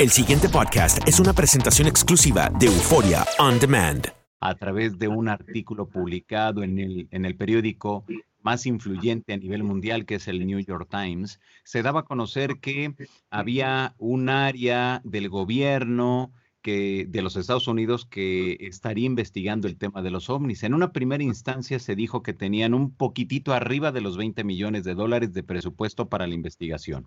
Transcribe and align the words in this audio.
El 0.00 0.10
siguiente 0.10 0.48
podcast 0.48 1.06
es 1.06 1.20
una 1.20 1.32
presentación 1.32 1.86
exclusiva 1.86 2.50
de 2.58 2.66
Euforia 2.66 3.24
On 3.38 3.60
Demand. 3.60 4.08
A 4.40 4.56
través 4.56 4.98
de 4.98 5.06
un 5.06 5.28
artículo 5.28 5.88
publicado 5.88 6.64
en 6.64 6.80
el, 6.80 7.06
en 7.12 7.24
el 7.24 7.36
periódico 7.36 8.04
más 8.42 8.66
influyente 8.66 9.32
a 9.32 9.36
nivel 9.36 9.62
mundial, 9.62 10.04
que 10.04 10.16
es 10.16 10.26
el 10.26 10.44
New 10.44 10.58
York 10.58 10.88
Times, 10.90 11.38
se 11.62 11.82
daba 11.82 12.00
a 12.00 12.04
conocer 12.04 12.58
que 12.60 12.92
había 13.30 13.94
un 13.98 14.30
área 14.30 15.00
del 15.04 15.28
gobierno 15.28 16.32
que, 16.60 17.06
de 17.08 17.22
los 17.22 17.36
Estados 17.36 17.68
Unidos 17.68 18.04
que 18.04 18.56
estaría 18.60 19.06
investigando 19.06 19.68
el 19.68 19.76
tema 19.76 20.02
de 20.02 20.10
los 20.10 20.28
ovnis. 20.28 20.64
En 20.64 20.74
una 20.74 20.90
primera 20.90 21.22
instancia 21.22 21.78
se 21.78 21.94
dijo 21.94 22.20
que 22.24 22.32
tenían 22.32 22.74
un 22.74 22.92
poquitito 22.92 23.52
arriba 23.52 23.92
de 23.92 24.00
los 24.00 24.16
20 24.16 24.42
millones 24.42 24.82
de 24.82 24.94
dólares 24.94 25.32
de 25.32 25.44
presupuesto 25.44 26.08
para 26.08 26.26
la 26.26 26.34
investigación. 26.34 27.06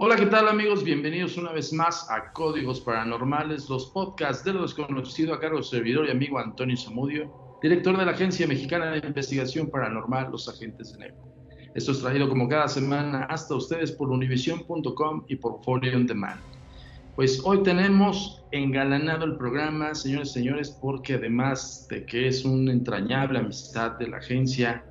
Hola, 0.00 0.14
¿qué 0.14 0.26
tal 0.26 0.46
amigos? 0.46 0.84
Bienvenidos 0.84 1.36
una 1.38 1.50
vez 1.50 1.72
más 1.72 2.08
a 2.08 2.30
Códigos 2.32 2.80
Paranormales, 2.80 3.68
los 3.68 3.86
podcasts 3.86 4.44
de 4.44 4.52
lo 4.52 4.62
desconocido 4.62 5.34
a 5.34 5.40
cargo 5.40 5.56
del 5.56 5.64
servidor 5.64 6.06
y 6.06 6.12
amigo 6.12 6.38
Antonio 6.38 6.76
Zamudio, 6.76 7.58
director 7.60 7.98
de 7.98 8.04
la 8.04 8.12
Agencia 8.12 8.46
Mexicana 8.46 8.92
de 8.92 9.04
Investigación 9.04 9.68
Paranormal, 9.68 10.30
Los 10.30 10.48
Agentes 10.48 10.92
de 10.92 11.00
Negro. 11.00 11.18
Esto 11.74 11.90
es 11.90 12.00
traído 12.00 12.28
como 12.28 12.48
cada 12.48 12.68
semana 12.68 13.24
hasta 13.24 13.56
ustedes 13.56 13.90
por 13.90 14.10
univision.com 14.10 15.24
y 15.26 15.34
por 15.34 15.64
Folio 15.64 15.96
on 15.96 16.06
Demand. 16.06 16.40
Pues 17.16 17.42
hoy 17.44 17.64
tenemos 17.64 18.44
engalanado 18.52 19.24
el 19.24 19.36
programa, 19.36 19.96
señores 19.96 20.30
y 20.30 20.34
señores, 20.34 20.78
porque 20.80 21.14
además 21.14 21.88
de 21.90 22.06
que 22.06 22.28
es 22.28 22.44
una 22.44 22.70
entrañable 22.70 23.40
amistad 23.40 23.98
de 23.98 24.06
la 24.06 24.18
agencia 24.18 24.84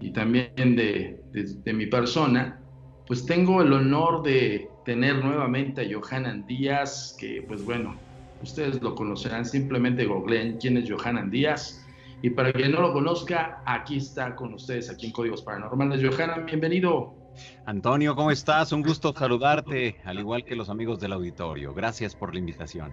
y 0.00 0.12
también 0.12 0.54
de, 0.54 1.20
de, 1.32 1.52
de 1.64 1.72
mi 1.72 1.86
persona, 1.86 2.61
pues 3.06 3.26
tengo 3.26 3.62
el 3.62 3.72
honor 3.72 4.22
de 4.22 4.70
tener 4.84 5.24
nuevamente 5.24 5.80
a 5.80 5.84
Johanan 5.90 6.46
Díaz, 6.46 7.16
que 7.18 7.42
pues 7.46 7.64
bueno, 7.64 7.96
ustedes 8.42 8.82
lo 8.82 8.94
conocerán, 8.94 9.44
simplemente 9.44 10.06
googleen 10.06 10.58
quién 10.58 10.76
es 10.76 10.90
Johanan 10.90 11.30
Díaz. 11.30 11.84
Y 12.22 12.30
para 12.30 12.52
quien 12.52 12.70
no 12.70 12.80
lo 12.80 12.92
conozca, 12.92 13.62
aquí 13.66 13.96
está 13.96 14.36
con 14.36 14.54
ustedes, 14.54 14.88
aquí 14.88 15.06
en 15.06 15.12
Códigos 15.12 15.42
Paranormales. 15.42 16.00
Johanan, 16.08 16.46
bienvenido. 16.46 17.14
Antonio, 17.66 18.14
¿cómo 18.14 18.30
estás? 18.30 18.70
Un 18.72 18.82
gusto 18.82 19.12
saludarte, 19.12 19.96
al 20.04 20.20
igual 20.20 20.44
que 20.44 20.54
los 20.54 20.68
amigos 20.68 21.00
del 21.00 21.14
auditorio. 21.14 21.74
Gracias 21.74 22.14
por 22.14 22.32
la 22.32 22.38
invitación. 22.38 22.92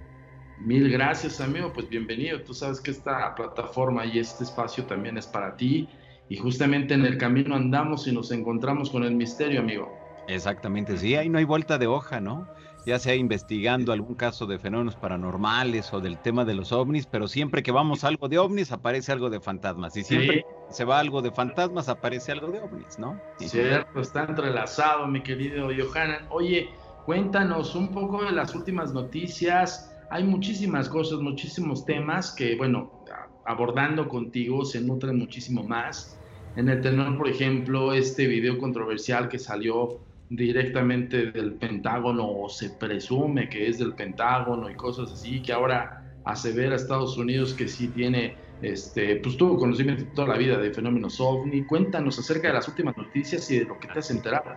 Mil 0.60 0.92
gracias, 0.92 1.40
amigo. 1.40 1.72
Pues 1.72 1.88
bienvenido. 1.90 2.42
Tú 2.42 2.54
sabes 2.54 2.82
que 2.82 2.92
esta 2.92 3.36
plataforma 3.36 4.06
y 4.06 4.20
este 4.20 4.44
espacio 4.44 4.84
también 4.86 5.18
es 5.18 5.28
para 5.28 5.56
ti. 5.56 5.88
Y 6.28 6.38
justamente 6.38 6.94
en 6.94 7.06
el 7.06 7.18
camino 7.18 7.56
andamos 7.56 8.08
y 8.08 8.12
nos 8.12 8.32
encontramos 8.32 8.90
con 8.90 9.04
el 9.04 9.16
misterio, 9.16 9.62
amigo. 9.62 9.99
Exactamente, 10.30 10.96
sí, 10.98 11.16
ahí 11.16 11.28
no 11.28 11.40
hay 11.40 11.44
vuelta 11.44 11.80
de 11.80 11.88
hoja, 11.88 12.22
¿no? 12.22 12.48
Ya 12.86 13.00
sea 13.00 13.16
investigando 13.16 13.92
algún 13.92 14.16
caso 14.16 14.46
de 14.46 14.60
fenómenos 14.60 14.96
paranormales 14.96 15.92
o 15.92 16.00
del 16.00 16.20
tema 16.20 16.46
de 16.46 16.54
los 16.54 16.72
ovnis, 16.72 17.08
pero 17.08 17.28
siempre 17.28 17.64
que 17.64 17.72
vamos 17.72 18.04
a 18.04 18.10
algo 18.10 18.30
de 18.30 18.38
ovnis 18.38 18.72
aparece 18.72 19.12
algo 19.12 19.32
de 19.32 19.42
fantasmas 19.42 19.98
y 19.98 20.04
siempre 20.04 20.46
se 20.70 20.86
va 20.86 21.00
algo 21.00 21.24
de 21.24 21.32
fantasmas 21.32 21.90
aparece 21.90 22.32
algo 22.32 22.48
de 22.50 22.60
ovnis, 22.60 23.00
¿no? 23.00 23.20
Cierto, 23.40 24.00
está 24.00 24.26
entrelazado, 24.26 25.08
mi 25.08 25.22
querido 25.22 25.70
Johanan. 25.76 26.28
Oye, 26.30 26.70
cuéntanos 27.06 27.74
un 27.76 27.92
poco 27.92 28.24
de 28.24 28.32
las 28.32 28.54
últimas 28.54 28.94
noticias. 28.94 29.92
Hay 30.12 30.24
muchísimas 30.24 30.90
cosas, 30.90 31.20
muchísimos 31.20 31.86
temas 31.86 32.32
que, 32.32 32.56
bueno, 32.56 33.04
abordando 33.46 34.08
contigo 34.08 34.64
se 34.64 34.80
nutren 34.80 35.18
muchísimo 35.18 35.64
más. 35.64 36.20
En 36.56 36.70
el 36.70 36.82
tenor, 36.82 37.18
por 37.18 37.28
ejemplo, 37.28 37.94
este 37.94 38.28
video 38.28 38.58
controversial 38.58 39.28
que 39.28 39.40
salió 39.40 40.00
directamente 40.30 41.32
del 41.32 41.54
Pentágono 41.54 42.30
o 42.30 42.50
se 42.50 42.70
presume 42.70 43.50
que 43.50 43.68
es 43.68 43.80
del 43.80 43.94
Pentágono 43.94 44.70
y 44.70 44.76
cosas 44.76 45.12
así, 45.12 45.42
que 45.42 45.52
ahora 45.52 46.04
asevera 46.24 46.76
Estados 46.76 47.18
Unidos 47.18 47.54
que 47.54 47.68
sí 47.68 47.88
tiene, 47.88 48.36
este, 48.62 49.16
pues 49.18 49.38
tuvo 49.38 49.58
conocimiento 49.58 50.06
toda 50.14 50.28
la 50.30 50.38
vida 50.38 50.58
de 50.58 50.72
fenómenos 50.72 51.20
ovni. 51.20 51.64
Cuéntanos 51.64 52.20
acerca 52.20 52.50
de 52.50 52.54
las 52.56 52.68
últimas 52.68 52.96
noticias 52.96 53.50
y 53.50 53.60
de 53.60 53.66
lo 53.66 53.80
que 53.80 53.88
te 53.88 54.00
has 54.00 54.12
enterado. 54.12 54.52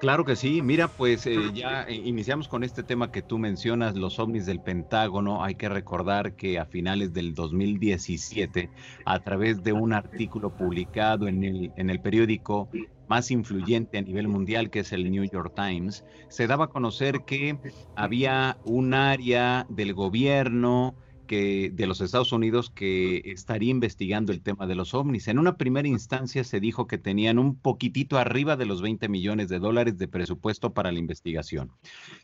Claro 0.00 0.24
que 0.24 0.34
sí, 0.36 0.62
mira, 0.62 0.88
pues 0.88 1.26
eh, 1.26 1.36
ya 1.54 1.84
eh, 1.84 1.94
iniciamos 1.94 2.48
con 2.48 2.64
este 2.64 2.82
tema 2.82 3.12
que 3.12 3.22
tú 3.22 3.38
mencionas, 3.38 3.94
los 3.94 4.18
ovnis 4.18 4.46
del 4.46 4.60
Pentágono. 4.60 5.44
Hay 5.44 5.54
que 5.54 5.68
recordar 5.68 6.34
que 6.34 6.58
a 6.58 6.66
finales 6.66 7.12
del 7.12 7.34
2017, 7.34 8.70
a 9.04 9.20
través 9.20 9.62
de 9.62 9.72
un 9.72 9.92
artículo 9.92 10.50
publicado 10.56 11.28
en 11.28 11.44
el, 11.44 11.72
en 11.76 11.90
el 11.90 12.00
periódico 12.00 12.68
más 13.10 13.32
influyente 13.32 13.98
a 13.98 14.02
nivel 14.02 14.28
mundial, 14.28 14.70
que 14.70 14.80
es 14.80 14.92
el 14.92 15.10
New 15.10 15.24
York 15.24 15.52
Times, 15.56 16.04
se 16.28 16.46
daba 16.46 16.66
a 16.66 16.68
conocer 16.68 17.24
que 17.26 17.58
había 17.96 18.56
un 18.64 18.94
área 18.94 19.66
del 19.68 19.94
gobierno 19.94 20.94
que, 21.26 21.70
de 21.74 21.86
los 21.88 22.00
Estados 22.00 22.30
Unidos 22.30 22.70
que 22.70 23.20
estaría 23.24 23.72
investigando 23.72 24.30
el 24.30 24.42
tema 24.42 24.68
de 24.68 24.76
los 24.76 24.94
ovnis. 24.94 25.26
En 25.26 25.40
una 25.40 25.56
primera 25.56 25.88
instancia 25.88 26.44
se 26.44 26.60
dijo 26.60 26.86
que 26.86 26.98
tenían 26.98 27.40
un 27.40 27.56
poquitito 27.56 28.16
arriba 28.16 28.56
de 28.56 28.66
los 28.66 28.80
20 28.80 29.08
millones 29.08 29.48
de 29.48 29.58
dólares 29.58 29.98
de 29.98 30.06
presupuesto 30.06 30.72
para 30.72 30.92
la 30.92 31.00
investigación. 31.00 31.72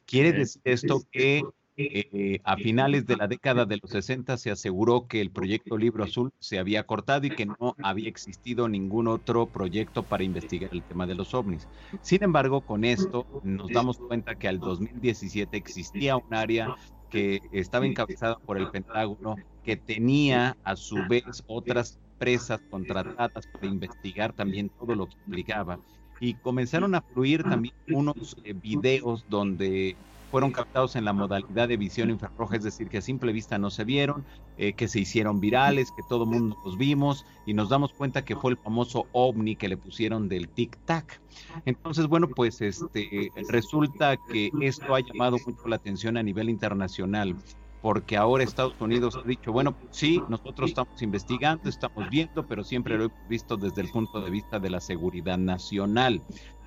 Quiere 0.06 0.32
decir 0.32 0.62
esto 0.64 1.02
que 1.10 1.42
eh, 1.78 2.40
a 2.44 2.56
finales 2.56 3.06
de 3.06 3.16
la 3.16 3.28
década 3.28 3.66
de 3.66 3.78
los 3.82 3.90
60 3.90 4.38
se 4.38 4.50
aseguró 4.50 5.06
que 5.06 5.20
el 5.20 5.30
proyecto 5.30 5.76
Libro 5.76 6.04
Azul 6.04 6.32
se 6.38 6.58
había 6.58 6.84
cortado 6.84 7.26
y 7.26 7.30
que 7.30 7.44
no 7.44 7.76
había 7.82 8.08
existido 8.08 8.66
ningún 8.68 9.08
otro 9.08 9.46
proyecto 9.46 10.02
para 10.02 10.24
investigar 10.24 10.70
el 10.72 10.82
tema 10.82 11.06
de 11.06 11.14
los 11.14 11.34
ovnis. 11.34 11.68
Sin 12.00 12.22
embargo, 12.22 12.62
con 12.62 12.84
esto 12.84 13.26
nos 13.44 13.70
damos 13.70 13.98
cuenta 13.98 14.34
que 14.36 14.48
al 14.48 14.58
2017 14.58 15.54
existía 15.56 16.16
un 16.16 16.32
área 16.32 16.74
que 17.10 17.40
estaba 17.52 17.86
encabezada 17.86 18.38
por 18.38 18.56
el 18.56 18.70
Pentágono, 18.70 19.36
que 19.62 19.76
tenía 19.76 20.56
a 20.64 20.76
su 20.76 20.96
vez 21.08 21.44
otras 21.46 21.98
presas 22.18 22.60
contratadas 22.70 23.46
para 23.52 23.66
investigar 23.66 24.32
también 24.32 24.70
todo 24.70 24.94
lo 24.94 25.06
que 25.06 25.16
implicaba. 25.26 25.78
Y 26.20 26.34
comenzaron 26.34 26.94
a 26.94 27.02
fluir 27.02 27.42
también 27.42 27.74
unos 27.88 28.36
eh, 28.44 28.54
videos 28.54 29.26
donde 29.28 29.94
fueron 30.36 30.52
captados 30.52 30.96
en 30.96 31.06
la 31.06 31.14
modalidad 31.14 31.66
de 31.66 31.78
visión 31.78 32.10
infrarroja, 32.10 32.56
es 32.56 32.62
decir, 32.62 32.90
que 32.90 32.98
a 32.98 33.00
simple 33.00 33.32
vista 33.32 33.56
no 33.56 33.70
se 33.70 33.84
vieron, 33.84 34.22
eh, 34.58 34.74
que 34.74 34.86
se 34.86 35.00
hicieron 35.00 35.40
virales, 35.40 35.90
que 35.96 36.02
todo 36.10 36.24
el 36.24 36.28
mundo 36.28 36.58
los 36.62 36.76
vimos 36.76 37.24
y 37.46 37.54
nos 37.54 37.70
damos 37.70 37.94
cuenta 37.94 38.22
que 38.22 38.36
fue 38.36 38.50
el 38.50 38.58
famoso 38.58 39.06
ovni 39.12 39.56
que 39.56 39.66
le 39.66 39.78
pusieron 39.78 40.28
del 40.28 40.50
tic-tac. 40.50 41.20
Entonces, 41.64 42.06
bueno, 42.06 42.28
pues 42.28 42.60
este 42.60 43.32
resulta 43.48 44.18
que 44.30 44.50
esto 44.60 44.94
ha 44.94 45.00
llamado 45.00 45.38
mucho 45.46 45.68
la 45.68 45.76
atención 45.76 46.18
a 46.18 46.22
nivel 46.22 46.50
internacional 46.50 47.34
porque 47.80 48.18
ahora 48.18 48.44
Estados 48.44 48.78
Unidos 48.78 49.16
ha 49.16 49.26
dicho, 49.26 49.52
bueno, 49.52 49.74
sí, 49.90 50.22
nosotros 50.28 50.68
estamos 50.68 51.00
investigando, 51.00 51.70
estamos 51.70 52.10
viendo, 52.10 52.46
pero 52.46 52.62
siempre 52.62 52.98
lo 52.98 53.04
hemos 53.04 53.28
visto 53.30 53.56
desde 53.56 53.80
el 53.80 53.88
punto 53.88 54.20
de 54.20 54.30
vista 54.30 54.58
de 54.58 54.68
la 54.68 54.80
seguridad 54.80 55.38
nacional. 55.38 56.20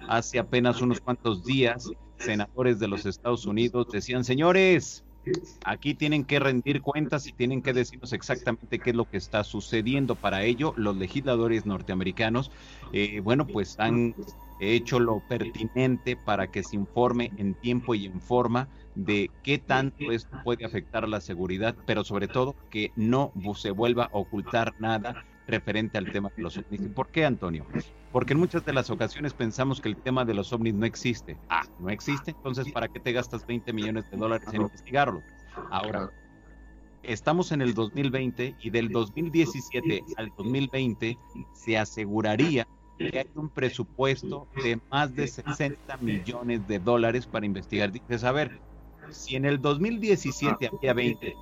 Hace 0.08 0.40
apenas 0.40 0.82
unos 0.82 1.02
cuantos 1.02 1.44
días 1.44 1.92
senadores 2.20 2.80
de 2.80 2.88
los 2.88 3.06
Estados 3.06 3.46
Unidos 3.46 3.88
decían, 3.92 4.24
señores, 4.24 5.04
aquí 5.64 5.94
tienen 5.94 6.24
que 6.24 6.40
rendir 6.40 6.82
cuentas 6.82 7.28
y 7.28 7.34
tienen 7.34 7.62
que 7.62 7.74
decirnos 7.74 8.14
exactamente 8.14 8.80
qué 8.80 8.92
es 8.92 8.96
lo 8.96 9.10
que 9.10 9.18
está 9.18 9.44
sucediendo. 9.44 10.16
Para 10.16 10.44
ello, 10.44 10.74
los 10.78 10.96
legisladores 10.98 11.66
norteamericanos, 11.66 12.52
eh, 12.94 13.20
bueno, 13.22 13.46
pues 13.48 13.80
han 13.80 14.16
hecho 14.60 15.00
lo 15.00 15.22
pertinente 15.28 16.18
para 16.18 16.48
que 16.48 16.64
se 16.64 16.76
informe 16.76 17.32
en 17.38 17.54
tiempo 17.56 17.96
y 17.96 18.06
en 18.06 18.20
forma 18.20 18.68
de 18.96 19.32
qué 19.44 19.58
tanto 19.58 20.12
esto 20.12 20.38
puede 20.44 20.66
afectar 20.66 21.08
la 21.08 21.22
seguridad, 21.22 21.76
pero 21.86 22.04
sobre 22.04 22.28
todo 22.28 22.56
que 22.70 22.92
no 22.96 23.32
se 23.56 23.72
vuelva 23.72 24.06
a 24.06 24.18
ocultar 24.18 24.74
nada 24.80 25.24
referente 25.50 25.98
al 25.98 26.12
tema 26.12 26.32
de 26.36 26.44
los 26.44 26.58
ovnis. 26.58 26.82
¿Por 26.94 27.10
qué, 27.10 27.26
Antonio? 27.26 27.66
Porque 28.12 28.34
en 28.34 28.40
muchas 28.40 28.66
de 28.66 28.74
las 28.74 28.90
ocasiones 28.90 29.34
pensamos 29.34 29.82
que 29.82 29.90
el 29.90 29.98
tema 29.98 30.26
de 30.26 30.34
los 30.34 30.52
ovnis 30.54 30.74
no 30.74 30.86
existe. 30.86 31.38
Ah, 31.50 31.64
no 31.80 31.90
existe, 31.90 32.32
entonces 32.32 32.72
¿para 32.72 32.88
qué 32.88 33.00
te 33.00 33.12
gastas 33.12 33.46
20 33.46 33.74
millones 33.74 34.10
de 34.10 34.18
dólares 34.18 34.48
en 34.54 34.62
investigarlo? 34.62 35.22
Ahora, 35.70 36.12
estamos 37.04 37.52
en 37.52 37.62
el 37.62 37.74
2020 37.74 38.56
y 38.60 38.70
del 38.70 38.90
2017 38.90 40.04
al 40.18 40.32
2020 40.38 41.18
se 41.54 41.78
aseguraría 41.78 42.68
que 42.98 43.20
hay 43.20 43.30
un 43.36 43.50
presupuesto 43.50 44.48
de 44.62 44.80
más 44.92 45.16
de 45.16 45.28
60 45.28 45.98
millones 45.98 46.68
de 46.68 46.80
dólares 46.80 47.26
para 47.26 47.46
investigar. 47.46 47.92
Dices, 47.92 48.24
a 48.24 48.32
ver, 48.32 48.60
si 49.10 49.36
en 49.36 49.46
el 49.46 49.62
2017 49.62 50.68
había 50.68 50.94
20, 50.94 51.36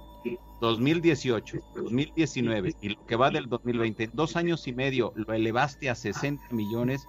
2018, 0.61 1.57
2019 1.75 2.75
y 2.81 2.89
lo 2.89 3.05
que 3.05 3.15
va 3.15 3.29
del 3.29 3.47
2020, 3.47 4.03
en 4.05 4.11
dos 4.13 4.35
años 4.35 4.67
y 4.67 4.73
medio 4.73 5.13
lo 5.15 5.33
elevaste 5.33 5.89
a 5.89 5.95
60 5.95 6.43
millones, 6.51 7.07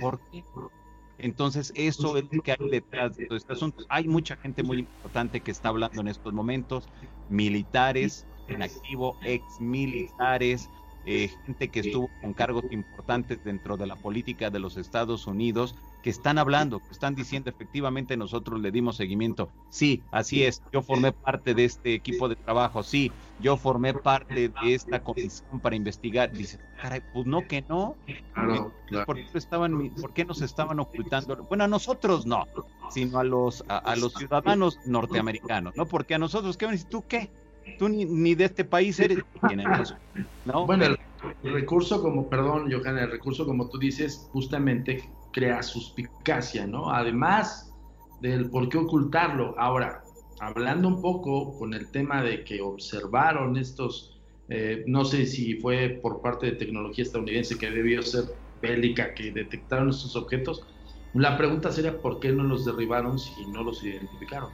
¿por 0.00 0.20
qué? 0.30 0.44
Entonces, 1.18 1.72
eso 1.76 2.16
es 2.16 2.24
lo 2.32 2.42
que 2.42 2.52
hay 2.52 2.70
detrás 2.70 3.16
de 3.16 3.26
todo 3.26 3.36
este 3.36 3.52
asunto. 3.52 3.84
Hay 3.90 4.08
mucha 4.08 4.36
gente 4.36 4.62
muy 4.62 4.78
importante 4.78 5.40
que 5.40 5.50
está 5.50 5.68
hablando 5.68 6.00
en 6.00 6.08
estos 6.08 6.32
momentos, 6.32 6.88
militares 7.28 8.26
en 8.48 8.62
activo, 8.62 9.16
ex 9.22 9.60
militares, 9.60 10.68
eh, 11.06 11.30
gente 11.46 11.68
que 11.68 11.80
estuvo 11.80 12.10
con 12.20 12.34
cargos 12.34 12.64
importantes 12.70 13.42
dentro 13.44 13.76
de 13.76 13.86
la 13.86 13.96
política 13.96 14.50
de 14.50 14.58
los 14.58 14.76
Estados 14.76 15.26
Unidos, 15.26 15.74
que 16.02 16.10
están 16.10 16.38
hablando, 16.38 16.80
que 16.80 16.90
están 16.90 17.14
diciendo 17.14 17.50
efectivamente 17.50 18.16
nosotros 18.16 18.60
le 18.60 18.70
dimos 18.70 18.96
seguimiento. 18.96 19.50
Sí, 19.68 20.02
así 20.10 20.44
es, 20.44 20.62
yo 20.72 20.82
formé 20.82 21.12
parte 21.12 21.54
de 21.54 21.64
este 21.64 21.94
equipo 21.94 22.28
de 22.28 22.36
trabajo, 22.36 22.82
sí, 22.82 23.12
yo 23.40 23.56
formé 23.56 23.94
parte 23.94 24.48
de 24.48 24.74
esta 24.74 25.02
comisión 25.02 25.60
para 25.60 25.76
investigar. 25.76 26.32
Dice, 26.32 26.58
caray, 26.80 27.02
pues 27.12 27.26
no 27.26 27.46
que 27.46 27.62
no. 27.68 27.96
¿Por, 29.06 29.16
qué 29.16 29.38
estaban, 29.38 29.90
¿Por 29.90 30.12
qué 30.12 30.24
nos 30.24 30.42
estaban 30.42 30.80
ocultando? 30.80 31.36
Bueno, 31.48 31.64
a 31.64 31.68
nosotros 31.68 32.26
no, 32.26 32.46
sino 32.90 33.18
a 33.18 33.24
los, 33.24 33.64
a, 33.68 33.94
los 33.96 34.14
ciudadanos 34.14 34.78
norteamericanos, 34.86 35.76
¿no? 35.76 35.86
Porque 35.86 36.14
a 36.14 36.18
nosotros, 36.18 36.56
¿qué 36.56 36.66
van 36.66 36.72
a 36.72 36.76
decir? 36.76 36.90
¿Tú 36.90 37.04
qué? 37.06 37.30
tú 37.78 37.88
ni, 37.88 38.34
de 38.34 38.44
este 38.44 38.64
país 38.64 38.98
eres. 39.00 39.18
¿no? 40.44 40.66
Bueno, 40.66 40.96
el, 41.42 41.52
recurso 41.52 42.02
como, 42.02 42.28
perdón, 42.28 42.70
Johanna, 42.70 43.04
el 43.04 43.10
recurso 43.10 43.46
como 43.46 43.68
tú 43.68 43.78
dices, 43.78 44.28
justamente 44.32 45.08
crea 45.32 45.62
suspicacia, 45.62 46.66
¿no? 46.66 46.90
Además 46.90 47.72
del 48.20 48.50
por 48.50 48.68
qué 48.68 48.78
ocultarlo. 48.78 49.54
Ahora, 49.58 50.02
hablando 50.40 50.88
un 50.88 51.00
poco 51.00 51.58
con 51.58 51.74
el 51.74 51.90
tema 51.90 52.22
de 52.22 52.44
que 52.44 52.60
observaron 52.60 53.56
estos, 53.56 54.18
eh, 54.48 54.84
no 54.86 55.04
sé 55.04 55.26
si 55.26 55.54
fue 55.54 56.00
por 56.02 56.20
parte 56.20 56.46
de 56.46 56.52
tecnología 56.52 57.04
estadounidense 57.04 57.58
que 57.58 57.70
debió 57.70 58.02
ser 58.02 58.24
bélica, 58.60 59.14
que 59.14 59.30
detectaron 59.30 59.90
estos 59.90 60.16
objetos, 60.16 60.66
la 61.14 61.36
pregunta 61.36 61.72
sería 61.72 62.00
por 62.00 62.20
qué 62.20 62.30
no 62.32 62.44
los 62.44 62.64
derribaron 62.64 63.18
si 63.18 63.46
no 63.46 63.64
los 63.64 63.82
identificaron. 63.82 64.50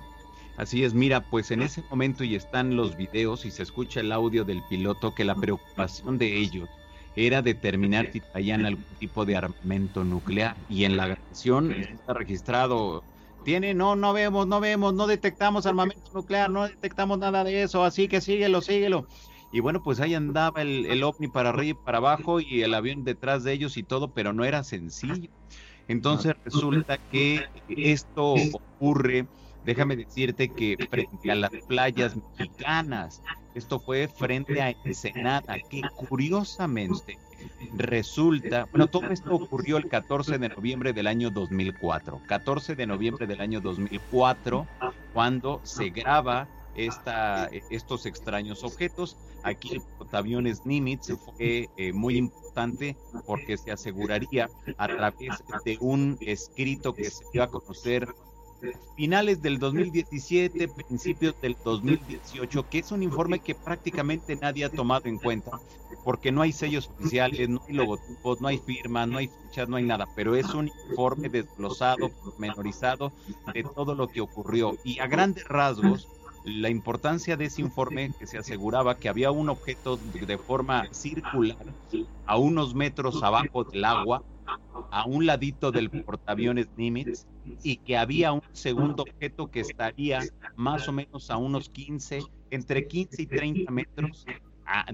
Así 0.57 0.85
es, 0.85 0.95
mira, 0.95 1.29
pues 1.29 1.51
en 1.51 1.61
ese 1.63 1.83
momento 1.91 2.25
y 2.25 2.35
están 2.35 2.77
los 2.77 2.97
videos 2.97 3.45
y 3.45 3.51
se 3.51 3.63
escucha 3.63 4.01
el 4.01 4.11
audio 4.11 4.45
del 4.45 4.65
piloto 4.65 5.13
que 5.15 5.25
la 5.25 5.39
preocupación 5.39 6.17
de 6.17 6.39
ellos 6.39 6.71
era 7.15 7.43
determinar 7.43 8.11
si 8.13 8.21
traían 8.23 8.65
algún 8.65 8.97
tipo 8.99 9.27
de 9.27 9.37
armamento 9.37 10.05
nuclear 10.05 10.57
y 10.67 10.85
en 10.85 10.97
la 10.97 11.09
grabación 11.09 11.73
está 11.73 12.15
registrado 12.15 13.07
tiene 13.43 13.75
no 13.75 13.97
no 13.97 14.13
vemos 14.13 14.47
no 14.47 14.61
vemos 14.61 14.93
no 14.95 15.07
detectamos 15.07 15.67
armamento 15.67 16.11
nuclear 16.13 16.51
no 16.51 16.69
detectamos 16.69 17.19
nada 17.19 17.43
de 17.45 17.63
eso 17.63 17.85
así 17.85 18.09
que 18.09 18.21
síguelo 18.21 18.61
síguelo 18.61 19.07
y 19.51 19.61
bueno 19.61 19.83
pues 19.83 20.01
ahí 20.01 20.15
andaba 20.15 20.61
el, 20.63 20.85
el 20.87 21.03
ovni 21.05 21.29
para 21.29 21.51
arriba 21.51 21.79
y 21.81 21.85
para 21.85 21.99
abajo 21.99 22.41
y 22.41 22.63
el 22.63 22.75
avión 22.75 23.05
detrás 23.05 23.45
de 23.45 23.53
ellos 23.53 23.77
y 23.79 23.85
todo 23.85 24.13
pero 24.13 24.33
no 24.35 24.45
era 24.45 24.63
sencillo 24.63 25.31
entonces 25.87 26.35
resulta 26.45 26.99
que 26.99 27.45
esto 27.67 28.35
ocurre 28.53 29.29
déjame 29.67 29.97
decirte 29.97 30.49
que 30.49 30.77
frente 30.89 31.31
a 31.31 31.35
las 31.35 31.51
playas 31.67 32.17
mexicanas, 32.17 33.21
esto 33.55 33.81
fue 33.81 34.09
frente 34.09 34.63
a 34.63 34.71
Ensenada, 34.71 35.57
que 35.69 35.83
curiosamente 36.09 37.19
resulta, 37.77 38.67
bueno, 38.71 38.87
todo 38.87 39.09
esto 39.11 39.35
ocurrió 39.35 39.77
el 39.77 39.89
14 39.89 40.39
de 40.39 40.49
noviembre 40.49 40.93
del 40.93 41.09
año 41.09 41.31
2004, 41.31 42.21
14 42.27 42.77
de 42.77 42.87
noviembre 42.87 43.27
del 43.27 43.41
año 43.41 43.61
2004, 43.61 44.67
cuando 45.13 45.61
se 45.65 45.91
graba 45.91 46.49
esta, 46.77 47.47
estos 47.71 48.07
extraños 48.07 48.63
objetos. 48.63 49.17
Aquí 49.43 49.75
el 49.75 49.81
portaaviones 49.99 50.67
Nimitz 50.67 51.13
fue 51.19 51.69
eh, 51.77 51.93
muy 51.93 52.17
importante 52.17 52.97
porque 53.27 53.57
se 53.57 53.71
aseguraría 53.73 54.49
a 54.77 54.89
través 54.89 55.43
de 55.65 55.79
un 55.81 56.19
escrito 56.21 56.95
que 56.95 57.11
se 57.11 57.25
dio 57.33 57.43
a 57.43 57.49
conocer 57.49 58.09
finales 58.97 59.43
del 59.43 59.59
2017, 59.59 60.69
principios 60.69 61.41
del 61.41 61.57
2018, 61.65 62.69
que 62.69 62.79
es 62.79 62.91
un 62.93 63.03
informe 63.03 63.39
que 63.41 63.55
prácticamente 63.55 64.37
nadie 64.37 64.65
ha 64.65 64.71
tomado 64.71 65.07
en 65.07 65.19
cuenta, 65.19 65.61
porque 66.05 66.33
no 66.33 66.43
hay 66.43 66.53
sellos 66.53 66.91
oficiales, 66.99 67.49
no 67.49 67.63
hay 67.67 67.75
logotipos, 67.75 68.41
no 68.41 68.49
hay 68.49 68.59
firmas, 68.59 69.09
no 69.09 69.19
hay 69.19 69.29
fechas, 69.29 69.69
no 69.69 69.77
hay 69.77 69.85
nada, 69.85 70.07
pero 70.15 70.35
es 70.35 70.53
un 70.55 70.71
informe 70.91 71.29
desglosado, 71.29 72.11
menorizado 72.39 73.13
de 73.53 73.63
todo 73.63 73.95
lo 73.95 74.09
que 74.09 74.21
ocurrió. 74.21 74.77
Y 74.85 74.99
a 75.01 75.07
grandes 75.07 75.45
rasgos, 75.49 76.09
la 76.45 76.71
importancia 76.71 77.37
de 77.37 77.47
ese 77.47 77.61
informe 77.61 78.13
que 78.19 78.27
se 78.27 78.39
aseguraba 78.39 78.97
que 78.97 79.09
había 79.09 79.33
un 79.33 79.49
objeto 79.49 79.97
de 79.97 80.39
forma 80.39 80.87
circular 80.93 81.67
a 82.25 82.37
unos 82.39 82.75
metros 82.75 83.23
abajo 83.23 83.65
del 83.65 83.85
agua, 83.85 84.23
a 84.91 85.05
un 85.07 85.27
ladito 85.27 85.73
del 85.73 85.91
portaaviones 85.91 86.69
Nimitz 86.77 87.27
y 87.63 87.77
que 87.79 87.97
había 87.97 88.33
un 88.33 88.43
segundo 88.53 89.03
objeto 89.03 89.51
que 89.51 89.61
estaría 89.61 90.21
más 90.57 90.89
o 90.89 90.93
menos 90.93 91.31
a 91.31 91.37
unos 91.37 91.69
15, 91.69 92.23
entre 92.51 92.87
15 92.87 93.23
y 93.23 93.27
30 93.27 93.71
metros 93.73 94.27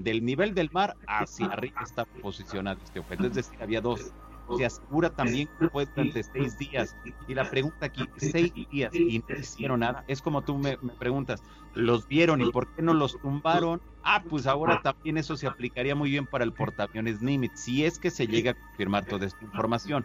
del 0.01 0.25
nivel 0.25 0.55
del 0.55 0.71
mar 0.71 0.97
hacia 1.07 1.47
arriba 1.47 1.81
está 1.83 2.05
posicionado 2.05 2.81
este 2.85 3.01
objeto. 3.01 3.27
Es 3.27 3.35
decir, 3.35 3.63
había 3.63 3.81
dos 3.81 4.13
se 4.57 4.65
asegura 4.65 5.11
también 5.11 5.49
que 5.59 5.69
fue 5.69 5.87
durante 5.87 6.23
seis 6.23 6.57
días. 6.59 6.97
Y 7.27 7.35
la 7.35 7.49
pregunta 7.49 7.87
aquí, 7.87 8.09
seis 8.17 8.53
días 8.71 8.95
y 8.95 9.19
no 9.19 9.37
hicieron 9.39 9.81
nada, 9.81 10.05
es 10.09 10.23
como 10.23 10.43
tú 10.43 10.59
me, 10.59 10.77
preguntas, 10.99 11.43
¿los 11.75 12.07
vieron 12.09 12.41
y 12.41 12.51
por 12.51 12.69
qué 12.75 12.83
no 12.83 12.95
los 12.95 13.19
tumbaron? 13.21 13.81
Ah, 14.05 14.23
pues 14.29 14.47
ahora 14.47 14.81
también 14.83 15.17
eso 15.17 15.37
se 15.37 15.47
aplicaría 15.47 15.95
muy 15.95 16.11
bien 16.11 16.27
para 16.27 16.45
el 16.45 16.53
portaaviones 16.53 17.23
Nimitz, 17.23 17.61
si 17.61 17.85
es 17.85 17.99
que 17.99 18.11
se 18.11 18.27
llega 18.27 18.53
a 18.53 18.55
confirmar 18.55 19.05
toda 19.05 19.27
esta 19.27 19.45
información. 19.45 20.05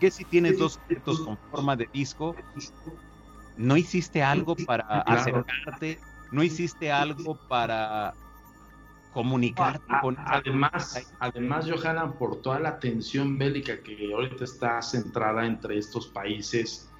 Que 0.00 0.10
si 0.10 0.24
tienes 0.24 0.58
dos 0.58 0.76
objetos 0.76 1.20
con 1.20 1.38
forma 1.50 1.76
de 1.76 1.88
disco, 1.92 2.34
¿no 3.56 3.76
hiciste 3.76 4.22
algo 4.22 4.56
para 4.66 5.02
acercarte? 5.02 5.98
¿No 6.30 6.42
hiciste 6.42 6.92
algo 6.92 7.36
para 7.48 8.14
comunicar 9.12 9.80
con 10.02 10.16
además 10.18 11.12
además 11.18 11.68
Johanna 11.70 12.12
por 12.12 12.42
toda 12.42 12.60
la 12.60 12.78
tensión 12.78 13.38
bélica 13.38 13.82
que 13.82 14.12
ahorita 14.12 14.44
está 14.44 14.82
centrada 14.82 15.46
entre 15.46 15.78
estos 15.78 16.08
países 16.08 16.90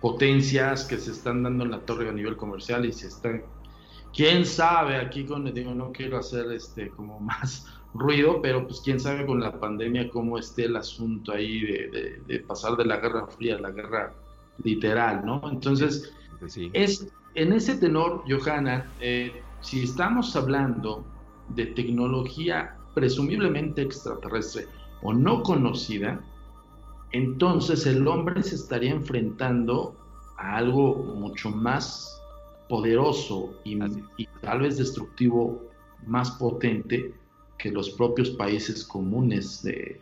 potencias 0.00 0.84
que 0.84 0.98
se 0.98 1.12
están 1.12 1.42
dando 1.44 1.64
en 1.64 1.70
la 1.70 1.80
torre 1.80 2.08
a 2.08 2.12
nivel 2.12 2.36
comercial 2.36 2.84
y 2.84 2.92
se 2.92 3.08
están 3.08 3.42
quién 4.14 4.44
sabe 4.44 4.96
aquí 4.96 5.24
con 5.24 5.44
digo 5.54 5.74
no 5.74 5.92
quiero 5.92 6.18
hacer 6.18 6.50
este 6.52 6.90
como 6.90 7.20
más 7.20 7.66
ruido 7.94 8.42
pero 8.42 8.66
pues 8.66 8.80
quién 8.80 8.98
sabe 8.98 9.24
con 9.24 9.40
la 9.40 9.58
pandemia 9.60 10.10
cómo 10.10 10.38
esté 10.38 10.64
el 10.64 10.76
asunto 10.76 11.32
ahí 11.32 11.60
de, 11.60 12.40
pasar 12.40 12.76
de 12.76 12.86
la 12.86 12.96
guerra 12.96 13.26
fría 13.28 13.56
a 13.56 13.60
la 13.60 13.70
guerra 13.70 14.12
literal 14.64 15.24
no 15.24 15.40
entonces 15.48 16.12
es 16.72 17.06
en 17.34 17.52
ese 17.52 17.76
tenor 17.76 18.24
Johanna 18.28 18.90
eh, 19.00 19.42
si 19.60 19.84
estamos 19.84 20.34
hablando 20.34 21.04
de 21.54 21.66
tecnología 21.66 22.76
presumiblemente 22.94 23.82
extraterrestre 23.82 24.66
o 25.02 25.12
no 25.12 25.42
conocida, 25.42 26.20
entonces 27.12 27.86
el 27.86 28.06
hombre 28.06 28.42
se 28.42 28.54
estaría 28.54 28.90
enfrentando 28.90 29.96
a 30.38 30.56
algo 30.56 30.94
mucho 30.94 31.50
más 31.50 32.20
poderoso 32.68 33.54
y, 33.64 33.78
tal 34.40 34.60
vez 34.60 34.78
destructivo, 34.78 35.62
más 36.06 36.30
potente 36.32 37.14
que 37.58 37.70
los 37.70 37.90
propios 37.90 38.30
países 38.30 38.84
comunes 38.84 39.62
de, 39.62 40.00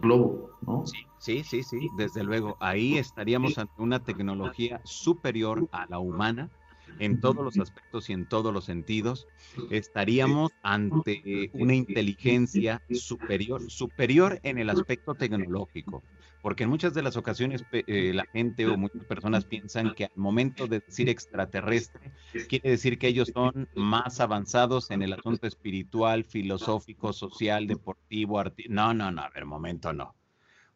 globo, 0.00 0.50
¿no? 0.60 0.84
Sí, 0.86 0.98
sí, 1.18 1.42
sí, 1.42 1.62
sí, 1.62 1.88
desde 1.96 2.22
luego. 2.22 2.56
Ahí 2.60 2.98
estaríamos 2.98 3.58
ante 3.58 3.72
una 3.78 4.00
tecnología 4.00 4.80
superior 4.84 5.68
a 5.72 5.86
la 5.86 5.98
humana 5.98 6.50
en 6.98 7.20
todos 7.20 7.44
los 7.44 7.58
aspectos 7.58 8.10
y 8.10 8.12
en 8.12 8.26
todos 8.26 8.52
los 8.52 8.64
sentidos. 8.64 9.26
Estaríamos 9.70 10.52
ante 10.62 11.50
una 11.54 11.74
inteligencia 11.74 12.82
superior, 12.90 13.70
superior 13.70 14.40
en 14.42 14.58
el 14.58 14.70
aspecto 14.70 15.14
tecnológico 15.14 16.02
porque 16.42 16.64
en 16.64 16.70
muchas 16.70 16.92
de 16.92 17.02
las 17.02 17.16
ocasiones 17.16 17.64
eh, 17.72 18.12
la 18.12 18.26
gente 18.26 18.66
o 18.66 18.76
muchas 18.76 19.04
personas 19.04 19.44
piensan 19.44 19.94
que 19.94 20.06
al 20.06 20.16
momento 20.16 20.66
de 20.66 20.80
decir 20.80 21.08
extraterrestre 21.08 22.12
quiere 22.48 22.70
decir 22.70 22.98
que 22.98 23.08
ellos 23.08 23.30
son 23.32 23.68
más 23.74 24.20
avanzados 24.20 24.90
en 24.90 25.02
el 25.02 25.12
asunto 25.12 25.46
espiritual, 25.46 26.24
filosófico, 26.24 27.12
social, 27.12 27.66
deportivo, 27.66 28.40
artístico. 28.40 28.74
No, 28.74 28.92
no, 28.92 29.10
no, 29.12 29.22
a 29.22 29.30
ver, 29.30 29.46
momento 29.46 29.92
no. 29.92 30.14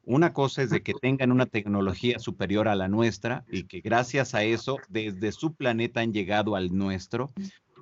Una 0.08 0.32
cosa 0.32 0.62
es 0.62 0.70
de 0.70 0.82
que 0.82 0.94
tengan 0.94 1.32
una 1.32 1.46
tecnología 1.46 2.20
superior 2.20 2.68
a 2.68 2.76
la 2.76 2.86
nuestra 2.86 3.44
y 3.50 3.64
que 3.64 3.80
gracias 3.80 4.36
a 4.36 4.44
eso 4.44 4.78
desde 4.88 5.32
su 5.32 5.54
planeta 5.54 6.00
han 6.00 6.12
llegado 6.12 6.54
al 6.54 6.76
nuestro, 6.76 7.32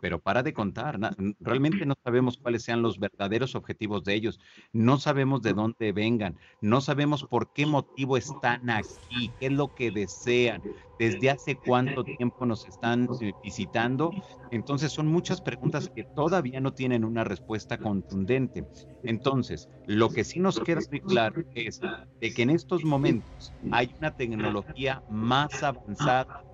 pero 0.05 0.19
para 0.19 0.43
de 0.43 0.53
contar, 0.53 0.99
realmente 1.41 1.87
no 1.87 1.95
sabemos 2.05 2.37
cuáles 2.37 2.63
sean 2.63 2.83
los 2.83 2.99
verdaderos 2.99 3.55
objetivos 3.55 4.05
de 4.05 4.13
ellos, 4.13 4.39
no 4.71 4.99
sabemos 4.99 5.41
de 5.41 5.55
dónde 5.55 5.93
vengan, 5.93 6.37
no 6.61 6.83
sabemos 6.83 7.25
por 7.25 7.51
qué 7.55 7.65
motivo 7.65 8.19
están 8.19 8.69
aquí, 8.69 9.33
qué 9.41 9.47
es 9.47 9.53
lo 9.53 9.75
que 9.75 9.91
desean, 9.91 10.61
desde 10.99 11.31
hace 11.31 11.57
cuánto 11.57 12.05
tiempo 12.05 12.45
nos 12.45 12.69
están 12.69 13.09
visitando. 13.43 14.11
Entonces 14.51 14.93
son 14.93 15.07
muchas 15.07 15.41
preguntas 15.41 15.89
que 15.89 16.05
todavía 16.05 16.61
no 16.61 16.75
tienen 16.75 17.03
una 17.03 17.25
respuesta 17.25 17.79
contundente. 17.79 18.63
Entonces, 19.05 19.71
lo 19.87 20.11
que 20.11 20.25
sí 20.25 20.39
nos 20.39 20.61
queda 20.61 20.81
muy 20.91 21.01
claro 21.01 21.43
es 21.55 21.81
de 22.21 22.35
que 22.35 22.43
en 22.43 22.51
estos 22.51 22.85
momentos 22.85 23.55
hay 23.73 23.91
una 23.99 24.15
tecnología 24.15 25.03
más 25.09 25.63
avanzada 25.63 26.45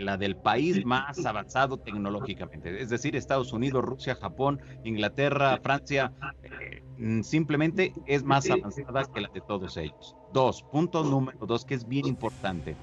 la 0.00 0.16
del 0.16 0.36
país 0.36 0.84
más 0.84 1.24
avanzado 1.24 1.76
tecnológicamente, 1.76 2.80
es 2.80 2.88
decir, 2.88 3.14
Estados 3.16 3.52
Unidos, 3.52 3.84
Rusia, 3.84 4.14
Japón, 4.14 4.60
Inglaterra, 4.84 5.58
Francia, 5.62 6.12
eh, 6.42 6.82
mm, 6.98 7.22
simplemente 7.22 7.92
es 8.06 8.22
más 8.22 8.48
avanzada 8.50 9.04
que 9.12 9.20
la 9.20 9.28
de 9.28 9.40
todos 9.40 9.76
ellos. 9.76 10.16
Dos, 10.32 10.62
punto 10.62 11.04
número 11.04 11.46
dos, 11.46 11.64
que 11.64 11.74
es 11.74 11.86
bien 11.86 12.06
importante. 12.06 12.74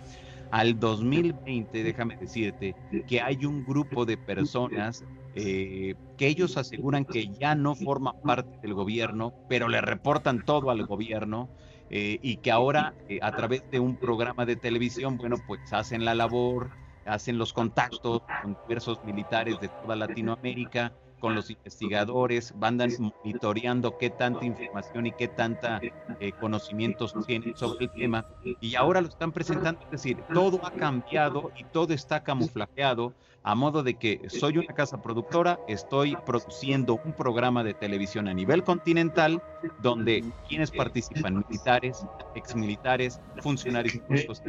Al 0.52 0.80
2020, 0.80 1.84
déjame 1.84 2.18
decirte 2.18 2.76
que 3.08 3.22
hay 3.22 3.46
un 3.46 3.64
grupo 3.66 4.06
de 4.06 4.18
personas 4.18 5.04
eh, 5.36 5.94
que 6.18 6.28
ellos 6.28 6.58
aseguran 6.58 7.06
que 7.06 7.28
ya 7.28 7.54
no 7.54 7.76
forman 7.76 8.20
parte 8.22 8.58
del 8.62 8.74
gobierno, 8.74 9.34
pero 9.48 9.68
le 9.68 9.80
reportan 9.80 10.44
todo 10.44 10.72
al 10.72 10.86
gobierno 10.88 11.50
eh, 11.90 12.20
y 12.22 12.38
que 12.38 12.52
ahora 12.52 12.94
eh, 13.08 13.20
a 13.22 13.32
través 13.32 13.70
de 13.72 13.80
un 13.80 13.96
programa 13.96 14.46
de 14.46 14.56
televisión, 14.56 15.18
bueno, 15.18 15.38
pues 15.48 15.74
hacen 15.74 16.06
la 16.06 16.14
labor, 16.14 16.70
hacen 17.06 17.38
los 17.38 17.54
contactos 17.54 18.22
con 18.42 18.58
diversos 18.68 19.04
militares 19.04 19.60
de 19.60 19.70
toda 19.70 19.96
Latinoamérica, 19.96 20.94
con 21.20 21.36
los 21.36 21.50
investigadores, 21.50 22.54
van 22.58 22.78
monitoreando 22.78 23.98
qué 23.98 24.10
tanta 24.10 24.46
información 24.46 25.08
y 25.08 25.12
qué 25.12 25.28
tanta 25.28 25.82
eh, 25.82 26.32
conocimientos 26.40 27.14
tienen 27.26 27.56
sobre 27.56 27.86
el 27.86 27.92
tema 27.92 28.26
y 28.62 28.76
ahora 28.76 29.02
lo 29.02 29.10
están 29.10 29.32
presentando, 29.32 29.82
es 29.82 29.92
decir, 29.92 30.18
todo 30.34 30.66
ha 30.66 30.72
cambiado 30.72 31.52
y 31.58 31.66
todo 31.66 31.94
está 31.94 32.24
camuflajeado 32.24 33.14
a 33.44 33.56
modo 33.56 33.84
de 33.84 33.96
que 33.96 34.30
soy 34.30 34.58
una 34.58 34.74
casa 34.74 35.02
productora, 35.02 35.60
estoy 35.68 36.16
produciendo 36.26 37.00
un 37.04 37.14
programa 37.14 37.64
de 37.64 37.74
televisión 37.74 38.28
a 38.28 38.34
nivel 38.34 38.64
continental 38.64 39.42
donde 39.80 40.24
quienes 40.48 40.72
participan, 40.72 41.44
militares, 41.48 42.06
exmilitares, 42.36 43.20
funcionarios 43.42 43.98
públicos 43.98 44.42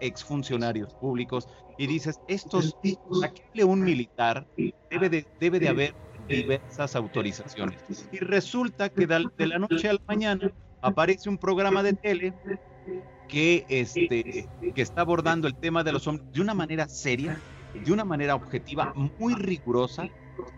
ex 0.00 0.22
exfuncionarios 0.22 0.94
públicos, 0.94 1.48
y 1.78 1.86
dices, 1.86 2.20
estos, 2.28 2.76
aquí 3.24 3.62
un 3.62 3.82
militar 3.82 4.46
debe 4.90 5.08
de, 5.08 5.26
debe 5.40 5.58
de 5.58 5.68
haber 5.68 5.94
diversas 6.28 6.94
autorizaciones. 6.96 8.08
Y 8.12 8.18
resulta 8.18 8.88
que 8.88 9.06
de 9.06 9.46
la 9.46 9.58
noche 9.58 9.88
a 9.88 9.94
la 9.94 10.02
mañana 10.06 10.52
aparece 10.80 11.28
un 11.28 11.38
programa 11.38 11.82
de 11.82 11.94
tele 11.94 12.34
que, 13.28 13.64
este, 13.68 14.48
que 14.74 14.82
está 14.82 15.00
abordando 15.00 15.48
el 15.48 15.56
tema 15.56 15.82
de 15.82 15.92
los 15.92 16.06
hombres 16.06 16.30
de 16.32 16.40
una 16.40 16.54
manera 16.54 16.88
seria, 16.88 17.40
de 17.74 17.92
una 17.92 18.04
manera 18.04 18.34
objetiva, 18.34 18.92
muy 18.94 19.34
rigurosa, 19.34 20.08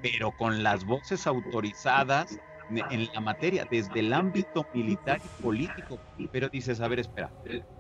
pero 0.03 0.33
con 0.33 0.63
las 0.63 0.85
voces 0.85 1.27
autorizadas 1.27 2.39
en 2.71 3.09
la 3.13 3.21
materia, 3.21 3.67
desde 3.71 4.01
el 4.01 4.13
ámbito 4.13 4.67
militar 4.73 5.21
y 5.25 5.43
político. 5.43 5.99
Pero 6.33 6.49
dices, 6.49 6.81
a 6.81 6.89
ver, 6.89 7.01
espera, 7.01 7.31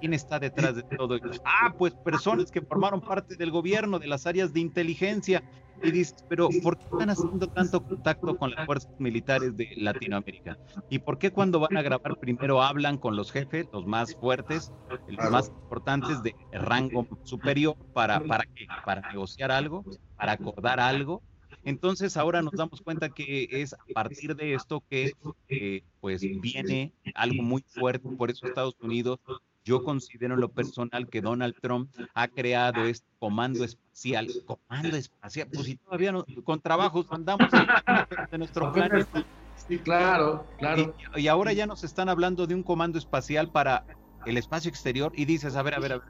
¿quién 0.00 0.14
está 0.14 0.38
detrás 0.38 0.76
de 0.76 0.82
todo 0.82 1.16
esto? 1.16 1.30
Ah, 1.44 1.74
pues 1.76 1.94
personas 1.94 2.50
que 2.50 2.60
formaron 2.60 3.00
parte 3.00 3.36
del 3.36 3.50
gobierno, 3.50 3.98
de 3.98 4.06
las 4.06 4.26
áreas 4.26 4.52
de 4.52 4.60
inteligencia. 4.60 5.42
Y 5.82 5.90
dices, 5.90 6.24
pero 6.28 6.48
¿por 6.62 6.78
qué 6.78 6.84
están 6.84 7.10
haciendo 7.10 7.48
tanto 7.48 7.82
contacto 7.82 8.36
con 8.36 8.52
las 8.52 8.64
fuerzas 8.64 8.90
militares 8.98 9.56
de 9.56 9.68
Latinoamérica? 9.76 10.56
¿Y 10.88 11.00
por 11.00 11.18
qué 11.18 11.30
cuando 11.30 11.60
van 11.60 11.76
a 11.76 11.82
grabar 11.82 12.16
primero 12.18 12.62
hablan 12.62 12.96
con 12.96 13.16
los 13.16 13.32
jefes, 13.32 13.66
los 13.72 13.84
más 13.84 14.14
fuertes, 14.14 14.72
los 15.08 15.30
más 15.30 15.48
importantes 15.48 16.22
de 16.22 16.34
rango 16.52 17.06
superior, 17.24 17.76
para, 17.92 18.20
para, 18.20 18.44
qué? 18.44 18.66
para 18.84 19.08
negociar 19.10 19.50
algo, 19.50 19.84
para 20.16 20.32
acordar 20.32 20.80
algo? 20.80 21.22
Entonces 21.64 22.16
ahora 22.16 22.42
nos 22.42 22.52
damos 22.52 22.80
cuenta 22.82 23.08
que 23.08 23.48
es 23.50 23.72
a 23.72 23.84
partir 23.94 24.36
de 24.36 24.54
esto 24.54 24.82
que 24.88 25.12
eh, 25.48 25.82
pues 26.00 26.20
viene 26.20 26.92
algo 27.14 27.42
muy 27.42 27.62
fuerte, 27.66 28.08
por 28.10 28.30
eso 28.30 28.46
Estados 28.46 28.76
Unidos, 28.80 29.18
yo 29.64 29.82
considero 29.82 30.34
en 30.34 30.40
lo 30.40 30.50
personal 30.50 31.08
que 31.08 31.22
Donald 31.22 31.54
Trump 31.60 31.90
ha 32.12 32.28
creado 32.28 32.84
este 32.84 33.06
comando 33.18 33.64
espacial, 33.64 34.28
comando 34.44 34.96
espacial, 34.96 35.48
pues 35.52 35.66
si 35.66 35.76
todavía 35.76 36.12
no, 36.12 36.26
con 36.44 36.60
trabajos 36.60 37.06
andamos 37.10 37.48
de 38.30 38.38
nuestro 38.38 38.70
planeta. 38.72 39.24
Sí, 39.56 39.78
claro, 39.78 40.46
claro. 40.58 40.94
Y, 41.16 41.28
ahora 41.28 41.54
ya 41.54 41.66
nos 41.66 41.84
están 41.84 42.10
hablando 42.10 42.46
de 42.46 42.54
un 42.54 42.62
comando 42.62 42.98
espacial 42.98 43.50
para 43.50 43.86
el 44.26 44.36
espacio 44.36 44.68
exterior 44.68 45.12
y 45.16 45.24
dices, 45.24 45.56
a 45.56 45.62
ver, 45.62 45.74
a 45.74 45.78
ver, 45.78 45.92
a 45.92 45.98
ver, 45.98 46.08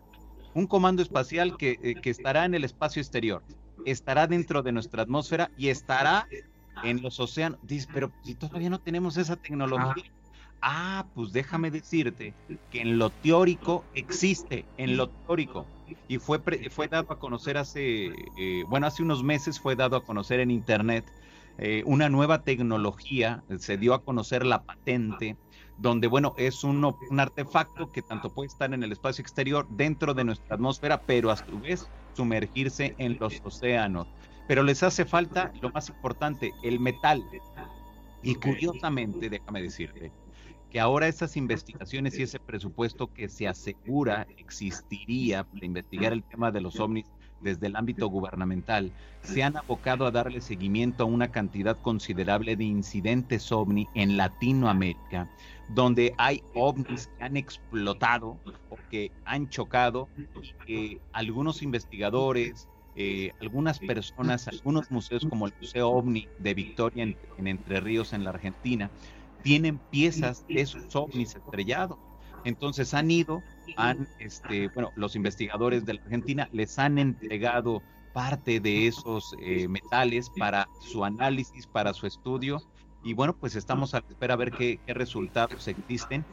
un 0.55 0.67
comando 0.67 1.03
espacial 1.03 1.57
que, 1.57 1.79
eh, 1.83 1.95
que 2.01 2.11
estará 2.11 2.45
en 2.45 2.55
el 2.55 2.65
espacio 2.65 3.01
exterior 3.01 3.45
estará 3.85 4.27
dentro 4.27 4.63
de 4.63 4.73
nuestra 4.73 5.03
atmósfera 5.03 5.51
y 5.57 5.69
estará 5.69 6.27
en 6.83 7.03
los 7.03 7.21
océanos. 7.21 7.59
Dice, 7.63 7.89
pero 7.93 8.11
si 8.23 8.35
todavía 8.35 8.71
no 8.71 8.79
tenemos 8.81 9.17
esa 9.17 9.37
tecnología. 9.37 10.05
Ah, 10.67 11.05
pues 11.15 11.33
déjame 11.33 11.71
decirte 11.71 12.33
que 12.71 12.81
en 12.81 12.99
lo 12.99 13.11
teórico 13.11 13.85
existe, 13.95 14.65
en 14.79 14.97
lo 14.97 15.11
teórico. 15.11 15.67
Y 16.09 16.17
fue, 16.17 16.41
fue 16.71 16.89
dado 16.89 17.13
a 17.13 17.19
conocer 17.19 17.59
hace, 17.59 18.07
eh, 18.39 18.65
bueno, 18.69 18.87
hace 18.87 19.03
unos 19.03 19.23
meses 19.23 19.61
fue 19.61 19.77
dado 19.77 19.97
a 19.97 20.05
conocer 20.05 20.41
en 20.41 20.51
Internet 20.51 21.05
eh, 21.59 21.83
una 21.87 22.09
nueva 22.09 22.43
tecnología, 22.43 23.45
se 23.59 23.77
dio 23.77 23.95
a 23.95 24.03
conocer 24.03 24.45
la 24.45 24.63
patente, 24.65 25.37
donde, 25.79 26.07
bueno, 26.07 26.35
es 26.37 26.65
un, 26.65 26.85
un 26.85 27.21
artefacto 27.21 27.91
que 27.91 28.03
tanto 28.03 28.33
puede 28.33 28.49
estar 28.49 28.73
en 28.73 28.83
el 28.83 28.93
espacio 28.93 29.23
exterior, 29.23 29.67
dentro 29.71 30.15
de 30.15 30.25
nuestra 30.25 30.55
atmósfera, 30.55 31.03
pero 31.03 31.31
a 31.31 31.37
su 31.37 31.59
vez 31.61 31.89
sumergirse 32.15 32.95
en 32.99 33.19
los 33.19 33.41
océanos. 33.45 34.07
Pero 34.47 34.63
les 34.63 34.83
hace 34.83 35.05
falta 35.05 35.53
lo 35.61 35.71
más 35.71 35.89
importante, 35.89 36.53
el 36.63 36.79
metal. 36.79 37.25
Y 38.23 38.35
curiosamente, 38.37 39.29
déjame 39.29 39.63
decirte, 39.63 40.13
que 40.71 40.81
ahora 40.81 41.07
esas 41.09 41.37
investigaciones 41.37 42.19
y 42.19 42.23
ese 42.23 42.41
presupuesto 42.41 43.13
que 43.13 43.29
se 43.29 43.47
asegura 43.47 44.27
existiría 44.39 45.45
para 45.45 45.67
investigar 45.67 46.13
el 46.13 46.25
tema 46.25 46.51
de 46.51 46.61
los 46.61 46.81
ovnis 46.81 47.07
desde 47.45 47.69
el 47.69 47.77
ámbito 47.77 48.09
gubernamental, 48.09 48.91
se 49.23 49.43
han 49.43 49.57
abocado 49.57 50.07
a 50.07 50.11
darle 50.11 50.41
seguimiento 50.41 51.05
a 51.05 51.07
una 51.07 51.29
cantidad 51.31 51.79
considerable 51.81 52.57
de 52.57 52.65
incidentes 52.65 53.53
ovni 53.53 53.87
en 53.95 54.17
Latinoamérica, 54.17 55.31
donde 55.69 56.13
hay 56.19 56.43
ovnis 56.55 57.09
que 57.17 57.25
han 57.25 57.37
explotado 57.37 58.39
o 58.71 58.77
que 58.91 59.13
han 59.25 59.49
chocado 59.49 60.09
y 60.43 60.65
que 60.67 61.01
algunos 61.13 61.63
investigadores, 61.63 62.69
eh, 62.97 63.31
algunas 63.41 63.79
personas, 63.79 64.49
algunos 64.49 64.91
museos 64.91 65.25
como 65.29 65.47
el 65.47 65.55
Museo 65.61 65.91
OVNI 65.91 66.29
de 66.39 66.55
Victoria 66.55 67.05
en, 67.05 67.47
Entre 67.47 67.81
Ríos, 67.81 68.13
en 68.13 68.25
la 68.25 68.31
Argentina, 68.31 68.91
tienen 69.43 69.79
piezas 69.91 70.47
de 70.49 70.63
esos 70.63 70.95
ovnis 70.97 71.37
estrellados. 71.37 71.99
Entonces 72.45 72.95
han 72.95 73.11
ido, 73.11 73.43
han, 73.77 74.09
este, 74.19 74.69
bueno, 74.69 74.93
los 74.97 75.17
investigadores 75.17 75.85
de 75.85 75.95
la 75.95 76.03
Argentina 76.03 76.49
les 76.53 76.79
han 76.79 76.99
entregado 76.99 77.83
parte 78.13 78.61
de 78.61 78.87
esos 78.87 79.35
eh, 79.41 79.67
metales 79.69 80.31
para 80.39 80.69
su 80.81 81.05
análisis, 81.05 81.67
para 81.67 81.93
su 81.93 82.07
estudio, 82.07 82.63
y 83.05 83.13
bueno, 83.13 83.37
pues 83.37 83.55
estamos 83.55 83.95
a 83.95 83.99
espera 83.99 84.35
a 84.35 84.37
ver 84.39 84.51
qué, 84.53 84.81
resultados 84.87 85.69
existen, 85.69 86.25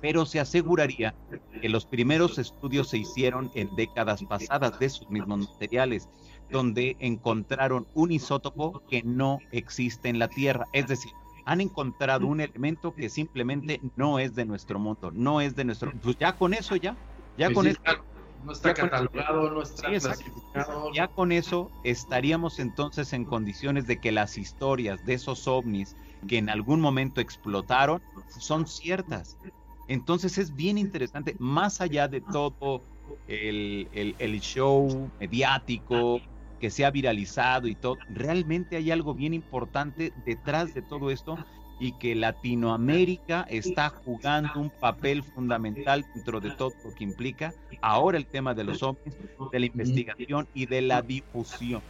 pero 0.00 0.26
se 0.26 0.40
aseguraría 0.40 1.14
que 1.62 1.68
los 1.68 1.86
primeros 1.86 2.38
estudios 2.38 2.88
se 2.88 2.98
hicieron 2.98 3.50
en 3.54 3.74
décadas 3.76 4.22
pasadas 4.24 4.78
de 4.78 4.86
esos 4.86 5.08
mismos 5.08 5.48
materiales, 5.52 6.08
donde 6.50 6.96
encontraron 6.98 7.86
un 7.94 8.12
isótopo 8.12 8.82
que 8.90 9.02
no 9.04 9.38
existe 9.52 10.08
en 10.08 10.18
la 10.18 10.28
Tierra, 10.28 10.66
es 10.72 10.88
decir, 10.88 11.12
han 11.44 11.60
encontrado 11.60 12.26
un 12.26 12.40
elemento 12.40 12.94
que 12.94 13.08
simplemente 13.10 13.80
no 13.96 14.18
es 14.18 14.34
de 14.34 14.46
nuestro 14.46 14.78
mundo, 14.78 15.10
no 15.12 15.40
es 15.40 15.54
de 15.54 15.64
nuestro. 15.64 15.92
Pues 16.02 16.16
ya 16.18 16.36
con 16.36 16.54
eso, 16.54 16.76
ya, 16.76 16.98
ya 17.36 17.46
Pues 17.46 17.54
con 17.56 17.66
sí, 17.66 17.70
eso. 17.72 17.80
claro, 17.82 18.04
no 18.36 18.52
está 18.52 18.74
catalogado, 18.74 19.50
no 19.50 19.62
está 19.62 19.88
Sí, 19.88 20.00
clasificado. 20.00 20.92
Ya 20.94 21.08
con 21.08 21.32
eso 21.32 21.72
estaríamos 21.82 22.58
entonces 22.58 23.12
en 23.12 23.24
condiciones 23.26 23.86
de 23.86 24.00
que 24.00 24.12
las 24.12 24.36
historias 24.38 25.04
de 25.04 25.14
esos 25.14 25.46
ovnis 25.46 25.96
que 26.26 26.38
en 26.38 26.48
algún 26.48 26.80
momento 26.80 27.20
explotaron 27.20 28.00
son 28.26 28.66
ciertas. 28.66 29.38
Entonces 29.86 30.38
es 30.38 30.54
bien 30.54 30.78
interesante, 30.78 31.36
más 31.38 31.80
allá 31.80 32.08
de 32.08 32.20
todo 32.22 32.88
el, 33.26 33.88
el- 33.92 34.16
el 34.18 34.40
show 34.40 35.12
mediático 35.18 36.20
que 36.60 36.70
se 36.70 36.84
ha 36.84 36.90
viralizado 36.90 37.68
y 37.68 37.74
todo, 37.74 37.98
realmente 38.08 38.76
hay 38.76 38.90
algo 38.90 39.14
bien 39.14 39.34
importante 39.34 40.12
detrás 40.24 40.74
de 40.74 40.82
todo 40.82 41.10
esto 41.10 41.36
y 41.80 41.92
que 41.92 42.14
Latinoamérica 42.14 43.46
está 43.50 43.90
jugando 43.90 44.60
un 44.60 44.70
papel 44.70 45.22
fundamental 45.22 46.04
dentro 46.14 46.40
de 46.40 46.50
todo 46.52 46.72
lo 46.84 46.94
que 46.94 47.04
implica 47.04 47.52
ahora 47.82 48.16
el 48.16 48.26
tema 48.26 48.54
de 48.54 48.64
los 48.64 48.82
ovnis, 48.82 49.16
de 49.52 49.58
la 49.60 49.66
investigación 49.66 50.48
y 50.54 50.66
de 50.66 50.82
la 50.82 51.02
difusión. 51.02 51.82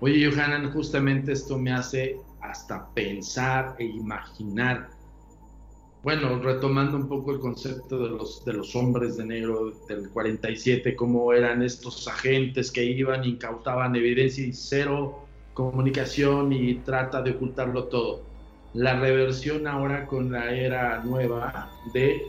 Oye, 0.00 0.30
Johanan, 0.30 0.70
justamente 0.72 1.32
esto 1.32 1.58
me 1.58 1.72
hace 1.72 2.16
hasta 2.40 2.88
pensar 2.90 3.76
e 3.78 3.84
imaginar. 3.84 4.90
Bueno, 6.06 6.38
retomando 6.38 6.96
un 6.96 7.08
poco 7.08 7.32
el 7.32 7.40
concepto 7.40 7.98
de 7.98 8.10
los, 8.10 8.44
de 8.44 8.52
los 8.52 8.76
hombres 8.76 9.16
de 9.16 9.24
negro 9.24 9.72
del 9.88 10.08
47, 10.08 10.94
cómo 10.94 11.32
eran 11.32 11.62
estos 11.62 12.06
agentes 12.06 12.70
que 12.70 12.84
iban, 12.84 13.24
incautaban 13.24 13.96
evidencia 13.96 14.46
y 14.46 14.52
cero 14.52 15.26
comunicación 15.52 16.52
y 16.52 16.76
trata 16.76 17.22
de 17.22 17.32
ocultarlo 17.32 17.86
todo. 17.86 18.22
La 18.72 19.00
reversión 19.00 19.66
ahora 19.66 20.06
con 20.06 20.30
la 20.30 20.54
era 20.54 21.02
nueva 21.02 21.72
de 21.92 22.22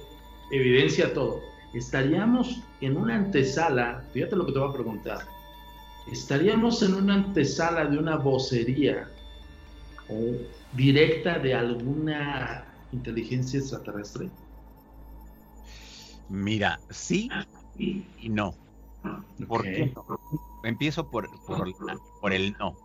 evidencia 0.51 1.13
todo. 1.13 1.39
Estaríamos 1.75 2.59
en 2.81 2.97
una 2.97 3.13
antesala, 3.13 4.03
fíjate 4.11 4.37
lo 4.37 4.47
que 4.47 4.53
te 4.53 4.57
voy 4.57 4.69
a 4.71 4.73
preguntar, 4.73 5.19
estaríamos 6.11 6.81
en 6.81 6.95
una 6.95 7.13
antesala 7.13 7.85
de 7.85 7.99
una 7.99 8.15
vocería 8.15 9.07
directa 10.73 11.37
de 11.37 11.53
alguna 11.53 12.66
inteligencia 12.91 13.59
extraterrestre. 13.59 14.29
Mira, 16.29 16.79
sí 16.89 17.29
y 17.77 18.29
no. 18.29 18.55
¿Por 19.47 19.63
qué 19.63 19.91
no? 19.95 20.05
Empiezo 20.63 21.09
por, 21.09 21.29
por, 21.45 21.71
por 22.21 22.33
el 22.33 22.53
no. 22.53 22.75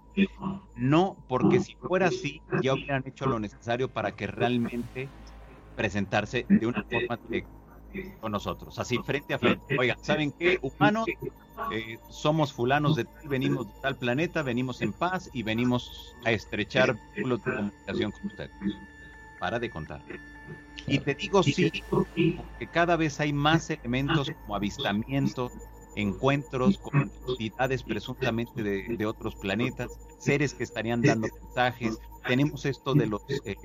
No, 0.76 1.16
porque 1.28 1.60
si 1.60 1.74
fuera 1.76 2.08
así, 2.08 2.40
ya 2.62 2.74
hubieran 2.74 3.02
hecho 3.06 3.26
lo 3.26 3.38
necesario 3.38 3.88
para 3.88 4.12
que 4.12 4.26
realmente 4.26 5.08
presentarse 5.74 6.44
de 6.48 6.66
una 6.66 6.84
forma 6.84 7.18
directa 7.28 7.50
con 8.20 8.32
nosotros, 8.32 8.78
así 8.78 8.98
frente 9.04 9.34
a 9.34 9.38
frente. 9.38 9.78
Oigan, 9.78 9.98
¿saben 10.02 10.32
qué? 10.32 10.58
Humanos, 10.62 11.06
eh, 11.72 11.98
somos 12.10 12.52
fulanos 12.52 12.96
de 12.96 13.04
tal, 13.04 13.28
venimos 13.28 13.66
de 13.66 13.80
tal 13.82 13.96
planeta, 13.96 14.42
venimos 14.42 14.80
en 14.80 14.92
paz 14.92 15.28
y 15.32 15.42
venimos 15.42 16.14
a 16.24 16.32
estrechar 16.32 16.96
vínculos 17.14 17.44
de 17.44 17.54
comunicación 17.54 18.12
con 18.12 18.26
ustedes. 18.26 18.50
Para 19.42 19.58
de 19.58 19.70
contar. 19.70 20.00
Y 20.86 21.00
te 21.00 21.16
digo 21.16 21.42
sí, 21.42 21.82
porque 21.90 22.38
cada 22.70 22.94
vez 22.94 23.18
hay 23.18 23.32
más 23.32 23.68
elementos 23.70 24.30
como 24.40 24.54
avistamientos, 24.54 25.50
encuentros 25.96 26.78
con 26.78 27.10
entidades 27.26 27.82
presuntamente 27.82 28.62
de, 28.62 28.96
de 28.96 29.04
otros 29.04 29.34
planetas, 29.34 29.98
seres 30.18 30.54
que 30.54 30.62
estarían 30.62 31.02
dando 31.02 31.26
mensajes. 31.26 31.98
Tenemos 32.24 32.64
esto 32.66 32.94
de 32.94 33.06
los, 33.08 33.20
eh, 33.28 33.56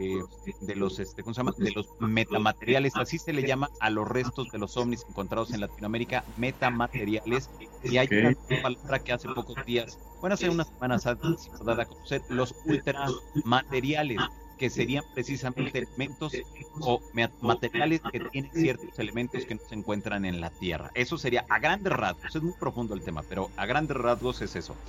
de 0.62 0.76
los, 0.76 0.98
este, 0.98 1.22
¿cómo 1.22 1.36
se 1.36 1.42
llama? 1.42 1.54
De 1.60 1.70
los 1.70 1.90
metamateriales, 2.00 2.96
así 2.96 3.20
se 3.20 3.32
le 3.32 3.46
llama 3.46 3.70
a 3.80 3.92
los 3.92 4.08
restos 4.08 4.50
de 4.50 4.58
los 4.58 4.76
ovnis 4.78 5.06
encontrados 5.08 5.54
en 5.54 5.62
Latinoamérica, 5.62 6.24
metamateriales. 6.38 7.52
Y 7.84 7.98
hay 7.98 8.08
una 8.12 8.36
palabra 8.64 8.98
que 8.98 9.14
hace 9.14 9.30
pocos 9.30 9.64
días, 9.64 10.00
bueno, 10.22 10.34
hace 10.34 10.50
unas 10.50 10.70
semanas 10.70 11.06
ha 11.06 11.16
sido 11.38 11.64
dada 11.64 11.84
a 11.84 11.86
conocer, 11.86 12.24
los 12.30 12.56
ultramateriales 12.66 14.20
que 14.58 14.70
serían 14.70 15.04
precisamente 15.14 15.78
elementos 15.80 16.34
o 16.80 17.02
ma- 17.14 17.32
materiales 17.40 18.02
que 18.12 18.20
tienen 18.20 18.52
ciertos 18.54 18.98
elementos 19.00 19.46
que 19.46 19.56
no 19.56 19.62
se 19.68 19.76
encuentran 19.76 20.26
en 20.26 20.42
la 20.42 20.50
Tierra. 20.52 20.92
Eso 20.94 21.18
sería 21.18 21.46
a 21.50 21.60
grandes 21.60 21.94
rasgos, 21.94 22.36
es 22.36 22.42
muy 22.42 22.54
profundo 22.54 22.96
el 22.96 23.04
tema, 23.04 23.24
pero 23.24 23.52
a 23.56 23.66
grandes 23.66 23.98
rasgos 23.98 24.42
es 24.42 24.56
eso. 24.56 24.80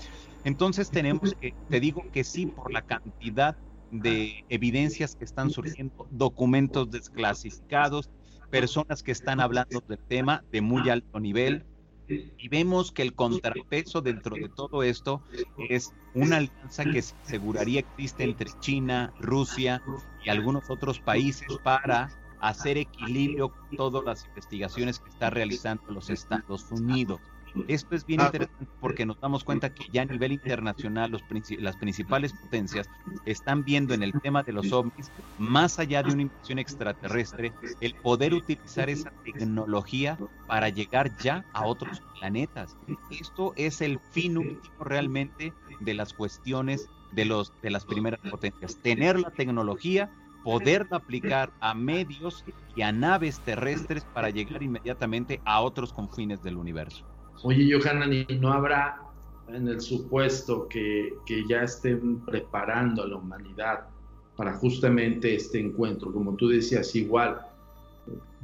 Entonces 0.44 0.90
tenemos 0.90 1.34
que, 1.40 1.54
te 1.68 1.80
digo 1.80 2.02
que 2.12 2.24
sí, 2.24 2.46
por 2.46 2.72
la 2.72 2.82
cantidad 2.82 3.56
de 3.90 4.44
evidencias 4.48 5.14
que 5.14 5.24
están 5.24 5.50
surgiendo, 5.50 6.06
documentos 6.10 6.90
desclasificados, 6.90 8.10
personas 8.50 9.02
que 9.02 9.12
están 9.12 9.40
hablando 9.40 9.82
del 9.86 9.98
tema 10.06 10.44
de 10.50 10.60
muy 10.60 10.88
alto 10.88 11.20
nivel, 11.20 11.67
y 12.08 12.48
vemos 12.48 12.90
que 12.92 13.02
el 13.02 13.14
contrapeso 13.14 14.00
dentro 14.00 14.36
de 14.36 14.48
todo 14.48 14.82
esto 14.82 15.22
es 15.68 15.92
una 16.14 16.38
alianza 16.38 16.84
que 16.84 17.02
se 17.02 17.14
aseguraría 17.24 17.80
existe 17.80 18.24
entre 18.24 18.50
China, 18.60 19.12
Rusia 19.18 19.82
y 20.24 20.30
algunos 20.30 20.70
otros 20.70 21.00
países 21.00 21.48
para 21.62 22.08
hacer 22.40 22.78
equilibrio 22.78 23.50
con 23.50 23.76
todas 23.76 24.04
las 24.04 24.26
investigaciones 24.26 25.00
que 25.00 25.10
está 25.10 25.30
realizando 25.30 25.92
los 25.92 26.08
Estados 26.08 26.70
Unidos. 26.70 27.20
Esto 27.66 27.94
es 27.94 28.04
bien 28.06 28.20
interesante 28.22 28.72
porque 28.78 29.04
nos 29.04 29.18
damos 29.20 29.44
cuenta 29.44 29.70
que 29.70 29.84
ya 29.90 30.02
a 30.02 30.06
nivel 30.06 30.32
internacional 30.32 31.10
los 31.10 31.22
princi- 31.26 31.58
las 31.58 31.76
principales 31.76 32.32
potencias 32.32 32.88
están 33.24 33.62
viendo 33.64 33.92
en 33.94 34.02
el 34.02 34.12
tema 34.22 34.42
de 34.42 34.52
los 34.52 34.72
ovnis, 34.72 35.12
más 35.36 35.78
allá 35.78 36.02
de 36.02 36.12
una 36.12 36.22
invasión 36.22 36.58
extraterrestre, 36.58 37.52
el 37.80 37.94
poder 37.96 38.32
utilizar 38.34 38.88
esa 38.88 39.12
tecnología 39.22 40.18
para 40.46 40.70
llegar 40.70 41.14
ya 41.18 41.44
a 41.52 41.64
otros 41.64 42.00
planetas. 42.18 42.78
Esto 43.10 43.52
es 43.56 43.80
el 43.82 43.98
fin 44.00 44.38
último 44.38 44.84
realmente 44.84 45.52
de 45.78 45.94
las 45.94 46.14
cuestiones 46.14 46.90
de, 47.10 47.24
los, 47.26 47.52
de 47.60 47.70
las 47.70 47.84
primeras 47.84 48.20
potencias. 48.30 48.80
Tener 48.80 49.18
la 49.20 49.30
tecnología, 49.30 50.10
poderla 50.42 50.96
aplicar 50.98 51.52
a 51.60 51.74
medios 51.74 52.44
y 52.74 52.82
a 52.82 52.92
naves 52.92 53.42
terrestres 53.42 54.06
para 54.06 54.30
llegar 54.30 54.62
inmediatamente 54.62 55.42
a 55.44 55.60
otros 55.60 55.92
confines 55.92 56.40
del 56.42 56.56
universo. 56.56 57.04
Oye, 57.42 57.70
Johanan, 57.72 58.12
¿y 58.12 58.26
no 58.40 58.52
habrá 58.52 59.00
en 59.48 59.68
el 59.68 59.80
supuesto 59.80 60.66
que, 60.68 61.14
que 61.26 61.46
ya 61.48 61.62
estén 61.62 62.24
preparando 62.24 63.02
a 63.02 63.08
la 63.08 63.16
humanidad 63.16 63.88
para 64.36 64.54
justamente 64.54 65.34
este 65.34 65.60
encuentro? 65.60 66.12
Como 66.12 66.34
tú 66.36 66.48
decías, 66.48 66.94
igual, 66.96 67.40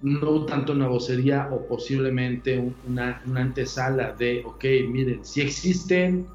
no 0.03 0.45
tanto 0.47 0.73
una 0.73 0.89
vocería 0.89 1.49
o 1.53 1.67
posiblemente 1.67 2.59
un- 2.59 2.77
una, 2.85 3.23
una 3.27 3.41
antesala 3.43 4.13
de, 4.13 4.43
ok, 4.45 4.65
miren, 4.91 5.25
si 5.25 5.41
existen 5.41 6.27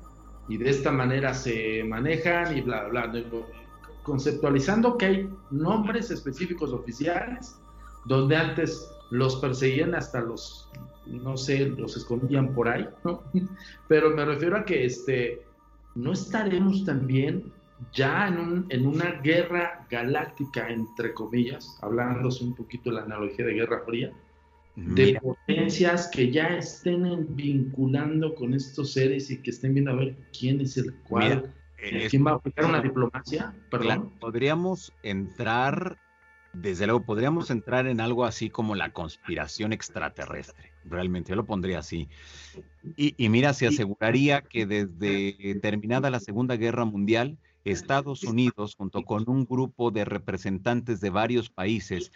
y 0.47 0.57
de 0.57 0.69
esta 0.69 0.91
manera 0.91 1.33
se 1.33 1.83
manejan 1.83 2.57
y 2.57 2.61
bla, 2.61 2.87
bla, 2.87 3.07
bla, 3.07 3.23
conceptualizando 4.03 4.97
que 4.97 5.05
hay 5.05 5.29
nombres 5.51 6.09
específicos 6.09 6.73
oficiales 6.73 7.55
donde 8.05 8.35
antes 8.35 8.89
los 9.11 9.35
perseguían 9.37 9.93
hasta 9.93 10.21
los, 10.21 10.69
no 11.09 11.37
sé, 11.37 11.65
los 11.67 11.97
escondían 11.97 12.53
por 12.53 12.67
ahí, 12.69 12.87
¿no? 13.03 13.23
Pero 13.87 14.11
me 14.11 14.25
refiero 14.25 14.57
a 14.57 14.65
que 14.65 14.85
este, 14.85 15.41
no 15.95 16.13
estaremos 16.13 16.85
también 16.85 17.51
ya 17.93 18.27
en, 18.27 18.37
un, 18.39 18.65
en 18.69 18.85
una 18.85 19.11
guerra 19.21 19.85
galáctica, 19.89 20.69
entre 20.69 21.13
comillas, 21.13 21.77
hablándose 21.81 22.43
un 22.43 22.55
poquito 22.55 22.89
de 22.89 22.97
la 22.97 23.03
analogía 23.03 23.45
de 23.45 23.53
Guerra 23.53 23.81
Fría, 23.85 24.11
de 24.75 25.05
Mira, 25.05 25.21
potencias 25.21 26.09
que 26.13 26.31
ya 26.31 26.57
estén 26.57 27.35
vinculando 27.35 28.33
con 28.35 28.53
estos 28.53 28.93
seres 28.93 29.29
y 29.29 29.41
que 29.41 29.49
estén 29.49 29.73
viendo 29.73 29.91
a 29.91 29.95
ver 29.95 30.15
quién 30.37 30.61
es 30.61 30.77
el 30.77 30.93
cual, 31.03 31.51
Mira, 31.81 32.03
eh, 32.03 32.07
quién 32.09 32.25
va 32.25 32.31
a 32.31 32.35
aplicar 32.35 32.65
una 32.65 32.81
diplomacia, 32.81 33.53
Claro, 33.69 33.69
perdón. 33.69 34.13
podríamos 34.19 34.93
entrar, 35.03 35.97
desde 36.53 36.87
luego, 36.87 37.03
podríamos 37.05 37.51
entrar 37.51 37.87
en 37.87 38.01
algo 38.01 38.25
así 38.25 38.49
como 38.49 38.75
la 38.75 38.91
conspiración 38.91 39.71
extraterrestre. 39.71 40.71
Realmente, 40.85 41.29
yo 41.29 41.35
lo 41.35 41.45
pondría 41.45 41.79
así. 41.79 42.09
Y, 42.97 43.13
y 43.17 43.29
mira, 43.29 43.53
se 43.53 43.67
aseguraría 43.67 44.41
que 44.41 44.65
desde 44.65 45.55
terminada 45.61 46.09
la 46.09 46.19
Segunda 46.19 46.55
Guerra 46.55 46.85
Mundial, 46.85 47.37
Estados 47.63 48.23
Unidos, 48.23 48.75
junto 48.75 49.03
con 49.03 49.29
un 49.29 49.45
grupo 49.45 49.91
de 49.91 50.05
representantes 50.05 51.01
de 51.01 51.09
varios 51.09 51.49
países, 51.49 52.11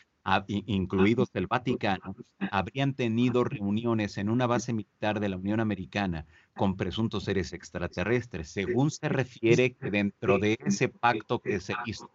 incluidos 0.47 1.29
el 1.33 1.47
Vaticano, 1.47 2.15
habrían 2.51 2.93
tenido 2.93 3.43
reuniones 3.43 4.17
en 4.17 4.29
una 4.29 4.47
base 4.47 4.73
militar 4.73 5.19
de 5.19 5.29
la 5.29 5.37
Unión 5.37 5.59
Americana 5.59 6.25
con 6.55 6.75
presuntos 6.77 7.25
seres 7.25 7.53
extraterrestres. 7.53 8.49
Según 8.49 8.89
se 8.89 9.09
refiere 9.09 9.73
que 9.73 9.91
dentro 9.91 10.39
de 10.39 10.57
ese 10.65 10.87
pacto 10.87 11.39
que 11.39 11.59
se 11.59 11.73
hizo, 11.85 12.09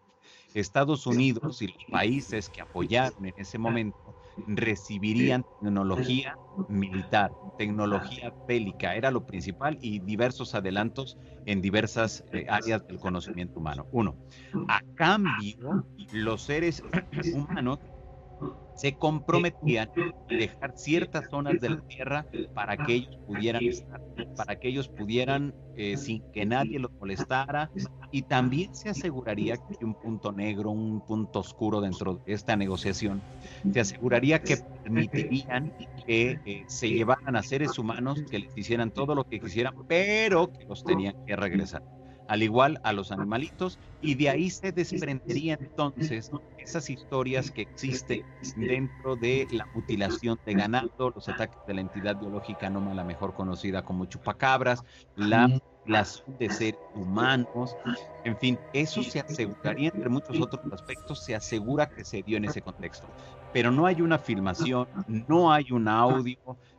Estados 0.61 1.07
Unidos 1.07 1.62
y 1.62 1.68
los 1.68 1.85
países 1.90 2.49
que 2.51 2.61
apoyaron 2.61 3.25
en 3.27 3.35
ese 3.37 3.59
momento 3.59 4.16
recibirían 4.37 5.44
tecnología 5.59 6.38
militar, 6.66 7.35
tecnología 7.57 8.35
bélica, 8.47 8.94
era 8.97 9.11
lo 9.11 9.25
principal 9.25 9.79
y 9.81 10.01
diversos 10.01 10.55
adelantos 10.55 11.18
en 11.44 11.61
diversas 11.61 12.25
eh, 12.33 12.47
áreas 12.49 12.85
del 12.87 12.99
conocimiento 12.99 13.61
humano. 13.61 13.87
Uno, 13.90 14.18
a 14.68 14.81
cambio, 14.94 15.88
los 16.11 16.42
seres 16.42 16.83
humanos 17.33 17.79
se 18.74 18.94
comprometían 18.94 19.90
a 19.96 20.35
dejar 20.35 20.72
ciertas 20.77 21.29
zonas 21.29 21.61
de 21.61 21.70
la 21.70 21.81
tierra 21.81 22.27
para 22.55 22.77
que 22.77 22.94
ellos 22.94 23.18
pudieran 23.27 23.64
estar, 23.64 24.01
para 24.37 24.61
que 24.61 24.68
ellos 24.68 24.88
pudieran 24.88 25.53
eh, 25.77 25.96
sin 25.96 26.22
que 26.31 26.46
nadie 26.46 26.79
los 26.79 26.92
molestara. 26.92 27.70
Y 28.11 28.22
también 28.22 28.74
se 28.74 28.88
aseguraría 28.88 29.57
que 29.57 29.85
un 29.85 29.94
punto 29.94 30.33
negro, 30.33 30.70
un 30.70 31.01
punto 31.01 31.40
oscuro 31.40 31.81
dentro 31.81 32.20
de 32.24 32.33
esta 32.33 32.57
negociación, 32.57 33.20
se 33.70 33.81
aseguraría 33.81 34.40
que 34.40 34.59
permitirían 34.85 35.72
que 36.07 36.38
eh, 36.46 36.64
se 36.68 36.88
llevaran 36.88 37.35
a 37.37 37.42
seres 37.42 37.79
humanos 37.79 38.22
que 38.31 38.38
les 38.38 38.57
hicieran 38.57 38.92
todo 38.92 39.14
lo 39.14 39.24
que 39.24 39.40
quisieran, 39.40 39.74
pero 39.88 40.53
que 40.53 40.64
los 40.64 40.85
tenían 40.85 41.16
que 41.27 41.35
regresar 41.37 41.83
al 42.29 42.43
igual 42.43 42.79
a 42.85 42.93
los 42.93 43.11
animalitos, 43.11 43.79
y 44.01 44.14
de 44.14 44.29
ahí 44.29 44.51
se 44.51 44.71
desprenderían 44.71 45.59
entonces 45.61 46.31
esas 46.59 46.88
historias 46.91 47.51
que 47.51 47.62
existen 47.62 48.23
dentro 48.57 49.17
de 49.17 49.49
la 49.51 49.67
mutilación 49.75 50.38
de 50.45 50.55
ganado, 50.55 51.11
los 51.14 51.29
ataques 51.29 51.59
de 51.67 51.75
la 51.75 51.81
entidad 51.81 52.17
biológica 52.17 52.67
anómala 52.67 53.03
mejor 53.03 53.35
conocida 53.35 53.83
como 53.83 54.05
chupacabras, 54.05 54.85
la 55.17 55.49
mutilación 55.49 56.37
de 56.38 56.51
seres 56.51 56.81
humanos, 56.95 57.75
en 58.25 58.37
fin, 58.37 58.59
eso 58.75 59.03
se 59.03 59.21
aseguraría, 59.21 59.91
entre 59.95 60.11
muchos 60.11 60.38
otros 60.38 60.61
aspectos, 60.71 61.25
se 61.25 61.35
asegura 61.35 61.88
que 61.88 62.05
se 62.05 62.23
dio 62.23 62.37
en 62.37 62.45
ese 62.45 62.61
contexto. 62.61 63.09
Pero 63.53 63.73
no 63.73 63.87
hay 63.87 64.03
una 64.03 64.19
filmación, 64.19 64.87
no 65.07 65.51
hay 65.51 65.73
un 65.73 65.88
audio, 65.88 66.37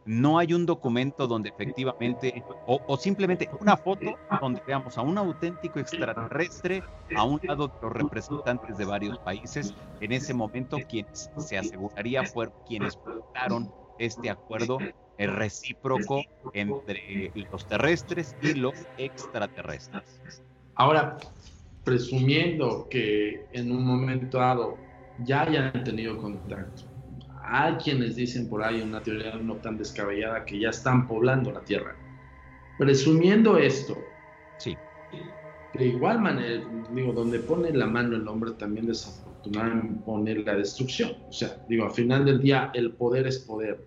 no 0.09 0.39
hay 0.39 0.53
un 0.53 0.65
documento 0.65 1.27
donde 1.27 1.49
efectivamente, 1.49 2.43
o, 2.65 2.97
simplemente 2.97 3.47
una 3.59 3.77
foto 3.77 4.17
donde 4.41 4.59
veamos 4.65 4.97
a 4.97 5.03
un 5.03 5.19
auténtico 5.19 5.79
extraterrestre 5.79 6.81
a 7.15 7.23
un 7.23 7.39
lado 7.43 7.67
de 7.67 7.73
los 7.79 7.93
representantes 7.93 8.75
de 8.79 8.85
varios 8.85 9.19
países. 9.19 9.75
En 10.01 10.11
ese 10.11 10.33
momento, 10.33 10.79
quienes 10.89 11.29
se 11.37 11.59
aseguraría 11.59 12.23
fueron 12.23 12.55
quienes 12.67 12.97
votaron 13.05 13.71
este 13.99 14.31
acuerdo 14.31 14.79
recíproco 15.19 16.23
entre 16.53 17.31
los 17.51 17.67
terrestres 17.67 18.35
y 18.41 18.55
los 18.55 18.73
extraterrestres. 18.97 20.41
Ahora, 20.73 21.17
presumiendo 21.83 22.87
que 22.89 23.45
en 23.51 23.71
un 23.71 23.85
momento 23.85 24.39
dado 24.39 24.75
ya 25.19 25.43
hayan 25.43 25.83
tenido 25.83 26.17
contacto 26.17 26.88
hay 27.51 27.73
quienes 27.75 28.15
dicen 28.15 28.47
por 28.47 28.63
ahí 28.63 28.81
una 28.81 29.01
teoría 29.01 29.35
no 29.35 29.55
tan 29.55 29.77
descabellada 29.77 30.45
que 30.45 30.59
ya 30.59 30.69
están 30.69 31.07
poblando 31.07 31.51
la 31.51 31.61
Tierra. 31.61 31.95
Presumiendo 32.77 33.57
esto, 33.57 33.97
sí. 34.57 34.77
de 35.73 35.85
igual 35.87 36.21
manera, 36.21 36.63
digo, 36.93 37.11
donde 37.11 37.39
pone 37.39 37.71
la 37.73 37.87
mano 37.87 38.15
el 38.15 38.27
hombre 38.27 38.51
también 38.51 38.85
desafortunadamente 38.85 40.01
pone 40.05 40.35
la 40.35 40.55
destrucción. 40.55 41.13
O 41.27 41.33
sea, 41.33 41.57
digo, 41.67 41.85
al 41.85 41.91
final 41.91 42.25
del 42.25 42.39
día 42.39 42.71
el 42.73 42.91
poder 42.91 43.27
es 43.27 43.39
poder. 43.39 43.83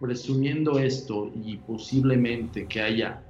Presumiendo 0.00 0.78
esto 0.78 1.30
y 1.44 1.56
posiblemente 1.58 2.66
que 2.66 2.80
haya 2.80 3.22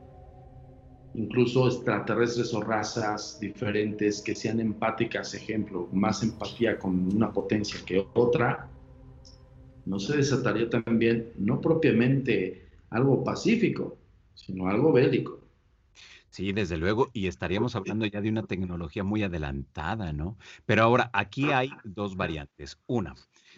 incluso 1.14 1.68
extraterrestres 1.68 2.52
o 2.54 2.60
razas 2.60 3.38
diferentes 3.38 4.20
que 4.22 4.34
sean 4.34 4.58
empáticas, 4.58 5.34
ejemplo, 5.34 5.88
más 5.92 6.22
empatía 6.22 6.78
con 6.78 7.14
una 7.14 7.32
potencia 7.32 7.78
que 7.86 8.04
otra, 8.14 8.68
no 9.86 9.98
se 9.98 10.16
desataría 10.16 10.68
también, 10.68 11.32
no 11.36 11.60
propiamente 11.60 12.66
algo 12.90 13.24
pacífico, 13.24 13.98
sino 14.34 14.68
algo 14.68 14.92
bélico. 14.92 15.40
Sí, 16.30 16.52
desde 16.52 16.76
luego, 16.76 17.10
y 17.12 17.28
estaríamos 17.28 17.76
hablando 17.76 18.06
ya 18.06 18.20
de 18.20 18.28
una 18.28 18.42
tecnología 18.42 19.04
muy 19.04 19.22
adelantada, 19.22 20.12
¿no? 20.12 20.36
Pero 20.66 20.82
ahora, 20.82 21.08
aquí 21.12 21.52
hay 21.52 21.70
dos 21.84 22.16
variantes. 22.16 22.76
Una, 22.86 23.14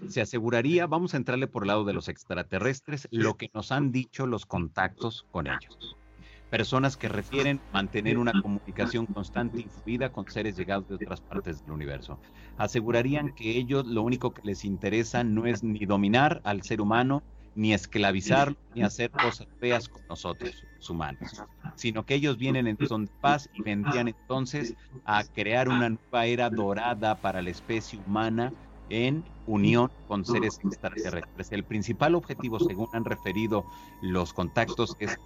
se 0.09 0.21
aseguraría, 0.21 0.87
vamos 0.87 1.15
a 1.15 1.17
entrarle 1.17 1.47
por 1.47 1.63
el 1.63 1.69
lado 1.69 1.85
de 1.85 1.95
los 1.95 2.09
extraterrestres, 2.09 3.09
lo 3.11 3.39
que 3.39 3.51
nos 3.55 3.73
han 3.73 3.93
dicho 3.93 4.27
los 4.27 4.45
contactos 4.45 5.25
con 5.31 5.47
ellos 5.47 5.97
personas 6.51 6.97
que 6.97 7.09
refieren 7.09 7.61
mantener 7.73 8.19
una 8.19 8.33
comunicación 8.41 9.07
constante 9.07 9.61
y 9.61 9.65
fluida 9.65 10.11
con 10.11 10.29
seres 10.31 10.57
llegados 10.57 10.89
de 10.89 10.95
otras 10.95 11.21
partes 11.21 11.63
del 11.63 11.73
universo. 11.73 12.19
Asegurarían 12.57 13.35
que 13.35 13.57
ellos 13.57 13.87
lo 13.87 14.03
único 14.03 14.33
que 14.33 14.43
les 14.45 14.65
interesa 14.65 15.25
no 15.25 15.47
es 15.47 15.63
ni 15.63 15.85
dominar 15.87 16.41
al 16.45 16.63
ser 16.63 16.81
humano, 16.81 17.23
ni 17.55 17.73
esclavizar, 17.73 18.55
ni 18.75 18.83
hacer 18.83 19.11
cosas 19.11 19.49
feas 19.59 19.89
con 19.89 20.03
nosotros, 20.09 20.63
los 20.77 20.91
humanos, 20.91 21.43
sino 21.75 22.05
que 22.05 22.15
ellos 22.15 22.37
vienen 22.37 22.67
en 22.67 22.77
son 22.87 23.07
de 23.07 23.13
paz 23.21 23.49
y 23.55 23.63
vendrían 23.63 24.09
entonces 24.09 24.75
a 25.05 25.25
crear 25.25 25.69
una 25.69 25.89
nueva 25.89 26.27
era 26.27 26.51
dorada 26.51 27.17
para 27.17 27.41
la 27.41 27.51
especie 27.51 27.99
humana 27.99 28.53
en 28.91 29.25
unión 29.47 29.91
con 30.09 30.25
seres 30.25 30.59
extraterrestres. 30.65 31.53
El 31.53 31.65
principal 31.65 32.15
objetivo, 32.15 32.59
según 32.59 32.89
han 32.93 33.05
referido 33.05 33.65
los 34.03 34.33
contactos, 34.33 34.97
es 34.99 35.17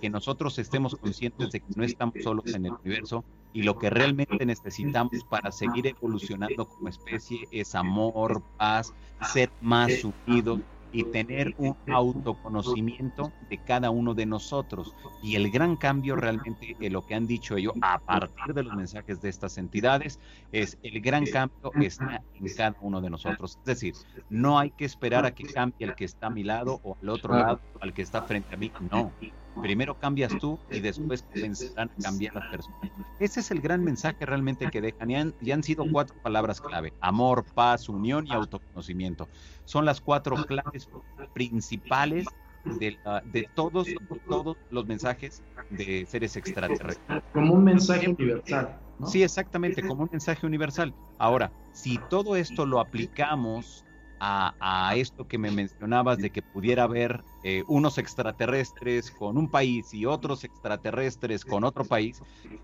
que 0.00 0.10
nosotros 0.10 0.58
estemos 0.58 0.96
conscientes 0.96 1.50
de 1.50 1.60
que 1.60 1.66
no 1.76 1.84
estamos 1.84 2.14
solos 2.22 2.52
en 2.54 2.66
el 2.66 2.72
universo 2.72 3.24
y 3.52 3.62
lo 3.62 3.78
que 3.78 3.90
realmente 3.90 4.44
necesitamos 4.44 5.24
para 5.28 5.52
seguir 5.52 5.86
evolucionando 5.86 6.66
como 6.66 6.88
especie 6.88 7.46
es 7.50 7.74
amor, 7.74 8.42
paz, 8.56 8.92
ser 9.32 9.50
más 9.60 9.92
unidos 10.26 10.60
y 10.92 11.04
tener 11.04 11.54
un 11.58 11.76
autoconocimiento 11.92 13.32
de 13.50 13.58
cada 13.58 13.90
uno 13.90 14.14
de 14.14 14.26
nosotros. 14.26 14.94
Y 15.22 15.36
el 15.36 15.50
gran 15.50 15.76
cambio 15.76 16.16
realmente, 16.16 16.76
en 16.80 16.92
lo 16.92 17.06
que 17.06 17.14
han 17.14 17.26
dicho 17.26 17.56
ellos 17.56 17.74
a 17.82 17.98
partir 17.98 18.54
de 18.54 18.62
los 18.62 18.74
mensajes 18.74 19.20
de 19.20 19.28
estas 19.28 19.58
entidades, 19.58 20.18
es 20.52 20.78
el 20.82 21.00
gran 21.00 21.24
cambio 21.26 21.72
está 21.80 22.22
en 22.34 22.54
cada 22.54 22.76
uno 22.80 23.00
de 23.00 23.10
nosotros. 23.10 23.58
Es 23.60 23.64
decir, 23.64 23.94
no 24.30 24.58
hay 24.58 24.70
que 24.70 24.84
esperar 24.84 25.24
a 25.26 25.34
que 25.34 25.44
cambie 25.44 25.86
el 25.86 25.94
que 25.94 26.04
está 26.04 26.28
a 26.28 26.30
mi 26.30 26.44
lado 26.44 26.80
o 26.82 26.96
al 27.00 27.08
otro 27.08 27.34
lado, 27.34 27.60
al 27.80 27.92
que 27.92 28.02
está 28.02 28.22
frente 28.22 28.54
a 28.54 28.58
mí. 28.58 28.72
No, 28.90 29.12
Primero 29.60 29.98
cambias 29.98 30.36
tú 30.38 30.58
y 30.70 30.80
después 30.80 31.22
comenzarán 31.22 31.90
a 31.90 32.02
cambiar 32.02 32.34
las 32.34 32.46
personas. 32.46 32.78
Ese 33.18 33.40
es 33.40 33.50
el 33.50 33.60
gran 33.60 33.82
mensaje 33.82 34.24
realmente 34.24 34.70
que 34.70 34.80
dejan. 34.80 35.10
Y 35.10 35.14
han, 35.16 35.34
han 35.52 35.62
sido 35.62 35.84
cuatro 35.90 36.16
palabras 36.22 36.60
clave. 36.60 36.92
Amor, 37.00 37.44
paz, 37.54 37.88
unión 37.88 38.26
y 38.26 38.32
autoconocimiento. 38.32 39.28
Son 39.64 39.84
las 39.84 40.00
cuatro 40.00 40.36
claves 40.46 40.88
principales 41.34 42.26
de, 42.64 42.98
de, 43.32 43.48
todos, 43.54 43.88
todos 44.28 44.56
los 44.70 44.86
mensajes 44.86 45.42
de 45.70 46.06
seres 46.06 46.36
extraterrestres. 46.36 47.20
Como 47.32 47.54
un 47.54 47.64
mensaje 47.64 48.08
universal. 48.08 48.78
Sí, 49.06 49.22
exactamente, 49.22 49.86
como 49.86 50.02
un 50.04 50.08
mensaje 50.10 50.44
universal. 50.44 50.92
Ahora, 51.18 51.52
si 51.72 51.98
todo 52.10 52.36
esto 52.36 52.66
lo 52.66 52.80
aplicamos 52.80 53.84
a, 54.20 54.92
esto 54.96 55.26
que 55.26 55.38
me 55.38 55.50
mencionabas 55.50 56.18
de 56.18 56.30
que 56.30 56.42
pudiera 56.42 56.84
haber 56.84 57.22
eh, 57.44 57.62
unos 57.68 57.98
extraterrestres 57.98 59.10
con 59.10 59.36
un 59.36 59.50
país 59.50 59.92
y 59.94 60.06
otros 60.06 60.44
extraterrestres 60.44 61.44
con 61.44 61.64
otro 61.64 61.84
país, 61.84 62.20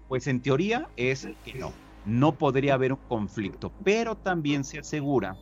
pues 0.09 0.27
en 0.27 0.41
teoría 0.43 0.89
es 0.97 1.29
que 1.45 1.55
no, 1.55 1.73
no 2.05 2.37
podría 2.37 2.75
haber 2.75 2.93
un 2.93 3.01
conflicto, 3.09 3.73
pero 3.85 4.17
también 4.17 4.65
se 4.65 4.79
asegura 4.79 5.37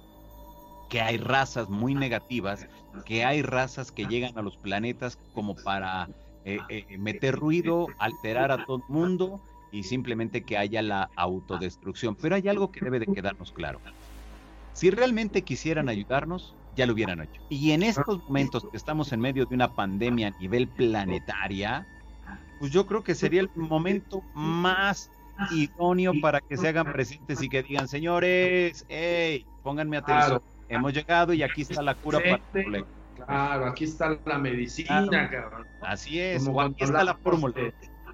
que 0.90 1.00
hay 1.00 1.16
razas 1.16 1.70
muy 1.70 1.94
negativas, 1.94 2.66
que 3.06 3.24
hay 3.24 3.40
razas 3.40 3.90
que 3.90 4.04
llegan 4.04 4.36
a 4.36 4.42
los 4.42 4.58
planetas 4.58 5.18
como 5.32 5.54
para 5.54 6.08
eh, 6.44 6.58
eh, 6.68 6.98
meter 6.98 7.34
ruido, 7.34 7.86
alterar 7.98 8.52
a 8.52 8.66
todo 8.66 8.76
el 8.76 8.94
mundo 8.94 9.40
y 9.70 9.84
simplemente 9.84 10.42
que 10.42 10.58
haya 10.58 10.82
la 10.82 11.08
autodestrucción. 11.16 12.14
Pero 12.14 12.36
hay 12.36 12.46
algo 12.46 12.70
que 12.70 12.80
debe 12.80 12.98
de 12.98 13.06
quedarnos 13.06 13.52
claro. 13.52 13.80
Si 14.72 14.90
realmente 14.90 15.42
quisieran 15.42 15.88
ayudarnos, 15.88 16.54
ya 16.76 16.86
lo 16.86 16.94
hubieran 16.94 17.20
hecho. 17.20 17.40
Y 17.48 17.72
en 17.72 17.82
estos 17.82 18.22
momentos 18.24 18.66
que 18.70 18.76
estamos 18.76 19.12
en 19.12 19.20
medio 19.20 19.44
de 19.46 19.54
una 19.54 19.74
pandemia 19.74 20.28
a 20.28 20.30
nivel 20.40 20.68
planetaria, 20.68 21.86
pues 22.58 22.72
yo 22.72 22.86
creo 22.86 23.02
que 23.02 23.14
sería 23.14 23.42
el 23.42 23.50
momento 23.54 24.22
más 24.34 25.10
idóneo 25.50 26.12
para 26.20 26.40
que 26.40 26.56
se 26.56 26.68
hagan 26.68 26.92
presentes 26.92 27.42
y 27.42 27.48
que 27.48 27.62
digan, 27.62 27.88
señores, 27.88 28.86
hey, 28.88 29.44
pónganme 29.62 29.98
atención, 29.98 30.40
hemos 30.68 30.92
llegado 30.92 31.32
y 31.32 31.42
aquí 31.42 31.62
está 31.62 31.82
la 31.82 31.94
cura 31.94 32.18
para 32.18 32.36
el 32.36 32.40
problema. 32.62 32.86
Claro, 33.26 33.66
aquí 33.66 33.84
está 33.84 34.18
la 34.24 34.38
medicina, 34.38 35.30
cabrón. 35.30 35.66
Así 35.82 36.18
es, 36.18 36.46
o 36.46 36.60
aquí 36.60 36.84
está 36.84 37.04
la 37.04 37.14
fórmula. 37.14 37.54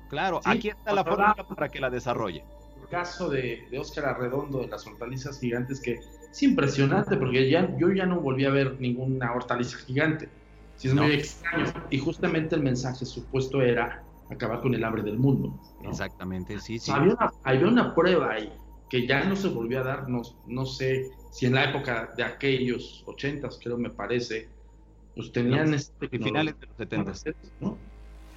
Claro, 0.09 0.40
aquí 0.44 0.68
está 0.68 0.92
la 0.92 1.05
fórmula 1.05 1.35
para 1.35 1.68
que 1.68 1.81
la 1.81 1.90
desarrolle. 1.90 2.44
El 2.83 2.88
caso 2.88 3.29
de, 3.29 3.66
de 3.71 3.79
Óscar 3.79 4.07
Arredondo 4.07 4.61
de 4.61 4.68
las 4.68 4.87
hortalizas 4.87 5.38
gigantes 5.38 5.81
que 5.81 6.01
es 6.31 6.43
impresionante 6.43 7.17
porque 7.17 7.51
ya, 7.51 7.77
yo 7.79 7.93
ya 7.93 8.07
no 8.07 8.21
volví 8.21 8.45
a 8.45 8.51
ver 8.51 8.81
ninguna 8.81 9.33
hortaliza 9.33 9.79
gigante. 9.79 10.29
Sí, 10.77 10.88
es 10.88 10.95
muy 10.95 11.12
extraño. 11.12 11.67
Y 11.91 11.99
justamente 11.99 12.55
el 12.55 12.62
mensaje 12.62 13.05
supuesto 13.05 13.61
era 13.61 14.05
acabar 14.31 14.61
con 14.61 14.75
el 14.75 14.85
hambre 14.85 15.03
del 15.03 15.19
mundo. 15.19 15.59
Exactamente, 15.85 16.61
sí, 16.61 16.79
sí. 16.79 16.91
Había 16.91 17.14
una, 17.14 17.33
había 17.43 17.67
una 17.67 17.95
prueba 17.95 18.33
ahí. 18.33 18.53
que 18.88 19.07
ya 19.07 19.25
no 19.25 19.37
se 19.37 19.49
volvió 19.49 19.81
a 19.81 19.85
dar, 19.85 20.09
no, 20.09 20.23
no 20.47 20.64
sé 20.64 21.11
si 21.31 21.47
en 21.47 21.55
la 21.55 21.71
época 21.71 22.11
de 22.17 22.23
aquellos 22.23 23.03
ochentas, 23.07 23.59
creo 23.62 23.77
me 23.77 23.91
parece, 23.91 24.49
pues 25.14 25.31
tenían 25.33 25.75
este... 25.75 26.09
Finales 26.09 26.59
de 26.59 26.67
los 26.67 26.77
setentas, 26.77 27.25
¿no? 27.61 27.77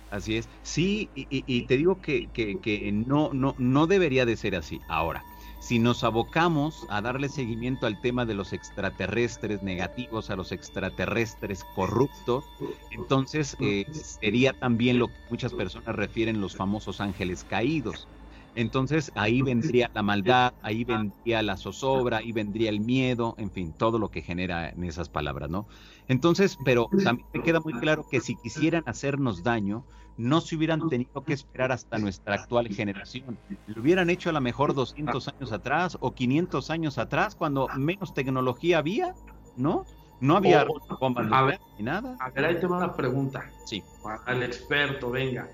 Así 0.10 0.36
es. 0.36 0.50
Sí, 0.62 1.10
y, 1.16 1.62
te 1.68 1.78
digo 1.78 2.02
que, 2.02 2.28
que, 2.28 2.92
no, 2.92 3.32
no, 3.34 3.56
no 3.58 3.88
debería 3.88 4.26
de 4.26 4.36
ser 4.36 4.56
así. 4.56 4.82
Ahora, 4.90 5.24
si 5.62 5.78
nos 5.78 6.04
abocamos 6.04 6.88
a 6.90 7.02
darle 7.02 7.30
seguimiento 7.30 7.86
al 7.86 8.02
tema 8.02 8.26
de 8.26 8.34
los 8.34 8.52
extraterrestres 8.52 9.62
negativos, 9.62 10.32
a 10.32 10.36
los 10.36 10.52
extraterrestres 10.52 11.64
corruptos, 11.76 12.44
entonces 12.90 13.56
eh, 13.60 13.86
sería 13.94 14.54
también 14.54 14.98
lo 14.98 15.10
que 15.10 15.14
muchas 15.30 15.54
personas 15.54 15.96
refieren 15.96 16.42
los 16.42 16.56
famosos 16.56 17.00
ángeles 17.00 17.44
caídos. 17.44 18.08
Entonces 18.56 19.12
ahí 19.14 19.44
vendría 19.44 19.92
la 19.94 20.02
maldad, 20.02 20.56
ahí 20.62 20.84
vendría 20.84 21.44
la 21.44 21.58
zozobra, 21.58 22.18
ahí 22.18 22.32
vendría 22.32 22.72
el 22.72 22.82
miedo, 22.82 23.36
en 23.38 23.52
fin, 23.52 23.72
todo 23.72 24.00
lo 24.00 24.10
que 24.10 24.24
genera 24.24 24.70
en 24.70 24.84
esas 24.84 25.10
palabras, 25.10 25.52
¿no? 25.52 25.68
Entonces, 26.08 26.58
pero 26.66 26.90
también 27.04 27.28
me 27.34 27.44
queda 27.44 27.62
muy 27.62 27.74
claro 27.74 28.04
que 28.10 28.20
si 28.20 28.36
quisieran 28.36 28.84
hacernos 28.88 29.44
daño, 29.44 29.86
no 30.22 30.40
se 30.40 30.56
hubieran 30.56 30.88
tenido 30.88 31.24
que 31.24 31.34
esperar 31.34 31.72
hasta 31.72 31.98
nuestra 31.98 32.36
actual 32.36 32.68
generación. 32.68 33.40
Lo 33.66 33.82
hubieran 33.82 34.10
hecho 34.10 34.30
a 34.30 34.34
lo 34.34 34.42
mejor 34.42 34.76
200 34.76 35.28
años 35.28 35.52
atrás 35.52 35.98
o 36.00 36.14
500 36.14 36.70
años 36.70 36.98
atrás, 37.00 37.36
cuando 37.36 37.68
menos 37.76 38.14
tecnología 38.14 38.78
había, 38.78 39.16
¿no? 39.58 39.86
No 40.20 40.38
había 40.38 40.68
bombas 41.00 41.60
ni 41.78 41.86
nada. 41.86 42.16
A 42.20 42.30
ver, 42.30 42.46
ahí 42.46 42.60
tengo 42.60 42.78
una 42.78 42.94
pregunta. 42.96 43.50
Sí. 43.66 43.84
Al 44.26 44.44
experto, 44.44 45.10
venga. 45.10 45.50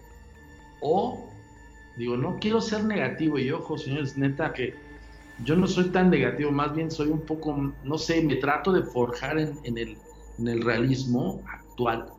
O, 0.81 1.29
digo, 1.95 2.17
no 2.17 2.37
quiero 2.39 2.59
ser 2.59 2.83
negativo 2.83 3.39
y 3.39 3.49
ojo, 3.51 3.77
señores, 3.77 4.17
neta, 4.17 4.51
que 4.51 4.75
yo 5.45 5.55
no 5.55 5.67
soy 5.67 5.85
tan 5.91 6.09
negativo, 6.09 6.51
más 6.51 6.75
bien 6.75 6.91
soy 6.91 7.07
un 7.07 7.21
poco, 7.21 7.73
no 7.83 7.97
sé, 7.97 8.21
me 8.21 8.35
trato 8.35 8.73
de 8.73 8.83
forjar 8.83 9.39
en, 9.39 9.57
en 9.63 9.77
el, 9.77 9.97
en 10.39 10.47
el 10.49 10.61
realismo 10.61 11.41
actual 11.47 12.11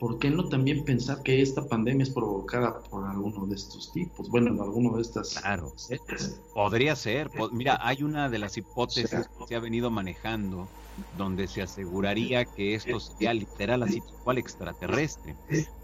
¿por 0.00 0.18
qué 0.18 0.30
no 0.30 0.48
también 0.48 0.82
pensar 0.84 1.22
que 1.22 1.42
esta 1.42 1.68
pandemia 1.68 2.04
es 2.04 2.10
provocada 2.10 2.82
por 2.84 3.06
alguno 3.06 3.46
de 3.46 3.54
estos 3.54 3.92
tipos? 3.92 4.28
Bueno, 4.30 4.48
en 4.48 4.60
alguno 4.60 4.96
de 4.96 5.02
estas. 5.02 5.38
Claro, 5.38 5.74
podría 6.54 6.96
ser. 6.96 7.30
Mira, 7.52 7.78
hay 7.80 8.02
una 8.02 8.30
de 8.30 8.38
las 8.38 8.56
hipótesis 8.56 9.10
que 9.10 9.46
se 9.46 9.54
ha 9.54 9.60
venido 9.60 9.90
manejando 9.90 10.68
donde 11.16 11.46
se 11.46 11.62
aseguraría 11.62 12.44
que 12.44 12.74
esto 12.74 12.98
sea 12.98 13.34
literal 13.34 13.82
así 13.82 14.02
cual 14.24 14.38
extraterrestre, 14.38 15.36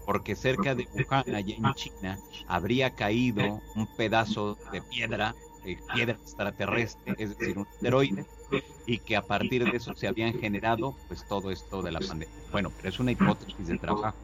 porque 0.05 0.35
cerca 0.35 0.75
de 0.75 0.87
Wuhan, 0.93 1.35
allá 1.35 1.55
en 1.55 1.73
China, 1.75 2.19
habría 2.47 2.93
caído 2.93 3.61
un 3.75 3.87
pedazo 3.95 4.57
de 4.71 4.81
piedra, 4.81 5.35
de 5.63 5.77
piedra 5.93 6.13
extraterrestre, 6.13 7.15
es 7.17 7.37
decir, 7.37 7.57
un 7.57 7.67
asteroide, 7.67 8.25
y 8.85 8.99
que 8.99 9.15
a 9.15 9.21
partir 9.21 9.69
de 9.69 9.77
eso 9.77 9.93
se 9.95 10.07
habían 10.07 10.33
generado 10.33 10.95
pues 11.07 11.27
todo 11.27 11.51
esto 11.51 11.81
de 11.81 11.91
la 11.91 11.99
pandemia. 11.99 12.33
Bueno, 12.51 12.71
pero 12.77 12.89
es 12.89 12.99
una 12.99 13.11
hipótesis 13.11 13.67
de 13.67 13.77
trabajo. 13.77 14.17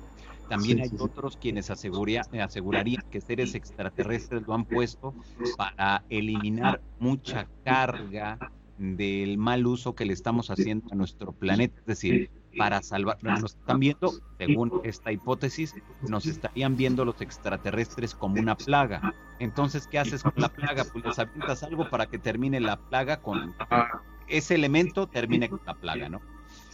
También 0.49 0.81
hay 0.81 0.91
otros 0.99 1.37
quienes 1.37 1.69
asegurarían 1.69 3.03
que 3.09 3.21
seres 3.21 3.55
extraterrestres 3.55 4.45
lo 4.45 4.53
han 4.53 4.65
puesto 4.65 5.13
para 5.57 6.03
eliminar 6.09 6.81
mucha 6.99 7.47
carga 7.63 8.37
del 8.77 9.37
mal 9.37 9.65
uso 9.65 9.95
que 9.95 10.05
le 10.05 10.13
estamos 10.13 10.49
haciendo 10.49 10.87
a 10.91 10.95
nuestro 10.95 11.31
planeta, 11.31 11.79
es 11.79 11.85
decir, 11.85 12.29
para 12.57 12.83
salvar, 12.83 13.17
nos 13.23 13.55
están 13.55 13.79
viendo, 13.79 14.11
según 14.37 14.81
esta 14.83 15.11
hipótesis, 15.11 15.75
nos 16.07 16.25
estarían 16.25 16.75
viendo 16.75 17.05
los 17.05 17.19
extraterrestres 17.21 18.13
como 18.13 18.39
una 18.39 18.55
plaga. 18.55 19.13
Entonces, 19.39 19.87
¿qué 19.87 19.99
haces 19.99 20.23
con 20.23 20.33
la 20.35 20.49
plaga? 20.49 20.85
Pues 20.91 21.03
les 21.05 21.19
avientas 21.19 21.63
algo 21.63 21.89
para 21.89 22.07
que 22.07 22.19
termine 22.19 22.59
la 22.59 22.77
plaga 22.77 23.21
con 23.21 23.55
ese 24.27 24.55
elemento 24.55 25.07
termine 25.07 25.49
con 25.49 25.61
la 25.65 25.73
plaga, 25.73 26.09
¿no? 26.09 26.21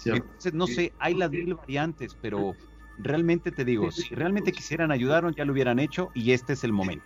Entonces, 0.06 0.54
no 0.54 0.68
sé, 0.68 0.94
hay 1.00 1.14
las 1.14 1.30
mil 1.30 1.56
variantes, 1.56 2.16
pero 2.22 2.56
realmente 2.98 3.52
te 3.52 3.66
digo, 3.66 3.92
si 3.92 4.16
realmente 4.16 4.52
quisieran 4.52 4.92
ayudarnos, 4.92 5.36
ya 5.36 5.46
lo 5.46 5.54
hubieran 5.54 5.80
hecho 5.80 6.10
y 6.14 6.32
este 6.32 6.54
es 6.54 6.64
el 6.64 6.72
momento. 6.72 7.06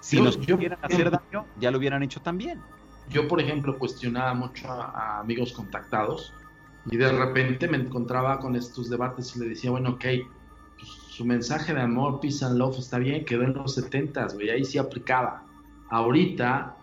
Si 0.00 0.20
nos 0.20 0.36
quisieran 0.36 0.78
hacer 0.82 1.10
daño, 1.10 1.46
ya 1.58 1.70
lo 1.70 1.78
hubieran 1.78 2.02
hecho 2.02 2.20
también. 2.20 2.60
Yo, 3.08 3.26
por 3.28 3.40
ejemplo, 3.40 3.78
cuestionaba 3.78 4.34
mucho 4.34 4.70
a, 4.70 5.20
amigos 5.20 5.52
contactados 5.52 6.32
y 6.90 6.96
de 6.96 7.10
repente 7.10 7.68
me 7.68 7.78
encontraba 7.78 8.38
con 8.38 8.56
estos 8.56 8.90
debates 8.90 9.34
y 9.36 9.40
le 9.40 9.48
decía, 9.48 9.70
bueno, 9.70 9.90
ok, 9.90 10.04
pues, 10.78 10.90
su 11.08 11.24
mensaje 11.24 11.72
de 11.72 11.80
amor, 11.80 12.20
peace 12.20 12.44
and 12.44 12.58
love 12.58 12.78
está 12.78 12.98
bien, 12.98 13.24
quedó 13.24 13.42
en 13.42 13.54
los 13.54 13.74
70 13.74 14.28
güey, 14.34 14.50
ahí 14.50 14.64
sí 14.64 14.78
aplicaba. 14.78 15.44
Ahorita 15.90 16.76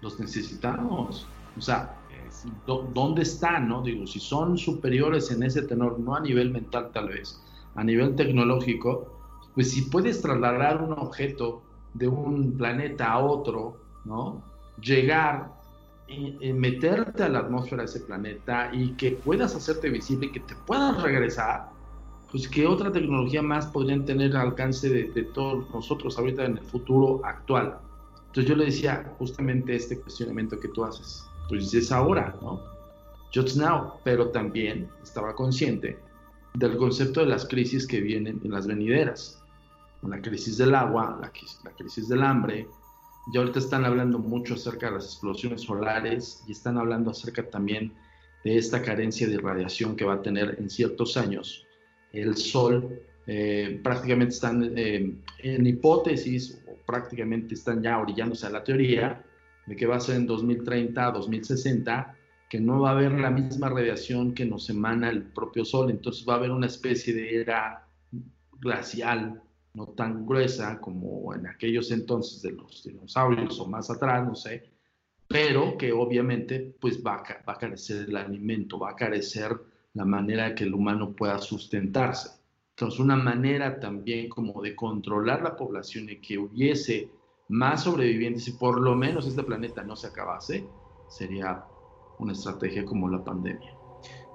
los 0.00 0.18
necesitamos. 0.20 1.26
O 1.56 1.60
sea, 1.60 1.97
dónde 2.66 3.22
están, 3.22 3.68
¿no? 3.68 3.82
Digo, 3.82 4.06
si 4.06 4.20
son 4.20 4.58
superiores 4.58 5.30
en 5.30 5.42
ese 5.42 5.62
tenor, 5.62 5.98
no 5.98 6.14
a 6.14 6.20
nivel 6.20 6.50
mental 6.50 6.90
tal 6.92 7.08
vez, 7.08 7.40
a 7.74 7.84
nivel 7.84 8.14
tecnológico, 8.16 9.18
pues 9.54 9.70
si 9.70 9.82
puedes 9.82 10.20
trasladar 10.20 10.82
un 10.82 10.92
objeto 10.92 11.62
de 11.94 12.08
un 12.08 12.56
planeta 12.56 13.12
a 13.12 13.18
otro, 13.18 13.76
¿no? 14.04 14.42
Llegar 14.80 15.52
y, 16.06 16.52
meterte 16.52 17.22
a 17.22 17.28
la 17.28 17.40
atmósfera 17.40 17.82
de 17.82 17.88
ese 17.88 18.00
planeta 18.00 18.70
y 18.72 18.92
que 18.92 19.12
puedas 19.12 19.54
hacerte 19.54 19.90
visible 19.90 20.26
y 20.26 20.32
que 20.32 20.40
te 20.40 20.54
puedas 20.66 21.02
regresar, 21.02 21.70
pues 22.30 22.48
que 22.48 22.66
otra 22.66 22.92
tecnología 22.92 23.42
más 23.42 23.66
podrían 23.66 24.04
tener 24.04 24.36
alcance 24.36 24.88
de, 24.88 25.10
de 25.10 25.24
todos 25.24 25.68
nosotros 25.70 26.18
ahorita 26.18 26.44
en 26.44 26.58
el 26.58 26.64
futuro 26.64 27.20
actual. 27.24 27.78
Entonces 28.26 28.46
yo 28.46 28.56
le 28.56 28.66
decía 28.66 29.14
justamente 29.18 29.74
este 29.74 29.98
cuestionamiento 29.98 30.60
que 30.60 30.68
tú 30.68 30.84
haces 30.84 31.28
pues 31.48 31.72
es 31.74 31.90
ahora, 31.92 32.36
¿no? 32.42 32.60
Just 33.34 33.56
now, 33.56 33.94
pero 34.04 34.30
también 34.30 34.88
estaba 35.02 35.34
consciente 35.34 35.98
del 36.54 36.76
concepto 36.76 37.20
de 37.20 37.26
las 37.26 37.46
crisis 37.46 37.86
que 37.86 38.00
vienen 38.00 38.40
en 38.42 38.50
las 38.50 38.66
venideras. 38.66 39.42
La 40.02 40.20
crisis 40.20 40.56
del 40.56 40.74
agua, 40.74 41.18
la, 41.20 41.32
la 41.64 41.76
crisis 41.76 42.08
del 42.08 42.22
hambre, 42.22 42.66
y 43.32 43.36
ahorita 43.36 43.58
están 43.58 43.84
hablando 43.84 44.18
mucho 44.18 44.54
acerca 44.54 44.86
de 44.86 44.92
las 44.92 45.04
explosiones 45.04 45.62
solares 45.62 46.42
y 46.46 46.52
están 46.52 46.78
hablando 46.78 47.10
acerca 47.10 47.48
también 47.48 47.92
de 48.44 48.56
esta 48.56 48.80
carencia 48.82 49.28
de 49.28 49.38
radiación 49.38 49.96
que 49.96 50.04
va 50.04 50.14
a 50.14 50.22
tener 50.22 50.56
en 50.58 50.70
ciertos 50.70 51.16
años 51.16 51.66
el 52.12 52.36
Sol. 52.36 53.00
Eh, 53.26 53.80
prácticamente 53.82 54.34
están 54.34 54.72
eh, 54.74 55.14
en 55.40 55.66
hipótesis 55.66 56.58
o 56.66 56.76
prácticamente 56.86 57.54
están 57.54 57.82
ya 57.82 57.98
orillándose 57.98 58.46
a 58.46 58.50
la 58.50 58.64
teoría 58.64 59.22
de 59.68 59.76
que 59.76 59.86
va 59.86 59.96
a 59.96 60.00
ser 60.00 60.16
en 60.16 60.26
2030, 60.26 61.10
2060, 61.12 62.16
que 62.48 62.58
no 62.58 62.80
va 62.80 62.90
a 62.90 62.92
haber 62.92 63.12
la 63.12 63.30
misma 63.30 63.68
radiación 63.68 64.32
que 64.32 64.46
nos 64.46 64.70
emana 64.70 65.10
el 65.10 65.22
propio 65.22 65.64
Sol, 65.64 65.90
entonces 65.90 66.26
va 66.26 66.34
a 66.34 66.36
haber 66.38 66.50
una 66.50 66.66
especie 66.66 67.12
de 67.12 67.40
era 67.40 67.86
glacial, 68.60 69.42
no 69.74 69.88
tan 69.88 70.26
gruesa 70.26 70.80
como 70.80 71.34
en 71.34 71.46
aquellos 71.46 71.90
entonces 71.90 72.40
de 72.42 72.52
los 72.52 72.82
dinosaurios 72.82 73.60
o 73.60 73.66
más 73.66 73.90
atrás, 73.90 74.26
no 74.26 74.34
sé, 74.34 74.70
pero 75.28 75.76
que 75.76 75.92
obviamente 75.92 76.74
pues 76.80 77.04
va 77.04 77.16
a, 77.16 77.44
va 77.46 77.52
a 77.52 77.58
carecer 77.58 78.08
el 78.08 78.16
alimento, 78.16 78.78
va 78.78 78.90
a 78.92 78.96
carecer 78.96 79.54
la 79.92 80.06
manera 80.06 80.54
que 80.54 80.64
el 80.64 80.74
humano 80.74 81.12
pueda 81.14 81.38
sustentarse. 81.38 82.30
Entonces, 82.70 83.00
una 83.00 83.16
manera 83.16 83.80
también 83.80 84.28
como 84.28 84.62
de 84.62 84.76
controlar 84.76 85.42
la 85.42 85.56
población 85.56 86.08
y 86.08 86.20
que 86.20 86.38
hubiese 86.38 87.10
más 87.48 87.84
sobrevivientes 87.84 88.46
y 88.48 88.52
por 88.52 88.80
lo 88.80 88.94
menos 88.94 89.26
este 89.26 89.42
planeta 89.42 89.82
no 89.82 89.96
se 89.96 90.08
acabase, 90.08 90.68
sería 91.08 91.64
una 92.18 92.32
estrategia 92.32 92.84
como 92.84 93.08
la 93.08 93.24
pandemia. 93.24 93.74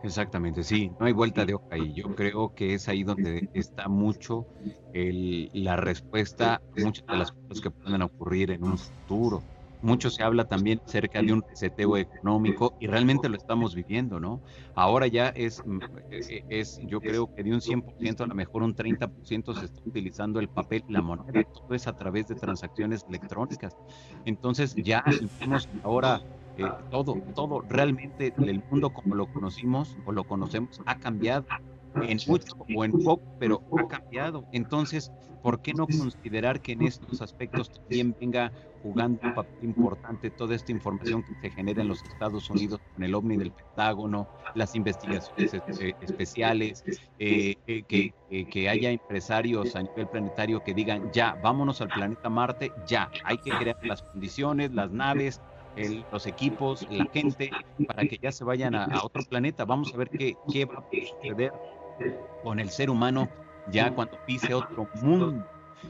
Exactamente, 0.04 0.64
sí, 0.64 0.92
no 1.00 1.06
hay 1.06 1.14
vuelta 1.14 1.46
de 1.46 1.54
hoja 1.54 1.78
y 1.78 1.94
yo 1.94 2.14
creo 2.14 2.54
que 2.54 2.74
es 2.74 2.90
ahí 2.90 3.04
donde 3.04 3.50
está 3.54 3.88
mucho 3.88 4.46
la 4.94 5.78
respuesta 5.78 6.56
a 6.56 6.62
muchas 6.76 7.06
de 7.08 7.18
las 7.18 7.32
cosas 7.32 7.62
que 7.62 7.72
pueden 7.72 8.02
ocurrir 8.02 8.52
en 8.52 8.66
un 8.66 8.78
futuro 8.78 9.42
mucho 9.84 10.10
se 10.10 10.24
habla 10.24 10.46
también 10.46 10.82
acerca 10.86 11.22
de 11.22 11.34
un 11.34 11.44
reseteo 11.48 11.98
económico 11.98 12.76
y 12.80 12.88
realmente 12.88 13.30
lo 13.30 13.36
estamos 13.36 13.76
viviendo, 13.76 14.20
¿no? 14.20 14.42
Ahora 14.76 15.08
ya 15.08 15.28
es, 15.30 15.62
mm, 15.66 15.80
e, 16.10 16.44
es 16.50 16.80
yo 16.88 17.00
creo 17.02 17.34
que 17.36 17.44
de 17.44 17.54
un 17.54 17.62
100% 17.62 18.24
a 18.24 18.28
lo 18.28 18.34
mejor 18.34 18.64
un 18.64 18.76
30% 18.76 19.54
se 19.54 19.66
está 19.66 19.82
utilizando 19.86 20.40
el 20.40 20.48
papel 20.48 20.84
y 20.88 20.94
la 20.94 21.02
moneda, 21.02 21.44
todo 21.44 21.76
es 21.76 21.86
a 21.88 21.94
través 21.94 22.28
de 22.28 22.36
transacciones 22.36 23.06
electrónicas. 23.08 23.76
Entonces 24.26 24.74
ya 24.76 25.04
tenemos 25.38 25.68
ahora 25.84 26.22
eh, 26.58 26.66
todo, 26.90 27.16
todo 27.36 27.62
realmente 27.68 28.34
el 28.38 28.64
mundo 28.70 28.92
como 28.92 29.16
lo 29.16 29.28
conocimos 29.28 29.98
o 30.06 30.12
lo 30.12 30.24
conocemos 30.24 30.82
ha 30.86 30.98
cambiado 30.98 31.46
en 32.02 32.20
mucho 32.28 32.54
o 32.76 32.86
en 32.86 32.92
poco, 32.92 33.24
pero 33.40 33.62
ha 33.78 33.88
cambiado. 33.88 34.46
Entonces, 34.52 35.12
¿por 35.42 35.62
qué 35.62 35.74
no 35.74 35.86
considerar 35.88 36.62
que 36.62 36.74
en 36.74 36.84
estos 36.84 37.22
aspectos 37.22 37.72
también 37.72 38.16
venga 38.20 38.52
jugando 38.82 39.20
un 39.24 39.34
papel 39.34 39.64
importante 39.64 40.30
toda 40.30 40.56
esta 40.56 40.72
información 40.72 41.24
que 41.24 41.36
se 41.42 41.56
genera 41.56 41.82
en 41.82 41.88
los 41.88 42.04
Estados 42.04 42.50
Unidos 42.50 42.82
con 42.94 43.04
el 43.04 43.16
OVNI 43.16 43.38
del 43.38 43.52
Pentágono, 43.52 44.28
las 44.56 44.76
investigaciones 44.76 45.54
este, 45.54 45.96
especiales, 46.02 46.84
eh, 47.20 47.56
eh, 47.68 47.84
que, 47.84 48.14
que 48.50 48.70
haya 48.70 48.92
empresarios 48.92 49.76
a 49.76 49.84
nivel 49.84 50.08
planetario 50.08 50.64
que 50.64 50.74
digan, 50.74 51.12
ya, 51.12 51.38
vámonos 51.42 51.80
al 51.82 51.90
planeta 51.90 52.30
Marte, 52.30 52.72
ya, 52.86 53.10
hay 53.24 53.38
que 53.38 53.52
crear 53.52 53.78
las 53.84 54.02
condiciones, 54.02 54.74
las 54.74 54.92
naves, 54.92 55.42
los 56.12 56.28
equipos, 56.28 56.88
la 56.92 57.06
gente, 57.12 57.52
para 57.88 58.06
que 58.06 58.18
ya 58.22 58.32
se 58.32 58.44
vayan 58.44 58.76
a, 58.76 59.04
otro 59.04 59.24
planeta. 59.24 59.66
Vamos 59.66 59.94
a 59.94 59.98
ver 59.98 60.10
qué, 60.10 60.36
qué 60.52 60.66
va 60.66 60.76
a 60.76 60.84
suceder 60.92 61.52
con 62.44 62.60
el 62.60 62.70
ser 62.70 62.90
humano 62.90 63.30
ya 63.72 63.94
cuando 63.94 64.18
pise 64.26 64.54
otro 64.54 64.88
mundo. 65.02 65.46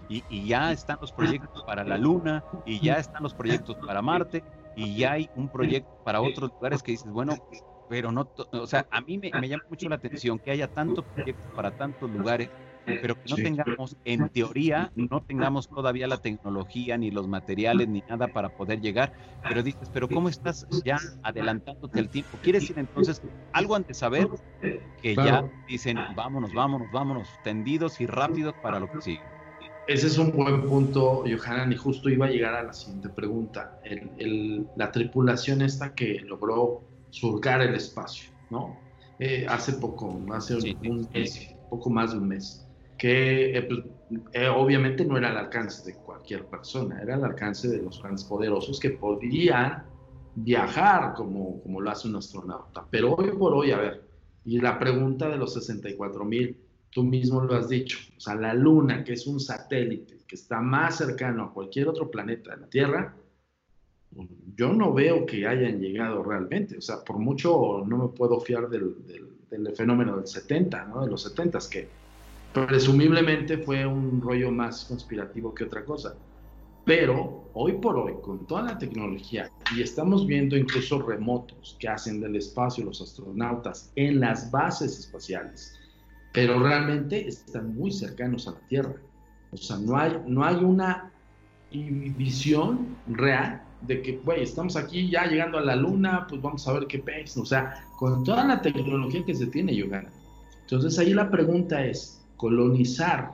Y, 0.10 0.24
y, 0.28 0.48
ya 0.48 0.72
están 0.72 0.98
los 1.00 1.12
proyectos 1.12 1.64
para 1.66 1.84
la 1.84 2.00
Luna, 2.00 2.44
y 2.66 2.80
ya 2.80 2.96
están 2.96 3.22
los 3.22 3.36
proyectos 3.36 3.78
para 3.86 4.02
Marte, 4.02 4.44
y 4.76 4.96
ya 4.96 5.14
hay 5.14 5.30
un 5.36 5.50
proyecto 5.50 5.92
para 6.04 6.20
otros 6.20 6.52
lugares 6.52 6.82
que 6.82 6.94
dices, 6.94 7.12
bueno, 7.12 7.38
pero 7.88 8.12
no, 8.12 8.28
o 8.52 8.68
sea, 8.68 8.88
a 8.90 9.02
mí 9.02 9.20
me, 9.20 9.30
me 9.40 9.48
llama 9.48 9.64
mucho 9.70 9.88
la 9.90 9.96
atención 9.96 10.40
que 10.40 10.50
haya 10.50 10.68
tantos 10.68 11.06
proyectos 11.14 11.46
para 11.56 11.70
tantos 11.72 12.10
lugares 12.10 12.50
pero 12.86 13.16
que 13.16 13.30
no 13.30 13.36
tengamos, 13.36 13.98
en 14.04 14.30
teoría, 14.30 14.92
no 14.96 15.22
tengamos 15.22 15.70
todavía 15.70 16.08
la 16.08 16.18
tecnología, 16.18 16.98
ni 16.98 17.12
los 17.12 17.28
materiales, 17.28 17.88
ni 17.88 18.04
nada 18.10 18.28
para 18.28 18.50
poder 18.50 18.82
llegar. 18.82 19.14
Pero 19.48 19.64
dices, 19.64 19.90
pero 19.94 20.10
¿cómo 20.10 20.30
estás 20.30 20.68
ya 20.84 20.98
adelantándote 21.24 22.00
el 22.00 22.10
tiempo? 22.10 22.38
¿Quieres 22.42 22.64
decir 22.64 22.80
entonces 22.80 23.22
algo 23.54 23.76
antes 23.76 23.90
de 23.90 23.94
saber 24.00 24.28
que 25.02 25.16
ya 25.16 25.50
dicen, 25.68 25.98
vámonos, 26.16 26.54
vámonos, 26.54 26.92
vámonos, 26.92 27.28
tendidos 27.44 28.02
y 28.02 28.06
rápidos 28.06 28.54
para 28.62 28.80
lo 28.80 28.92
que 28.92 29.02
sigue? 29.02 29.22
Ese 29.88 30.08
es 30.08 30.18
un 30.18 30.32
buen 30.32 30.64
punto, 30.64 31.26
Johanan, 31.26 31.72
y 31.74 31.76
justo 31.76 32.10
iba 32.10 32.28
a 32.28 32.30
llegar 32.30 32.56
a 32.56 32.64
la 32.64 32.74
siguiente 32.74 33.10
pregunta. 33.10 33.80
El, 33.84 34.66
la 34.78 34.92
tripulación 34.92 35.62
esta 35.62 35.94
que 35.94 36.22
logró 36.22 36.82
surcar 37.10 37.62
el 37.62 37.76
espacio, 37.76 38.32
¿no? 38.50 38.78
Eh, 39.20 39.46
hace 39.48 39.74
poco, 39.74 40.22
hace 40.34 40.56
un 40.56 41.08
mes, 41.14 41.54
poco 41.70 41.90
más 41.90 42.12
de 42.12 42.18
un 42.18 42.28
mes 42.28 42.63
que 43.04 43.58
eh, 43.58 43.64
pues, 43.64 43.84
eh, 44.32 44.48
obviamente 44.48 45.04
no 45.04 45.18
era 45.18 45.32
al 45.32 45.36
alcance 45.36 45.84
de 45.86 45.98
cualquier 45.98 46.46
persona, 46.46 47.02
era 47.02 47.16
al 47.16 47.26
alcance 47.26 47.68
de 47.68 47.82
los 47.82 48.02
grandes 48.02 48.24
poderosos 48.24 48.80
que 48.80 48.92
podrían 48.92 49.84
viajar 50.36 51.14
como, 51.14 51.62
como 51.64 51.82
lo 51.82 51.92
hace 51.92 52.08
un 52.08 52.16
astronauta. 52.16 52.88
Pero 52.90 53.14
hoy 53.16 53.32
por 53.38 53.56
hoy, 53.56 53.72
a 53.72 53.78
ver, 53.78 54.08
y 54.46 54.58
la 54.62 54.80
pregunta 54.80 55.28
de 55.28 55.36
los 55.36 55.54
64 55.54 56.24
mil, 56.24 56.58
tú 56.92 57.04
mismo 57.04 57.42
lo 57.42 57.56
has 57.56 57.68
dicho, 57.68 57.98
o 58.16 58.22
sea, 58.22 58.36
la 58.36 58.54
Luna, 58.54 59.04
que 59.04 59.12
es 59.12 59.28
un 59.28 59.42
satélite 59.42 60.20
que 60.26 60.36
está 60.36 60.62
más 60.62 60.96
cercano 60.96 61.44
a 61.44 61.54
cualquier 61.54 61.90
otro 61.90 62.10
planeta 62.10 62.56
de 62.56 62.62
la 62.62 62.68
Tierra, 62.70 63.18
yo 64.56 64.72
no 64.72 64.94
veo 64.94 65.26
que 65.26 65.46
hayan 65.46 65.82
llegado 65.82 66.24
realmente. 66.24 66.78
O 66.78 66.82
sea, 66.82 67.04
por 67.04 67.20
mucho 67.20 67.84
no 67.86 67.98
me 67.98 68.08
puedo 68.16 68.40
fiar 68.40 68.70
del, 68.70 69.06
del, 69.06 69.28
del 69.50 69.76
fenómeno 69.76 70.16
del 70.16 70.28
70, 70.28 70.86
¿no? 70.86 71.04
De 71.04 71.12
los 71.12 71.22
70, 71.24 71.60
que 71.70 72.03
presumiblemente 72.54 73.58
fue 73.58 73.86
un 73.86 74.22
rollo 74.22 74.52
más 74.52 74.86
conspirativo 74.86 75.54
que 75.54 75.64
otra 75.64 75.84
cosa. 75.84 76.16
Pero 76.86 77.50
hoy 77.54 77.74
por 77.74 77.98
hoy, 77.98 78.14
con 78.22 78.46
toda 78.46 78.64
la 78.64 78.78
tecnología, 78.78 79.50
y 79.76 79.82
estamos 79.82 80.28
viendo 80.28 80.58
incluso 80.58 81.02
remotos 81.02 81.78
que 81.80 81.88
hacen 81.88 82.20
del 82.20 82.36
espacio 82.36 82.84
los 82.84 83.02
astronautas 83.02 83.92
en 83.96 84.20
las 84.20 84.52
bases 84.52 85.00
espaciales, 85.00 85.80
pero 86.34 86.60
realmente 86.60 87.28
están 87.28 87.74
muy 87.76 87.92
cercanos 87.92 88.48
a 88.48 88.52
la 88.52 88.60
Tierra. 88.68 88.96
O 89.52 89.58
sea, 89.58 89.78
no 89.78 89.98
hay, 89.98 90.22
no 90.28 90.44
hay 90.44 90.56
una 90.56 91.12
visión 91.72 92.98
real 93.08 93.64
de 93.82 94.02
que, 94.02 94.18
güey, 94.18 94.44
estamos 94.44 94.76
aquí 94.76 95.10
ya 95.10 95.26
llegando 95.26 95.58
a 95.58 95.62
la 95.62 95.76
Luna, 95.76 96.26
pues 96.28 96.42
vamos 96.42 96.68
a 96.68 96.74
ver 96.74 96.88
qué 96.88 97.00
pasa. 97.00 97.42
O 97.42 97.46
sea, 97.46 97.86
con 97.98 98.24
toda 98.24 98.46
la 98.46 98.62
tecnología 98.62 99.24
que 99.26 99.36
se 99.36 99.48
tiene, 99.48 99.76
Yogana. 99.76 100.10
Entonces 100.62 100.98
ahí 101.00 101.14
la 101.14 101.30
pregunta 101.30 101.86
es, 101.86 102.23
colonizar. 102.38 103.32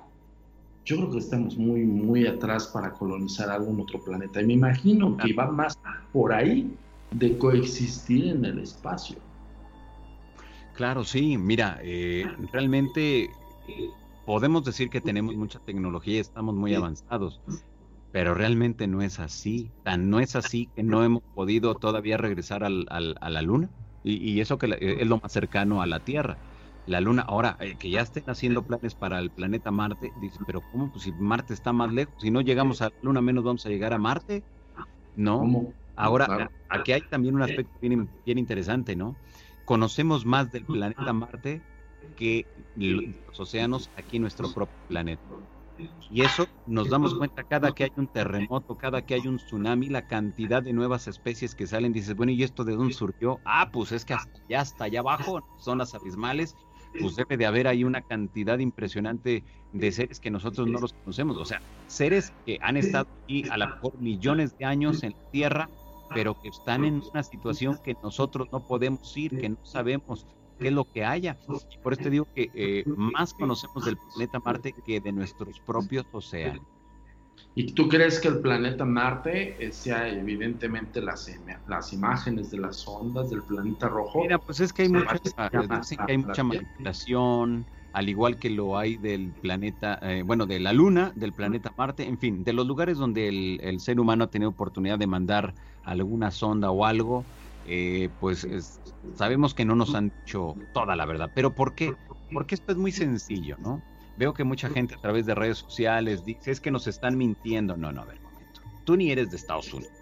Yo 0.85 0.97
creo 0.97 1.11
que 1.11 1.17
estamos 1.19 1.57
muy, 1.57 1.83
muy 1.83 2.25
atrás 2.25 2.67
para 2.67 2.93
colonizar 2.93 3.49
algún 3.49 3.81
otro 3.81 4.03
planeta. 4.03 4.41
Y 4.41 4.45
me 4.45 4.53
imagino 4.53 5.17
que 5.17 5.33
va 5.33 5.51
más 5.51 5.77
por 6.11 6.33
ahí 6.33 6.71
de 7.11 7.37
coexistir 7.37 8.27
en 8.27 8.45
el 8.45 8.59
espacio. 8.59 9.17
Claro, 10.75 11.03
sí. 11.03 11.37
Mira, 11.37 11.79
eh, 11.83 12.25
realmente 12.51 13.29
podemos 14.25 14.63
decir 14.63 14.89
que 14.89 15.01
tenemos 15.01 15.35
mucha 15.35 15.59
tecnología 15.59 16.15
y 16.15 16.19
estamos 16.19 16.55
muy 16.55 16.73
avanzados, 16.73 17.41
pero 18.11 18.33
realmente 18.33 18.87
no 18.87 19.01
es 19.01 19.19
así. 19.19 19.69
Tan 19.83 20.09
no 20.09 20.19
es 20.19 20.35
así 20.35 20.69
que 20.75 20.81
no 20.81 21.03
hemos 21.03 21.23
podido 21.35 21.75
todavía 21.75 22.17
regresar 22.17 22.63
al, 22.63 22.87
a 22.89 23.29
la 23.29 23.41
Luna. 23.41 23.69
Y, 24.03 24.15
y 24.15 24.39
eso 24.39 24.57
que 24.57 24.77
es 24.79 25.07
lo 25.07 25.19
más 25.19 25.33
cercano 25.33 25.81
a 25.81 25.85
la 25.85 25.99
Tierra 25.99 26.37
la 26.89 27.01
Luna. 27.01 27.21
Ahora, 27.21 27.55
eh, 27.59 27.75
que 27.77 27.89
ya 27.89 28.01
estén 28.01 28.23
haciendo 28.27 28.63
planes 28.63 28.95
para 28.95 29.19
el 29.19 29.29
planeta 29.29 29.71
Marte, 29.71 30.11
dicen, 30.21 30.43
pero 30.45 30.61
¿cómo? 30.71 30.91
Pues 30.91 31.03
si 31.03 31.11
Marte 31.13 31.53
está 31.53 31.71
más 31.71 31.93
lejos, 31.93 32.13
si 32.17 32.31
no 32.31 32.41
llegamos 32.41 32.81
a 32.81 32.89
la 32.89 32.95
Luna, 33.01 33.21
menos 33.21 33.43
vamos 33.43 33.65
a 33.65 33.69
llegar 33.69 33.93
a 33.93 33.97
Marte. 33.97 34.43
No. 35.15 35.73
Ahora, 35.95 36.49
aquí 36.69 36.93
hay 36.93 37.01
también 37.01 37.35
un 37.35 37.41
aspecto 37.41 37.77
bien, 37.81 38.09
bien 38.25 38.37
interesante, 38.37 38.95
¿no? 38.95 39.15
Conocemos 39.65 40.25
más 40.25 40.51
del 40.51 40.65
planeta 40.65 41.13
Marte 41.13 41.61
que 42.15 42.45
los 42.75 43.39
océanos 43.39 43.89
aquí 43.95 44.17
en 44.17 44.23
nuestro 44.23 44.51
propio 44.51 44.75
planeta. 44.87 45.21
Y 46.09 46.21
eso 46.23 46.47
nos 46.65 46.89
damos 46.89 47.15
cuenta 47.15 47.43
cada 47.43 47.71
que 47.71 47.85
hay 47.85 47.91
un 47.95 48.07
terremoto, 48.07 48.75
cada 48.75 49.01
que 49.01 49.13
hay 49.13 49.27
un 49.27 49.37
tsunami, 49.37 49.87
la 49.87 50.07
cantidad 50.07 50.61
de 50.61 50.73
nuevas 50.73 51.07
especies 51.07 51.55
que 51.55 51.67
salen. 51.67 51.93
Dices, 51.93 52.15
bueno, 52.15 52.31
¿y 52.31 52.43
esto 52.43 52.63
de 52.63 52.75
dónde 52.75 52.93
surgió? 52.93 53.39
Ah, 53.45 53.69
pues 53.71 53.91
es 53.91 54.03
que 54.03 54.13
hasta 54.13 54.41
allá, 54.43 54.61
hasta 54.61 54.83
allá 54.85 54.99
abajo, 54.99 55.41
zonas 55.57 55.93
abismales, 55.95 56.55
pues 56.99 57.15
debe 57.15 57.37
de 57.37 57.45
haber 57.45 57.67
ahí 57.67 57.83
una 57.83 58.01
cantidad 58.01 58.59
impresionante 58.59 59.43
de 59.73 59.91
seres 59.91 60.19
que 60.19 60.31
nosotros 60.31 60.67
no 60.67 60.79
los 60.79 60.93
conocemos. 60.93 61.37
O 61.37 61.45
sea, 61.45 61.61
seres 61.87 62.33
que 62.45 62.57
han 62.61 62.77
estado 62.77 63.07
aquí 63.23 63.43
a 63.49 63.57
lo 63.57 63.67
mejor 63.67 63.99
millones 63.99 64.57
de 64.57 64.65
años 64.65 65.03
en 65.03 65.11
la 65.11 65.31
Tierra, 65.31 65.69
pero 66.13 66.39
que 66.41 66.49
están 66.49 66.85
en 66.85 67.01
una 67.11 67.23
situación 67.23 67.77
que 67.83 67.95
nosotros 68.01 68.47
no 68.51 68.59
podemos 68.61 69.15
ir, 69.15 69.39
que 69.39 69.49
no 69.49 69.57
sabemos 69.63 70.25
qué 70.59 70.67
es 70.67 70.73
lo 70.73 70.85
que 70.85 71.05
haya. 71.05 71.37
Y 71.71 71.77
por 71.77 71.93
eso 71.93 72.03
te 72.03 72.09
digo 72.09 72.27
que 72.33 72.49
eh, 72.53 72.83
más 72.95 73.33
conocemos 73.33 73.85
del 73.85 73.97
planeta 73.97 74.39
Marte 74.39 74.73
que 74.85 74.99
de 74.99 75.11
nuestros 75.11 75.59
propios 75.61 76.05
océanos. 76.11 76.65
¿Y 77.55 77.73
tú 77.73 77.89
crees 77.89 78.19
que 78.19 78.29
el 78.29 78.39
planeta 78.39 78.85
Marte 78.85 79.63
eh, 79.63 79.71
sea 79.71 80.07
evidentemente 80.07 81.01
las, 81.01 81.29
las 81.67 81.93
imágenes 81.93 82.51
de 82.51 82.59
las 82.59 82.87
ondas 82.87 83.29
del 83.29 83.43
planeta 83.43 83.89
rojo? 83.89 84.21
Mira, 84.21 84.37
pues 84.37 84.59
es 84.59 84.71
que 84.71 84.83
hay 84.83 84.89
mucha, 84.89 85.19
que 85.49 85.57
hay 86.07 86.17
mucha 86.17 86.43
manipulación, 86.43 87.65
al 87.91 88.07
igual 88.07 88.37
que 88.37 88.49
lo 88.49 88.77
hay 88.77 88.97
del 88.97 89.33
planeta, 89.41 89.99
eh, 90.01 90.23
bueno, 90.25 90.45
de 90.45 90.59
la 90.59 90.73
Luna, 90.73 91.11
del 91.15 91.33
planeta 91.33 91.73
Marte, 91.75 92.07
en 92.07 92.19
fin, 92.19 92.43
de 92.43 92.53
los 92.53 92.67
lugares 92.67 92.97
donde 92.97 93.27
el, 93.61 93.79
ser 93.79 93.99
humano 93.99 94.25
ha 94.25 94.29
tenido 94.29 94.51
oportunidad 94.51 94.99
de 94.99 95.07
mandar 95.07 95.53
alguna 95.83 96.31
sonda 96.31 96.71
o 96.71 96.85
algo, 96.85 97.25
eh, 97.65 98.09
pues 98.19 98.47
sabemos 99.15 99.53
que 99.53 99.65
no 99.65 99.75
nos 99.75 99.95
han 99.95 100.13
dicho 100.25 100.55
toda 100.71 100.95
la 100.95 101.05
verdad. 101.05 101.31
¿Pero 101.33 101.53
por 101.53 101.73
qué? 101.73 101.93
Porque 102.31 102.55
esto 102.55 102.71
es 102.71 102.77
muy 102.77 102.91
sencillo, 102.91 103.57
¿no? 103.59 103.81
Veo 104.19 104.33
que 104.33 104.43
mucha 104.43 104.69
gente 104.69 104.95
a 104.95 104.97
través 104.97 105.25
de 105.25 105.33
redes 105.33 105.59
sociales 105.59 106.25
dice, 106.25 106.51
es 106.51 106.59
que 106.59 106.71
nos 106.71 106.87
están 106.87 107.17
mintiendo. 107.17 107.77
No, 107.77 107.93
no, 107.93 108.01
a 108.01 108.05
ver, 108.05 108.19
momento. 108.19 108.61
Tú 108.83 108.97
ni 108.97 109.11
eres 109.11 109.31
de 109.31 109.37
Estados 109.37 109.73
Unidos. 109.73 109.93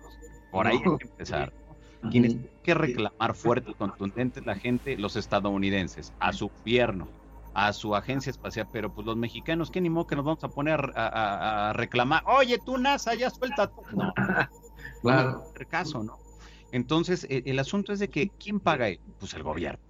Por 0.49 0.65
ahí 0.65 0.77
hay 0.83 0.97
que 0.97 1.05
empezar. 1.05 1.53
Quienes 2.09 2.35
que 2.63 2.73
reclamar 2.73 3.35
fuerte 3.35 3.69
y 3.69 3.73
contundente 3.75 4.41
la 4.41 4.55
gente, 4.55 4.97
los 4.97 5.15
estadounidenses, 5.17 6.13
a 6.19 6.33
su 6.33 6.47
gobierno, 6.49 7.07
a 7.53 7.71
su 7.73 7.95
agencia 7.95 8.31
espacial, 8.31 8.67
pero 8.71 8.91
pues 8.91 9.05
los 9.05 9.17
mexicanos, 9.17 9.69
¿qué 9.69 9.81
ni 9.81 9.89
modo 9.91 10.07
que 10.07 10.15
nos 10.15 10.25
vamos 10.25 10.43
a 10.43 10.49
poner 10.49 10.93
a, 10.95 11.73
reclamar? 11.75 12.23
Oye, 12.25 12.57
tú 12.65 12.79
NASA, 12.79 13.13
ya 13.13 13.29
suelta. 13.29 13.71
No, 13.93 14.13
claro. 15.03 15.43
No 15.59 15.67
caso, 15.69 16.03
¿no? 16.03 16.17
Entonces, 16.71 17.27
el, 17.29 17.43
el 17.45 17.59
asunto 17.59 17.93
es 17.93 17.99
de 17.99 18.09
que, 18.09 18.29
¿quién 18.29 18.59
paga? 18.59 18.87
Pues 19.19 19.35
el 19.35 19.43
gobierno. 19.43 19.86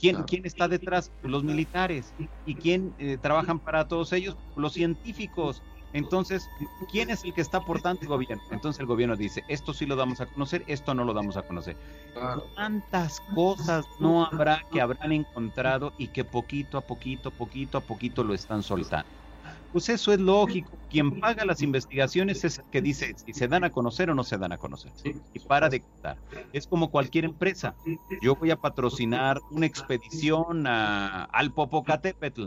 ¿Quién, 0.00 0.22
¿Quién, 0.22 0.46
está 0.46 0.66
detrás? 0.66 1.12
Los 1.22 1.44
militares. 1.44 2.14
¿Y 2.46 2.54
quién 2.54 2.94
eh, 2.98 3.18
trabajan 3.20 3.58
para 3.58 3.86
todos 3.86 4.12
ellos? 4.12 4.36
Los 4.56 4.72
científicos. 4.72 5.62
Entonces, 5.92 6.48
¿quién 6.90 7.10
es 7.10 7.24
el 7.24 7.34
que 7.34 7.40
está 7.40 7.58
aportando 7.58 8.00
el 8.02 8.08
gobierno? 8.08 8.42
Entonces 8.50 8.80
el 8.80 8.86
gobierno 8.86 9.16
dice, 9.16 9.42
esto 9.48 9.74
sí 9.74 9.86
lo 9.86 9.96
damos 9.96 10.20
a 10.20 10.26
conocer, 10.26 10.62
esto 10.68 10.94
no 10.94 11.04
lo 11.04 11.12
damos 11.12 11.36
a 11.36 11.42
conocer. 11.42 11.76
¿Cuántas 12.54 13.20
cosas 13.34 13.84
no 13.98 14.24
habrá 14.24 14.64
que 14.72 14.80
habrán 14.80 15.12
encontrado 15.12 15.92
y 15.98 16.08
que 16.08 16.24
poquito 16.24 16.78
a 16.78 16.80
poquito, 16.80 17.30
poquito 17.32 17.78
a 17.78 17.80
poquito 17.80 18.22
lo 18.22 18.34
están 18.34 18.62
soltando? 18.62 19.19
Pues 19.72 19.88
eso 19.88 20.12
es 20.12 20.20
lógico. 20.20 20.78
Quien 20.88 21.20
paga 21.20 21.44
las 21.44 21.62
investigaciones 21.62 22.44
es 22.44 22.58
el 22.58 22.64
que 22.70 22.82
dice 22.82 23.14
si 23.16 23.32
se 23.32 23.48
dan 23.48 23.64
a 23.64 23.70
conocer 23.70 24.10
o 24.10 24.14
no 24.14 24.24
se 24.24 24.38
dan 24.38 24.52
a 24.52 24.58
conocer. 24.58 24.92
Y 25.32 25.38
para 25.40 25.68
de 25.68 25.80
contar. 25.80 26.18
Es 26.52 26.66
como 26.66 26.90
cualquier 26.90 27.24
empresa. 27.24 27.76
Yo 28.20 28.34
voy 28.36 28.50
a 28.50 28.56
patrocinar 28.56 29.40
una 29.50 29.66
expedición 29.66 30.66
al 30.66 31.52
Popocatépetl. 31.52 32.46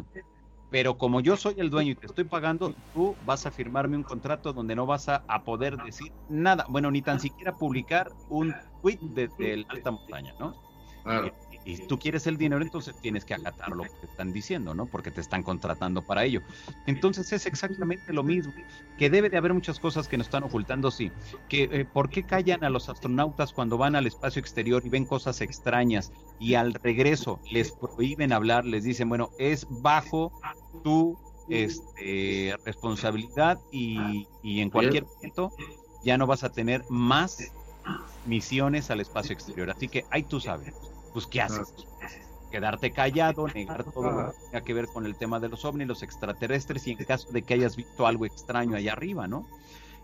Pero 0.70 0.97
como 0.97 1.22
yo 1.22 1.38
soy 1.38 1.54
el 1.58 1.70
dueño 1.70 1.91
y 1.91 1.95
te 1.95 2.08
estoy 2.08 2.24
pagando, 2.24 2.74
tú 2.95 3.16
vas 3.22 3.45
a 3.45 3.52
firmarme 3.52 3.95
un 3.95 4.02
contrato 4.02 4.54
donde 4.54 4.76
no 4.76 4.88
vas 4.88 5.08
a, 5.08 5.24
poder 5.45 5.78
decir 5.78 6.12
nada. 6.30 6.66
Bueno, 6.68 6.89
ni 6.89 7.04
tan 7.04 7.20
siquiera 7.20 7.56
publicar 7.56 8.12
un 8.28 8.56
tweet 8.82 8.97
desde 9.02 9.58
la 9.58 9.66
alta 9.70 9.91
montaña, 9.91 10.34
¿no? 10.39 10.56
Y, 11.66 11.78
tú 11.88 11.97
quieres 11.97 12.28
el 12.28 12.38
dinero, 12.38 12.61
entonces 12.61 12.95
tienes 13.01 13.26
que 13.26 13.34
acatar 13.34 13.70
lo 13.70 13.84
que 13.84 13.89
te 13.89 14.05
están 14.07 14.34
diciendo, 14.34 14.74
¿no? 14.74 14.86
Porque 14.86 15.11
te 15.11 15.22
están 15.22 15.43
contratando 15.43 16.01
para 16.01 16.24
ello. 16.24 16.41
Entonces 16.86 17.32
es 17.32 17.45
exactamente 17.45 18.11
lo 18.14 18.24
mismo, 18.24 18.53
que 18.97 19.09
debe 19.09 19.30
de 19.30 19.38
haber 19.38 19.53
muchas 19.53 19.80
cosas 19.80 20.07
que 20.07 20.18
nos 20.18 20.28
están 20.28 20.43
ocultando, 20.43 20.91
sí. 20.91 21.11
Que, 21.47 21.64
eh, 21.72 21.86
¿Por 21.86 22.09
qué 22.09 22.24
callan 22.24 22.64
a 22.64 22.70
los 22.70 22.89
astronautas 22.89 23.53
cuando 23.53 23.78
van 23.78 23.95
al 23.95 24.07
espacio 24.07 24.39
exterior 24.39 24.84
y 24.86 24.89
ven 24.89 25.05
cosas 25.05 25.41
extrañas 25.41 26.11
y 26.39 26.55
al 26.55 26.74
regreso 26.74 27.39
les 27.49 27.72
prohíben 27.72 28.34
hablar, 28.34 28.66
les 28.66 28.84
dicen, 28.84 29.09
bueno, 29.09 29.32
es 29.38 29.66
bajo 29.70 30.32
tu 30.84 31.18
este, 31.49 32.55
responsabilidad 32.66 33.59
y, 33.72 34.28
y 34.41 34.61
en 34.61 34.70
cualquier 34.70 35.05
momento 35.05 35.51
ya 36.03 36.18
no 36.18 36.28
vas 36.28 36.43
a 36.43 36.51
tener 36.51 36.84
más 36.89 37.51
misiones 38.26 38.89
al 38.91 38.99
espacio 38.99 39.34
exterior. 39.34 39.70
Así 39.70 39.88
que 39.88 40.05
ahí 40.09 40.24
tú 40.24 40.39
sabes, 40.39 40.74
pues 41.14 41.28
¿qué 41.28 41.41
haces? 41.41 41.74
Quedarte 42.51 42.91
callado, 42.91 43.47
negar 43.47 43.84
todo 43.84 44.11
lo 44.11 44.32
que 44.32 44.38
tenga 44.45 44.61
que 44.61 44.74
ver 44.74 44.88
con 44.88 45.05
el 45.05 45.16
tema 45.16 45.39
de 45.39 45.49
los 45.49 45.66
ovnis, 45.66 45.88
los 45.88 46.03
extraterrestres 46.03 46.88
y 46.88 46.91
en 46.91 46.97
caso 46.97 47.32
de 47.32 47.41
que 47.41 47.55
hayas 47.55 47.76
visto 47.76 48.05
algo 48.05 48.26
extraño 48.26 48.76
allá 48.76 48.91
arriba, 48.91 49.28
¿no? 49.28 49.47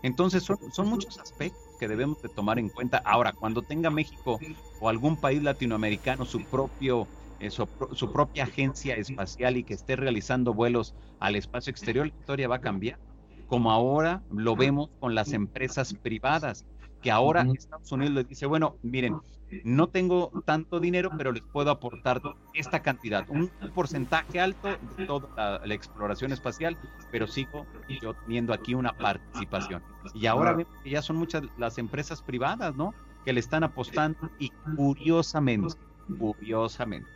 Entonces 0.02 0.42
son, 0.42 0.58
son 0.72 0.88
muchos 0.88 1.18
aspectos 1.18 1.60
que 1.78 1.86
debemos 1.86 2.20
de 2.22 2.28
tomar 2.28 2.58
en 2.58 2.70
cuenta. 2.70 3.02
Ahora, 3.04 3.32
cuando 3.32 3.62
tenga 3.62 3.90
México 3.90 4.40
o 4.80 4.88
algún 4.88 5.16
país 5.16 5.42
latinoamericano 5.42 6.24
su 6.24 6.42
propio 6.44 7.06
eh, 7.40 7.50
su, 7.50 7.66
su, 7.94 8.12
propia 8.12 8.44
agencia 8.44 8.94
espacial 8.96 9.56
y 9.56 9.64
que 9.64 9.72
esté 9.72 9.96
realizando 9.96 10.52
vuelos 10.52 10.94
al 11.20 11.36
espacio 11.36 11.70
exterior, 11.70 12.06
la 12.06 12.12
historia 12.12 12.48
va 12.48 12.56
a 12.56 12.60
cambiar. 12.60 12.98
Como 13.46 13.72
ahora 13.72 14.22
lo 14.30 14.56
vemos 14.56 14.90
con 15.00 15.14
las 15.14 15.32
empresas 15.32 15.94
privadas 15.94 16.66
que 17.00 17.10
ahora 17.10 17.46
Estados 17.54 17.90
Unidos 17.92 18.14
les 18.14 18.28
dice, 18.28 18.46
bueno, 18.46 18.76
miren, 18.82 19.16
no 19.64 19.88
tengo 19.88 20.30
tanto 20.44 20.80
dinero, 20.80 21.10
pero 21.16 21.32
les 21.32 21.42
puedo 21.42 21.70
aportar 21.70 22.20
esta 22.54 22.80
cantidad, 22.80 23.28
un 23.28 23.50
porcentaje 23.74 24.40
alto 24.40 24.68
de 24.96 25.06
toda 25.06 25.60
la, 25.64 25.74
exploración 25.74 26.32
espacial, 26.32 26.76
pero 27.10 27.26
sigo 27.26 27.66
yo 28.00 28.14
teniendo 28.14 28.52
aquí 28.52 28.74
una 28.74 28.92
participación. 28.92 29.82
Y 30.14 30.26
ahora 30.26 30.52
vemos 30.52 30.72
que 30.82 30.90
ya 30.90 31.02
son 31.02 31.16
muchas 31.16 31.42
las 31.58 31.78
empresas 31.78 32.22
privadas, 32.22 32.76
¿no? 32.76 32.94
Que 33.24 33.32
le 33.32 33.40
están 33.40 33.64
apostando 33.64 34.30
y 34.38 34.50
curiosamente, 34.76 35.74
curiosamente, 36.18 37.10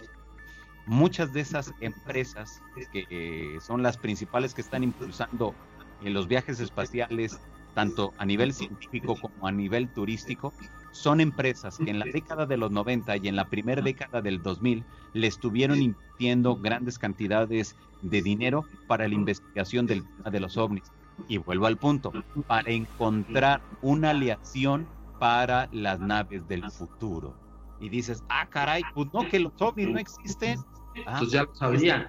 muchas 0.87 1.33
de 1.33 1.41
esas 1.41 1.73
empresas 1.81 2.61
que 2.93 3.07
eh, 3.11 3.59
son 3.61 3.83
las 3.83 3.97
principales 3.97 4.55
que 4.55 4.61
están 4.61 4.83
impulsando 4.83 5.55
en 6.03 6.13
los 6.13 6.29
viajes 6.29 6.61
espaciales 6.61 7.41
tanto 7.75 8.15
a 8.19 8.25
nivel 8.25 8.53
científico 8.53 9.17
como 9.21 9.47
a 9.47 9.53
nivel 9.53 9.89
turístico, 9.89 10.53
son 10.93 11.21
empresas 11.21 11.79
que 11.79 11.91
en 11.91 11.99
la 11.99 12.07
década 12.07 12.47
de 12.47 12.57
los 12.57 12.71
90 12.71 13.17
y 13.17 13.29
en 13.29 13.37
la 13.37 13.47
primera 13.47 13.83
década 13.83 14.23
del 14.23 14.43
2000 14.43 14.85
le 15.13 15.27
estuvieron 15.27 15.83
invirtiendo 15.83 16.57
grandes 16.57 16.99
cantidades 16.99 17.75
de 18.03 18.23
dinero 18.23 18.65
para 18.87 19.09
la 19.09 19.15
investigación 19.15 19.87
del 19.87 20.05
tema 20.05 20.31
de 20.31 20.41
los 20.41 20.57
ovnis. 20.57 20.85
Y 21.29 21.39
vuelvo 21.39 21.67
al 21.67 21.77
punto, 21.77 22.13
para 22.47 22.71
encontrar 22.71 23.61
una 23.83 24.11
aleación 24.11 24.87
para 25.19 25.69
las 25.73 26.01
naves 26.01 26.47
del 26.49 26.71
futuro. 26.71 27.37
Y 27.81 27.89
dices, 27.89 28.23
ah, 28.29 28.47
caray, 28.49 28.83
pues 28.95 29.09
no, 29.13 29.29
que 29.29 29.41
los 29.41 29.53
ovnis 29.61 29.89
no 29.89 29.99
existen. 29.99 30.61
Ah, 31.07 31.17
pues 31.19 31.33
ya 31.33 31.43
lo 31.43 31.55
sabían. 31.55 32.09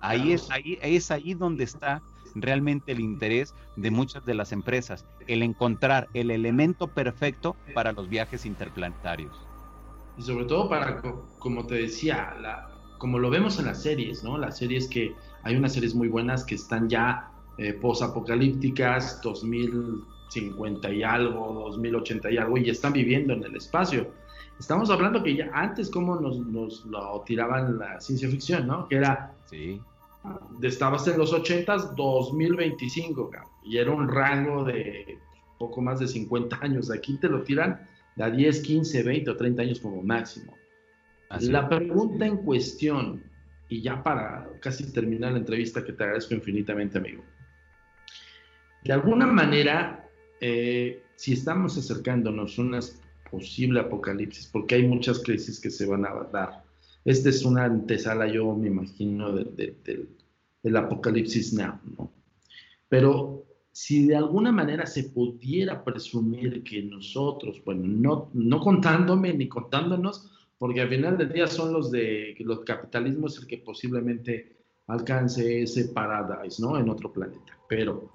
Ahí 0.00 0.32
es, 0.32 0.50
ahí 0.50 0.78
es 0.82 1.10
ahí 1.10 1.34
donde 1.34 1.64
está 1.64 2.02
realmente 2.34 2.92
el 2.92 3.00
interés 3.00 3.54
de 3.76 3.90
muchas 3.90 4.24
de 4.24 4.34
las 4.34 4.52
empresas, 4.52 5.04
el 5.26 5.42
encontrar 5.42 6.08
el 6.14 6.30
elemento 6.30 6.88
perfecto 6.88 7.56
para 7.74 7.92
los 7.92 8.08
viajes 8.08 8.46
interplanetarios. 8.46 9.34
Y 10.16 10.22
sobre 10.22 10.44
todo 10.44 10.68
para, 10.68 11.02
como 11.38 11.66
te 11.66 11.74
decía, 11.74 12.36
la, 12.40 12.70
como 12.98 13.18
lo 13.18 13.30
vemos 13.30 13.58
en 13.58 13.66
las 13.66 13.82
series, 13.82 14.22
¿no? 14.22 14.38
Las 14.38 14.58
series 14.58 14.88
que 14.88 15.14
hay 15.42 15.56
unas 15.56 15.72
series 15.72 15.94
muy 15.94 16.08
buenas 16.08 16.44
que 16.44 16.54
están 16.54 16.88
ya 16.88 17.30
eh, 17.58 17.72
posapocalípticas, 17.72 19.20
2050 19.22 20.92
y 20.92 21.02
algo, 21.02 21.64
2080 21.70 22.30
y 22.30 22.36
algo, 22.36 22.58
y 22.58 22.70
están 22.70 22.92
viviendo 22.92 23.32
en 23.32 23.42
el 23.42 23.56
espacio. 23.56 24.10
Estamos 24.58 24.88
hablando 24.90 25.22
que 25.22 25.34
ya 25.34 25.50
antes, 25.52 25.90
como 25.90 26.14
nos, 26.20 26.38
nos 26.38 26.84
lo 26.86 27.22
tiraban 27.26 27.78
la 27.78 28.00
ciencia 28.00 28.28
ficción, 28.28 28.68
¿no? 28.68 28.86
Que 28.88 28.96
era 28.96 29.34
sí 29.46 29.80
estabas 30.62 31.06
en 31.08 31.18
los 31.18 31.32
80s, 31.32 31.94
2025, 31.94 33.30
y 33.64 33.78
era 33.78 33.90
un 33.90 34.08
rango 34.08 34.64
de 34.64 35.18
poco 35.58 35.80
más 35.80 36.00
de 36.00 36.08
50 36.08 36.58
años. 36.60 36.90
Aquí 36.90 37.16
te 37.18 37.28
lo 37.28 37.42
tiran 37.42 37.86
de 38.16 38.24
a 38.24 38.30
10, 38.30 38.60
15, 38.60 39.02
20 39.02 39.30
o 39.30 39.36
30 39.36 39.62
años 39.62 39.80
como 39.80 40.02
máximo. 40.02 40.56
la 41.40 41.68
pregunta 41.68 42.26
en 42.26 42.38
cuestión, 42.38 43.22
y 43.68 43.82
ya 43.82 44.02
para 44.02 44.48
casi 44.60 44.92
terminar 44.92 45.32
la 45.32 45.38
entrevista, 45.38 45.84
que 45.84 45.92
te 45.92 46.04
agradezco 46.04 46.34
infinitamente, 46.34 46.98
amigo. 46.98 47.24
De 48.84 48.92
alguna 48.92 49.26
manera, 49.26 50.08
eh, 50.40 51.02
si 51.16 51.32
estamos 51.32 51.76
acercándonos 51.78 52.58
a 52.58 52.62
una 52.62 52.80
posible 53.30 53.80
apocalipsis, 53.80 54.46
porque 54.46 54.76
hay 54.76 54.86
muchas 54.86 55.20
crisis 55.20 55.58
que 55.58 55.70
se 55.70 55.86
van 55.86 56.04
a 56.04 56.12
dar, 56.32 56.63
esta 57.04 57.28
es 57.28 57.44
una 57.44 57.64
antesala, 57.64 58.26
yo 58.26 58.54
me 58.54 58.68
imagino, 58.68 59.32
del 59.32 60.76
apocalipsis 60.76 61.52
now, 61.52 61.78
¿no? 61.96 62.10
Pero 62.88 63.44
si 63.72 64.06
de 64.06 64.16
alguna 64.16 64.52
manera 64.52 64.86
se 64.86 65.04
pudiera 65.04 65.82
presumir 65.82 66.62
que 66.62 66.82
nosotros, 66.82 67.60
bueno, 67.64 67.82
no, 67.86 68.30
no 68.32 68.60
contándome 68.60 69.34
ni 69.34 69.48
contándonos, 69.48 70.30
porque 70.58 70.80
al 70.80 70.88
final 70.88 71.18
del 71.18 71.32
día 71.32 71.46
son 71.46 71.72
los 71.72 71.90
de 71.90 72.36
los 72.38 72.60
capitalismos 72.60 73.38
el 73.38 73.46
que 73.46 73.58
posiblemente 73.58 74.56
alcance 74.86 75.62
ese 75.62 75.86
paradise, 75.88 76.62
¿no? 76.62 76.78
En 76.78 76.88
otro 76.88 77.12
planeta. 77.12 77.58
Pero 77.68 78.08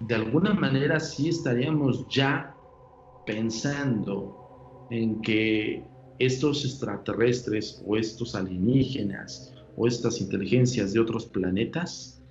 de 0.00 0.14
alguna 0.14 0.52
manera 0.52 1.00
sí 1.00 1.30
estaríamos 1.30 2.06
ya 2.08 2.54
pensando 3.24 4.86
en 4.90 5.22
que 5.22 5.82
estos 6.24 6.64
extraterrestres 6.64 7.82
o 7.84 7.96
estos 7.96 8.34
alienígenas 8.34 9.52
o 9.76 9.86
estas 9.86 10.20
inteligencias 10.20 10.92
de 10.92 11.00
otros 11.00 11.26
planetas 11.26 12.22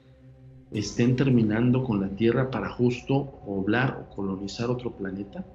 estén 0.72 1.16
terminando 1.16 1.84
con 1.84 2.00
la 2.00 2.10
Tierra 2.16 2.50
para 2.50 2.70
justo 2.70 3.42
poblar 3.46 4.00
o 4.00 4.16
colonizar 4.16 4.70
otro 4.70 4.96
planeta? 4.96 5.46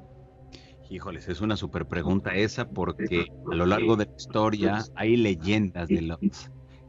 Híjoles, 0.91 1.28
es 1.28 1.41
una 1.41 1.57
super 1.57 1.87
pregunta 1.87 2.34
esa 2.34 2.68
porque 2.68 3.26
a 3.51 3.55
lo 3.55 3.66
largo 3.66 3.97
de 3.97 4.05
la 4.05 4.16
historia 4.16 4.84
hay 4.95 5.16
leyendas 5.16 5.89
de 5.89 6.03
los 6.03 6.18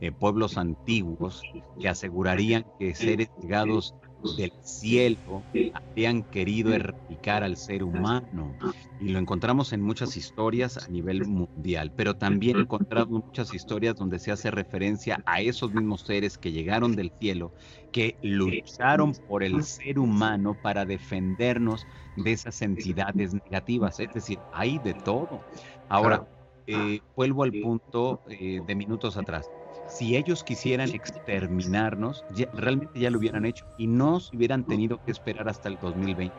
eh, 0.01 0.11
pueblos 0.11 0.57
antiguos 0.57 1.41
que 1.79 1.87
asegurarían 1.87 2.65
que 2.77 2.93
seres 2.93 3.29
llegados 3.41 3.95
del 4.37 4.51
cielo 4.61 5.43
habían 5.73 6.23
querido 6.23 6.73
erradicar 6.73 7.43
al 7.43 7.57
ser 7.57 7.83
humano. 7.83 8.55
Y 8.99 9.09
lo 9.09 9.19
encontramos 9.19 9.73
en 9.73 9.81
muchas 9.81 10.17
historias 10.17 10.77
a 10.77 10.87
nivel 10.87 11.25
mundial, 11.25 11.91
pero 11.95 12.15
también 12.15 12.57
encontramos 12.57 13.25
muchas 13.25 13.53
historias 13.53 13.95
donde 13.95 14.19
se 14.19 14.31
hace 14.31 14.51
referencia 14.51 15.21
a 15.25 15.41
esos 15.41 15.73
mismos 15.73 16.01
seres 16.01 16.37
que 16.37 16.51
llegaron 16.51 16.95
del 16.95 17.11
cielo, 17.19 17.53
que 17.91 18.17
lucharon 18.21 19.13
por 19.27 19.43
el 19.43 19.63
ser 19.63 19.99
humano 19.99 20.57
para 20.61 20.85
defendernos 20.85 21.85
de 22.15 22.31
esas 22.31 22.61
entidades 22.61 23.33
negativas. 23.33 23.99
Es 23.99 24.13
decir, 24.13 24.39
hay 24.51 24.79
de 24.79 24.93
todo. 24.93 25.41
Ahora, 25.89 26.27
eh, 26.65 26.99
vuelvo 27.15 27.43
al 27.43 27.51
punto 27.51 28.21
eh, 28.27 28.61
de 28.65 28.75
minutos 28.75 29.15
atrás 29.15 29.49
si 29.89 30.15
ellos 30.15 30.43
quisieran 30.43 30.89
exterminarnos, 30.89 32.23
realmente 32.53 32.99
ya 32.99 33.09
lo 33.09 33.19
hubieran 33.19 33.45
hecho 33.45 33.65
y 33.77 33.87
no 33.87 34.19
se 34.19 34.35
hubieran 34.35 34.65
tenido 34.65 35.01
que 35.03 35.11
esperar 35.11 35.47
hasta 35.49 35.69
el 35.69 35.77
2020. 35.81 36.33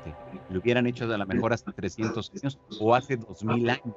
Lo 0.51 0.61
hubieran 0.61 0.87
hecho 0.87 1.05
a 1.13 1.17
lo 1.17 1.27
mejor 1.27 1.53
hasta 1.53 1.73
300 1.73 2.31
años 2.35 2.59
o 2.81 2.95
hace 2.95 3.17
2000 3.17 3.71
años. 3.71 3.97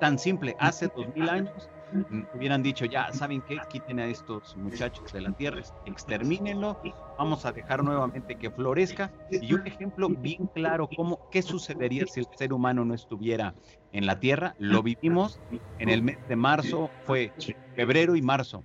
Tan 0.00 0.18
simple, 0.18 0.54
hace 0.58 0.88
2000 0.94 1.28
años 1.28 1.68
mm, 1.92 2.22
hubieran 2.34 2.62
dicho, 2.62 2.84
ya, 2.84 3.12
¿saben 3.12 3.42
qué? 3.48 3.56
Quiten 3.70 3.98
a 3.98 4.06
estos 4.06 4.54
muchachos 4.56 5.10
de 5.12 5.22
la 5.22 5.32
tierra, 5.32 5.62
extermínenlo, 5.86 6.78
vamos 7.18 7.46
a 7.46 7.52
dejar 7.52 7.82
nuevamente 7.82 8.36
que 8.36 8.50
florezca. 8.50 9.10
Y 9.30 9.54
un 9.54 9.66
ejemplo 9.66 10.08
bien 10.08 10.48
claro, 10.54 10.88
cómo, 10.94 11.18
¿qué 11.30 11.42
sucedería 11.42 12.06
si 12.06 12.20
el 12.20 12.26
ser 12.36 12.52
humano 12.52 12.84
no 12.84 12.94
estuviera 12.94 13.54
en 13.92 14.06
la 14.06 14.20
tierra? 14.20 14.54
Lo 14.58 14.82
vivimos 14.82 15.40
en 15.78 15.88
el 15.88 16.02
mes 16.02 16.18
de 16.28 16.36
marzo, 16.36 16.90
fue 17.04 17.32
febrero 17.74 18.16
y 18.16 18.22
marzo 18.22 18.62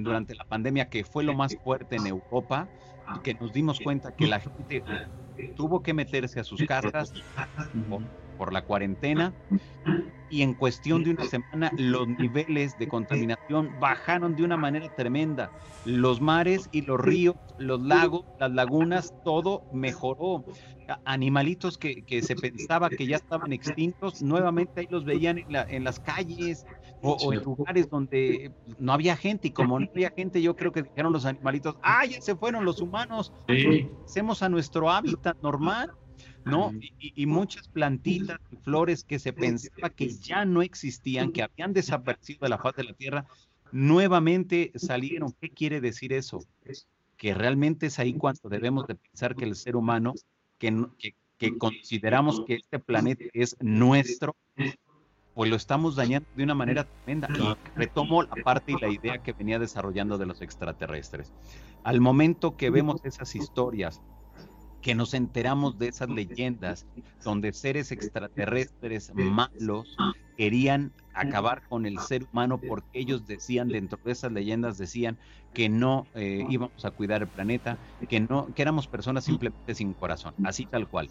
durante 0.00 0.34
la 0.34 0.44
pandemia, 0.44 0.88
que 0.88 1.04
fue 1.04 1.24
lo 1.24 1.34
más 1.34 1.56
fuerte 1.62 1.96
en 1.96 2.06
Europa, 2.06 2.70
que 3.22 3.34
nos 3.34 3.52
dimos 3.52 3.80
cuenta 3.80 4.12
que 4.12 4.26
la 4.26 4.40
gente 4.40 4.82
tuvo 5.54 5.82
que 5.82 5.94
meterse 5.94 6.40
a 6.40 6.44
sus 6.44 6.62
casas 6.64 7.12
por, 8.42 8.52
la 8.52 8.64
cuarentena 8.64 9.32
y 10.28 10.42
en 10.42 10.54
cuestión 10.54 11.04
de 11.04 11.10
una 11.10 11.24
semana 11.26 11.70
los 11.76 12.08
niveles 12.08 12.76
de 12.78 12.88
contaminación 12.88 13.70
bajaron 13.78 14.34
de 14.34 14.42
una 14.42 14.56
manera 14.56 14.92
tremenda. 14.96 15.52
Los 15.84 16.20
mares 16.20 16.68
y 16.72 16.82
los 16.82 17.00
ríos, 17.00 17.36
los 17.58 17.80
lagos, 17.82 18.24
las 18.40 18.50
lagunas, 18.50 19.14
todo 19.24 19.62
mejoró. 19.72 20.44
Animalitos 21.04 21.78
que, 21.78 22.22
se 22.22 22.34
pensaba 22.34 22.90
que 22.90 23.06
ya 23.06 23.16
estaban 23.16 23.52
extintos, 23.52 24.22
nuevamente 24.22 24.80
ahí 24.80 24.88
los 24.90 25.04
veían 25.04 25.38
en, 25.38 25.54
en 25.54 25.84
las 25.84 26.00
calles, 26.00 26.66
o, 27.02 27.32
en 27.32 27.42
lugares 27.42 27.90
donde 27.90 28.52
no 28.78 28.92
había 28.92 29.16
gente, 29.16 29.48
y 29.48 29.50
como 29.50 29.78
no 29.78 29.88
había 29.90 30.10
gente, 30.10 30.40
yo 30.40 30.56
creo 30.56 30.72
que 30.72 30.82
dijeron 30.82 31.12
los 31.12 31.26
animalitos, 31.26 31.76
ah, 31.82 32.04
ya 32.06 32.20
se 32.20 32.36
fueron 32.36 32.64
los 32.64 32.80
humanos, 32.80 33.32
hacemos 34.04 34.42
a 34.42 34.48
nuestro 34.48 34.90
hábitat 34.90 35.36
normal, 35.42 35.92
¿no? 36.44 36.72
Y, 36.98 37.26
muchas 37.26 37.68
plantitas 37.68 38.40
y 38.50 38.56
flores 38.56 39.04
que 39.04 39.18
se 39.18 39.32
pensaba 39.32 39.90
que 39.90 40.08
ya 40.08 40.44
no 40.44 40.62
existían, 40.62 41.32
que 41.32 41.42
habían 41.42 41.72
desaparecido 41.72 42.40
de 42.42 42.48
la 42.48 42.58
faz 42.58 42.76
de 42.76 42.84
la 42.84 42.92
tierra, 42.92 43.26
nuevamente 43.70 44.72
salieron. 44.74 45.34
¿Qué 45.40 45.50
quiere 45.50 45.80
decir 45.80 46.12
eso? 46.12 46.44
Que 47.16 47.34
realmente 47.34 47.86
es 47.86 47.98
ahí 47.98 48.14
cuando 48.14 48.48
debemos 48.48 48.86
de 48.86 48.94
pensar 48.94 49.36
que 49.36 49.44
el 49.44 49.56
ser 49.56 49.76
humano, 49.76 50.14
que, 50.58 50.86
que 51.38 51.58
consideramos 51.58 52.44
que 52.46 52.54
este 52.54 52.78
planeta 52.78 53.24
es 53.32 53.56
nuestro, 53.60 54.36
pues 55.34 55.50
lo 55.50 55.56
estamos 55.56 55.96
dañando 55.96 56.28
de 56.36 56.44
una 56.44 56.54
manera 56.54 56.84
tremenda. 56.84 57.28
Y 57.30 57.78
retomo 57.78 58.22
la 58.22 58.36
parte 58.44 58.72
y 58.72 58.80
la 58.80 58.88
idea 58.88 59.18
que 59.18 59.32
venía 59.32 59.58
desarrollando 59.58 60.18
de 60.18 60.26
los 60.26 60.42
extraterrestres. 60.42 61.32
Al 61.84 62.00
momento 62.00 62.56
que 62.56 62.70
vemos 62.70 63.04
esas 63.04 63.34
historias, 63.34 64.00
que 64.82 64.94
nos 64.94 65.14
enteramos 65.14 65.78
de 65.78 65.88
esas 65.88 66.10
leyendas 66.10 66.84
donde 67.24 67.52
seres 67.52 67.92
extraterrestres 67.92 69.12
malos 69.14 69.96
querían 70.36 70.92
acabar 71.14 71.62
con 71.68 71.86
el 71.86 71.98
ser 72.00 72.26
humano 72.32 72.58
porque 72.58 72.98
ellos 72.98 73.26
decían 73.26 73.68
dentro 73.68 73.98
de 74.04 74.12
esas 74.12 74.32
leyendas 74.32 74.78
decían 74.78 75.18
que 75.54 75.68
no 75.68 76.06
eh, 76.14 76.44
íbamos 76.48 76.84
a 76.84 76.90
cuidar 76.90 77.22
el 77.22 77.28
planeta, 77.28 77.78
que 78.08 78.20
no 78.20 78.52
que 78.54 78.62
éramos 78.62 78.86
personas 78.86 79.24
simplemente 79.24 79.74
sin 79.74 79.92
corazón, 79.92 80.34
así 80.44 80.64
tal 80.64 80.88
cual. 80.88 81.08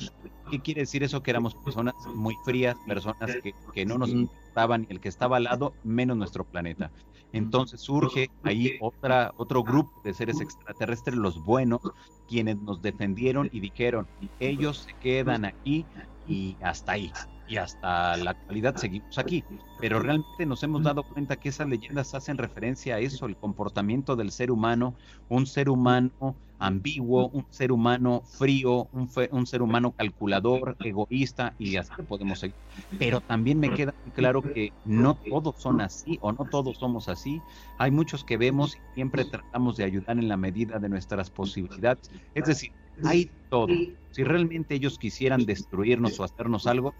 ¿Qué 0.49 0.59
quiere 0.59 0.81
decir 0.81 1.03
eso? 1.03 1.21
Que 1.21 1.31
éramos 1.31 1.55
personas 1.55 1.93
muy 2.15 2.35
frías, 2.43 2.75
personas 2.87 3.35
que, 3.43 3.53
que 3.73 3.85
no 3.85 3.99
nos 3.99 4.11
importaban 4.51 4.81
ni 4.81 4.87
el 4.89 4.99
que 4.99 5.09
estaba 5.09 5.37
al 5.37 5.45
lado, 5.45 5.73
menos 5.83 6.17
nuestro 6.17 6.43
planeta. 6.43 6.91
Entonces 7.33 7.79
surge 7.79 8.29
ahí 8.43 8.73
otra, 8.81 9.33
otro 9.37 9.63
grupo 9.63 10.01
de 10.03 10.13
seres 10.13 10.41
extraterrestres, 10.41 11.15
los 11.15 11.41
buenos, 11.45 11.81
quienes 12.27 12.57
nos 12.57 12.81
defendieron 12.81 13.49
y 13.53 13.61
dijeron, 13.61 14.07
ellos 14.39 14.79
se 14.79 14.93
quedan 14.99 15.45
aquí 15.45 15.85
y 16.27 16.57
hasta 16.61 16.93
ahí 16.93 17.11
y 17.47 17.57
hasta 17.57 18.15
la 18.17 18.31
actualidad 18.31 18.75
seguimos 18.75 19.17
aquí. 19.17 19.43
Pero 19.79 19.99
realmente 19.99 20.45
nos 20.45 20.63
hemos 20.63 20.83
dado 20.83 21.03
cuenta 21.03 21.37
que 21.37 21.49
esas 21.49 21.67
leyendas 21.67 22.13
hacen 22.13 22.37
referencia 22.37 22.95
a 22.95 22.99
eso, 22.99 23.25
el 23.25 23.37
comportamiento 23.37 24.15
del 24.15 24.31
ser 24.31 24.51
humano, 24.51 24.95
un 25.29 25.45
ser 25.45 25.69
humano 25.69 26.35
ambiguo, 26.61 27.29
un 27.29 27.45
ser 27.49 27.71
humano 27.71 28.21
frío, 28.25 28.87
un, 28.91 29.09
un 29.31 29.45
ser 29.47 29.61
humano 29.61 29.93
calculador, 29.93 30.77
egoísta 30.79 31.55
y 31.57 31.75
así 31.75 31.91
podemos 32.07 32.39
seguir. 32.39 32.55
Pero 32.99 33.19
también 33.21 33.59
me 33.59 33.73
queda 33.73 33.93
claro 34.13 34.41
que 34.41 34.71
no 34.83 35.15
todos 35.27 35.59
son 35.59 35.81
así 35.81 36.17
o 36.21 36.31
no 36.31 36.45
todos 36.49 36.77
somos 36.77 37.09
así. 37.09 37.41
Hay 37.77 37.91
muchos 37.91 38.23
que 38.23 38.37
vemos 38.37 38.75
y 38.75 38.79
siempre 38.93 39.25
tratamos 39.25 39.75
de 39.75 39.83
ayudar 39.85 40.17
en 40.19 40.27
la 40.27 40.37
medida 40.37 40.79
de 40.79 40.89
nuestras 40.89 41.29
posibilidades. 41.31 42.09
Es 42.33 42.45
decir, 42.45 42.71
hay 43.03 43.31
todo. 43.49 43.67
Si 44.11 44.23
realmente 44.23 44.75
ellos 44.75 44.97
quisieran 44.99 45.45
destruirnos 45.45 46.19
o 46.19 46.23
hacernos 46.23 46.67
algo, 46.67 46.93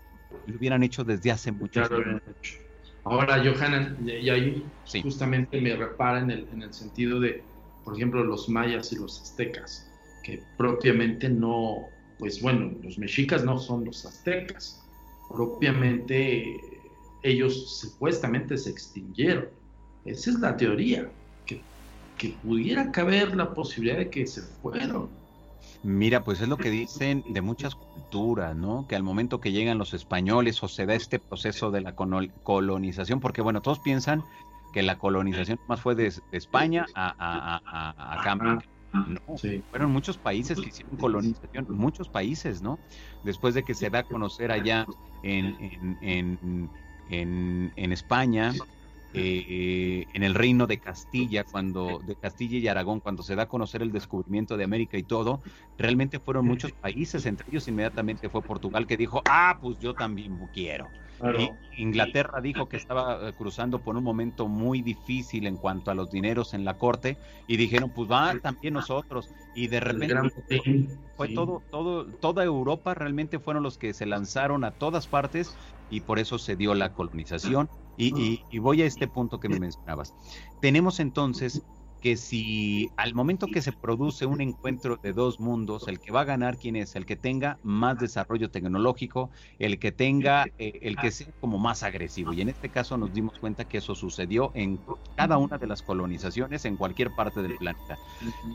lo 0.45 0.57
hubieran 0.57 0.84
hecho 0.84 1.03
desde 1.03 1.32
hace 1.32 1.51
mucho 1.51 1.82
tiempo. 1.88 2.20
Ahora, 3.03 3.43
Johanna, 3.43 3.97
y 4.05 4.30
ahí 4.30 4.66
justamente 5.01 5.59
me 5.59 5.76
repara 5.76 6.20
en 6.20 6.32
el, 6.32 6.49
en 6.51 6.62
el 6.64 6.74
sentido 6.74 7.20
de, 7.20 7.51
por 7.84 7.95
ejemplo, 7.95 8.23
los 8.23 8.49
mayas 8.49 8.91
y 8.93 8.97
los 8.97 9.21
aztecas, 9.21 9.89
que 10.23 10.43
propiamente 10.57 11.29
no, 11.29 11.88
pues 12.19 12.41
bueno, 12.41 12.71
los 12.84 12.97
mexicas 12.97 13.43
no 13.43 13.57
son 13.57 13.86
los 13.86 14.05
aztecas, 14.05 14.84
propiamente 15.29 16.59
ellos 17.23 17.79
supuestamente 17.79 18.57
se 18.57 18.69
extinguieron. 18.69 19.47
Esa 20.05 20.32
es 20.32 20.39
la 20.39 20.57
teoría, 20.57 21.11
que, 21.45 21.61
que 22.17 22.29
pudiera 22.43 22.91
caber 22.91 23.36
la 23.36 23.53
posibilidad 23.53 23.97
de 23.97 24.09
que 24.09 24.25
se 24.25 24.41
fueron 24.41 25.09
Mira, 25.84 26.23
pues 26.23 26.41
es 26.41 26.47
lo 26.47 26.57
que 26.57 26.69
dicen 26.69 27.23
de 27.29 27.41
muchas 27.41 27.73
culturas, 27.75 28.55
¿no? 28.55 28.86
Que 28.88 28.95
al 28.95 29.03
momento 29.03 29.41
que 29.41 29.51
llegan 29.51 29.79
los 29.79 29.93
españoles 29.93 30.61
o 30.61 30.67
se 30.67 30.86
da 30.86 30.93
este 30.93 31.17
proceso 31.17 31.71
de 31.71 31.82
la 31.82 31.95
colonización, 31.95 33.19
porque 33.19 33.41
bueno, 33.41 33.61
todos 33.61 33.79
piensan 33.79 34.23
que 34.72 34.82
la 34.82 34.97
colonización 34.97 35.59
más 35.67 35.82
fue 35.82 35.95
de, 35.95 36.13
España 36.32 36.86
a, 36.95 37.15
a, 37.17 38.22
a, 38.22 38.36
No, 38.93 39.38
fueron 39.69 39.91
muchos 39.91 40.17
países 40.17 40.59
que 40.59 40.67
hicieron 40.67 40.97
colonización, 40.97 41.65
muchos 41.69 42.09
países, 42.09 42.61
¿no? 42.61 42.80
Después 43.24 43.53
de 43.53 43.63
que 43.63 43.74
se 43.74 43.89
da 43.89 43.99
a 43.99 44.03
conocer 44.03 44.51
allá 44.51 44.86
en, 45.24 45.55
en, 46.01 46.69
en, 47.09 47.72
en 47.76 47.91
España, 47.91 48.53
eh, 49.14 50.05
en 50.14 50.24
el 50.24 50.34
reino 50.34 50.68
de 50.68 50.80
Castilla, 50.80 51.43
cuando 51.43 51.99
de 52.05 52.16
Castilla 52.16 52.57
y 52.57 52.68
Aragón, 52.68 52.99
cuando 52.99 53.24
se 53.24 53.36
da 53.36 53.43
a 53.43 53.47
conocer 53.47 53.82
el 53.82 53.91
descubrimiento 53.91 54.57
de 54.57 54.64
América 54.64 54.97
y 54.97 55.03
todo, 55.03 55.41
realmente 55.78 56.20
fueron 56.20 56.45
muchos 56.45 56.72
países, 56.72 57.26
entre 57.26 57.47
ellos 57.49 57.68
inmediatamente 57.68 58.30
fue 58.30 58.41
Portugal 58.41 58.88
que 58.88 58.97
dijo, 58.97 59.22
ah, 59.26 59.57
pues 59.62 59.80
yo 59.80 59.93
también 59.93 60.38
quiero. 60.53 60.88
Inglaterra 61.78 62.41
dijo 62.41 62.68
que 62.68 62.78
estaba 62.78 63.30
eh, 63.30 63.34
cruzando 63.34 63.80
por 63.80 63.95
un 63.95 64.03
momento 64.03 64.47
muy 64.47 64.82
difícil 64.82 65.47
en 65.47 65.55
cuanto 65.55 65.91
a 65.91 65.93
los 65.93 66.12
dineros 66.12 66.53
en 66.53 66.66
la 66.66 66.78
corte 66.78 67.18
y 67.47 67.57
dijeron, 67.57 67.91
pues 67.91 68.09
va 68.09 68.34
también 68.39 68.74
nosotros. 68.74 69.30
Y 69.53 69.68
de 69.68 69.80
repente 69.80 70.32
fue 71.16 71.30
todo, 71.30 71.62
todo, 71.70 72.05
toda 72.05 72.43
Europa 72.43 72.93
realmente 72.93 73.39
fueron 73.39 73.64
los 73.64 73.78
que 73.78 73.93
se 73.93 74.05
lanzaron 74.05 74.64
a 74.64 74.72
todas 74.72 75.07
partes 75.07 75.55
y 75.89 76.01
por 76.01 76.20
eso 76.20 76.39
se 76.39 76.55
dio 76.55 76.74
la 76.74 76.93
colonización 76.93 77.70
y, 78.02 78.60
voy 78.60 78.82
a 78.82 78.86
este 78.86 79.08
punto 79.08 79.39
que 79.39 79.49
me 79.49 79.60
mencionabas. 79.60 80.14
Tenemos 80.60 80.99
entonces 80.99 81.64
que 82.02 82.18
si 82.18 82.89
al 82.97 83.14
momento 83.14 83.45
que 83.45 83.62
se 83.62 83.72
produce 83.72 84.26
un 84.26 84.41
encuentro 84.41 84.97
de 84.97 85.14
dos 85.14 85.39
mundos, 85.39 85.88
el 85.88 85.99
que 85.99 86.12
va 86.12 86.22
a 86.22 86.26
ganar, 86.26 86.58
¿quién 86.58 86.76
es? 86.76 86.95
El 86.95 87.06
que 87.06 87.16
tenga 87.16 87.60
más 87.62 87.99
desarrollo 87.99 88.49
tecnológico, 88.49 89.30
el 89.60 89.78
que 89.78 89.91
tenga, 89.91 90.47
eh, 90.58 90.80
el 90.82 90.97
que 90.97 91.12
sea 91.12 91.28
como 91.39 91.60
más 91.60 91.84
agresivo. 91.84 92.34
Y 92.34 92.41
en 92.41 92.49
este 92.49 92.70
caso 92.70 92.97
nos 92.97 93.14
dimos 93.14 93.38
cuenta 93.38 93.66
que 93.66 93.78
eso 93.78 93.93
sucedió 93.93 94.52
en 94.56 94.80
cada 95.16 95.38
una 95.38 95.60
de 95.60 95.68
las 95.68 95.84
colonizaciones 95.84 96.66
en 96.66 96.76
cualquier 96.76 97.12
parte 97.12 97.43
del 97.43 97.56
planeta. 97.58 97.99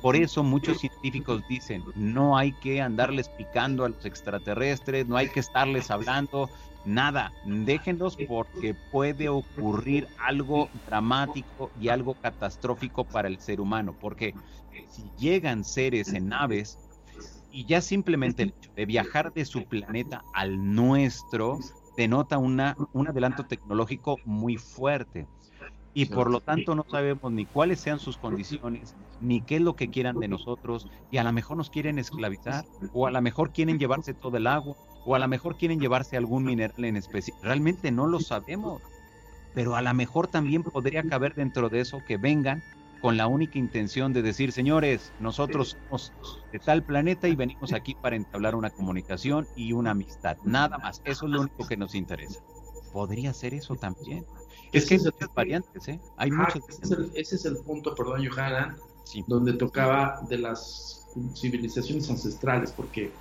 Por 0.03 0.16
eso 0.16 0.42
muchos 0.42 0.78
científicos 0.80 1.42
dicen, 1.49 1.84
no 1.94 2.36
hay 2.36 2.53
que 2.53 2.82
andarles 2.82 3.28
picando 3.28 3.84
a 3.84 3.90
los 3.90 4.05
extraterrestres, 4.05 5.07
no 5.07 5.16
hay 5.16 5.28
que 5.28 5.38
estarles 5.38 5.92
hablando, 5.92 6.51
nada, 6.87 7.32
déjenlos 7.45 8.16
porque 8.28 8.74
puede 8.93 9.28
ocurrir 9.28 10.09
algo 10.18 10.70
dramático 10.87 11.70
y 11.80 11.89
algo 11.89 12.14
catastrófico 12.14 13.05
para 13.05 13.28
el 13.28 13.39
ser 13.41 13.61
humano, 13.61 13.95
porque 14.01 14.34
si 14.89 15.11
llegan 15.18 15.64
seres 15.64 16.12
en 16.12 16.28
naves 16.28 16.78
y 17.51 17.64
ya 17.64 17.80
simplemente 17.80 18.43
el 18.45 18.49
hecho 18.51 18.70
de 18.74 18.87
viajar 18.87 19.32
de 19.32 19.45
su 19.45 19.64
planeta 19.64 20.22
al 20.34 20.74
nuestro 20.74 21.59
denota 21.97 22.39
una, 22.39 22.76
un 22.93 23.09
adelanto 23.09 23.45
tecnológico 23.45 24.18
muy 24.24 24.57
fuerte. 24.57 25.26
Y 25.95 26.05
por 26.05 26.30
lo 26.30 26.43
tanto 26.43 26.74
no 26.74 26.84
sabemos 26.91 27.32
ni 27.32 27.47
cuáles 27.47 27.80
sean 27.80 27.99
sus 27.99 28.18
condiciones, 28.18 28.95
ni 29.18 29.41
qué 29.41 29.57
es 29.57 29.62
lo 29.62 29.76
que 29.76 29.89
quieran 29.89 30.20
de 30.20 30.28
nosotros, 30.28 30.87
y 31.11 31.16
a 31.16 31.24
lo 31.24 31.32
mejor 31.32 31.57
nos 31.57 31.70
quieren 31.70 31.99
esclavizar, 31.99 32.66
o 32.93 33.07
a 33.07 33.11
lo 33.11 33.22
mejor 33.22 33.51
quieren 33.51 33.78
llevarse 33.78 34.12
todo 34.12 34.37
el 34.37 34.47
agua, 34.47 34.76
o 35.07 35.14
a 35.14 35.18
lo 35.18 35.28
mejor 35.28 35.57
quieren 35.57 35.80
llevarse 35.80 36.16
algún 36.16 36.44
mineral 36.44 36.84
en 36.84 36.96
especie. 36.96 37.32
Realmente 37.42 37.90
no 37.92 38.07
lo 38.07 38.20
sabemos, 38.20 38.82
pero 39.54 39.76
a 39.76 39.82
lo 39.82 39.94
mejor 39.94 40.26
también 40.26 40.64
podría 40.64 41.02
caber 41.04 41.34
dentro 41.34 41.68
de 41.68 41.80
eso 41.80 42.02
que 42.07 42.16
vengan 42.16 42.62
con 43.00 43.16
la 43.16 43.28
única 43.28 43.59
intención 43.59 44.12
de 44.12 44.22
decir, 44.22 44.50
señores, 44.50 45.12
nosotros 45.20 45.76
somos 45.84 46.12
de 46.50 46.59
tal 46.59 46.82
planeta 46.82 47.28
y 47.28 47.36
venimos 47.36 47.72
aquí 47.72 47.94
para 47.94 48.16
entablar 48.16 48.57
una 48.57 48.70
comunicación 48.70 49.46
y 49.54 49.72
una 49.72 49.92
amistad. 49.92 50.38
Nada 50.44 50.76
más, 50.78 51.02
eso 51.04 51.26
es 51.26 51.32
lo 51.32 51.42
único 51.42 51.68
que 51.68 51.76
nos 51.76 51.94
interesa. 51.94 52.40
Podría 52.92 53.32
ser 53.32 53.54
eso 53.54 53.76
también. 53.76 54.24
Es 54.72 54.86
que 54.86 54.94
hay 54.94 55.00
muchas 55.00 55.34
variantes, 55.34 55.88
¿eh? 55.88 56.00
Hay 56.16 56.30
muchas. 56.32 56.62
Ese 57.14 57.36
es, 57.36 57.44
el, 57.44 57.59
punto, 57.59 57.94
perdón, 57.94 58.26
Johanna, 58.26 58.76
donde 59.28 59.52
tocaba 59.52 60.20
de 60.28 60.38
las 60.38 61.07
civilizaciones 61.34 62.11
ancestrales, 62.11 62.72
porque 62.72 63.12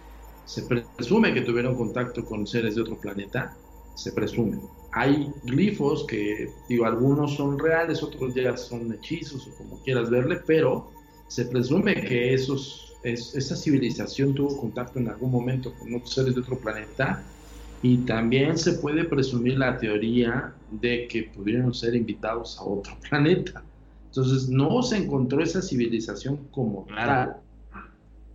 se 0.45 0.63
presume 0.63 1.33
que 1.33 1.41
tuvieron 1.41 1.75
contacto 1.75 2.23
con 2.23 2.45
seres 2.45 2.75
de 2.75 2.81
otro 2.81 2.99
planeta, 2.99 3.55
se 3.95 4.11
presume. 4.11 4.59
Hay 4.91 5.31
glifos 5.43 6.05
que, 6.07 6.51
digo, 6.69 6.85
algunos 6.85 7.35
son 7.35 7.59
reales, 7.59 8.03
otros 8.03 8.33
ya 8.33 8.55
son 8.55 8.93
hechizos 8.93 9.47
o 9.47 9.57
como 9.57 9.81
quieras 9.83 10.09
verle, 10.09 10.37
pero 10.45 10.91
se 11.27 11.45
presume 11.45 11.95
que 11.95 12.33
esos, 12.33 12.93
esa 13.03 13.55
civilización 13.55 14.33
tuvo 14.33 14.57
contacto 14.57 14.99
en 14.99 15.09
algún 15.09 15.31
momento 15.31 15.73
con 15.73 15.93
otros 15.95 16.13
seres 16.13 16.35
de 16.35 16.41
otro 16.41 16.59
planeta 16.59 17.23
Y 17.81 17.97
también 17.99 18.57
se 18.57 18.73
puede 18.73 19.03
presumir 19.03 19.57
la 19.57 19.77
teoría 19.77 20.53
de 20.71 21.07
que 21.07 21.23
pudieron 21.23 21.73
ser 21.73 21.95
invitados 21.95 22.57
a 22.57 22.63
otro 22.63 22.97
planeta. 23.09 23.63
Entonces 24.07 24.47
no 24.49 24.81
se 24.81 24.97
encontró 24.97 25.43
esa 25.43 25.61
civilización 25.61 26.47
como 26.51 26.85
tal. 26.85 27.35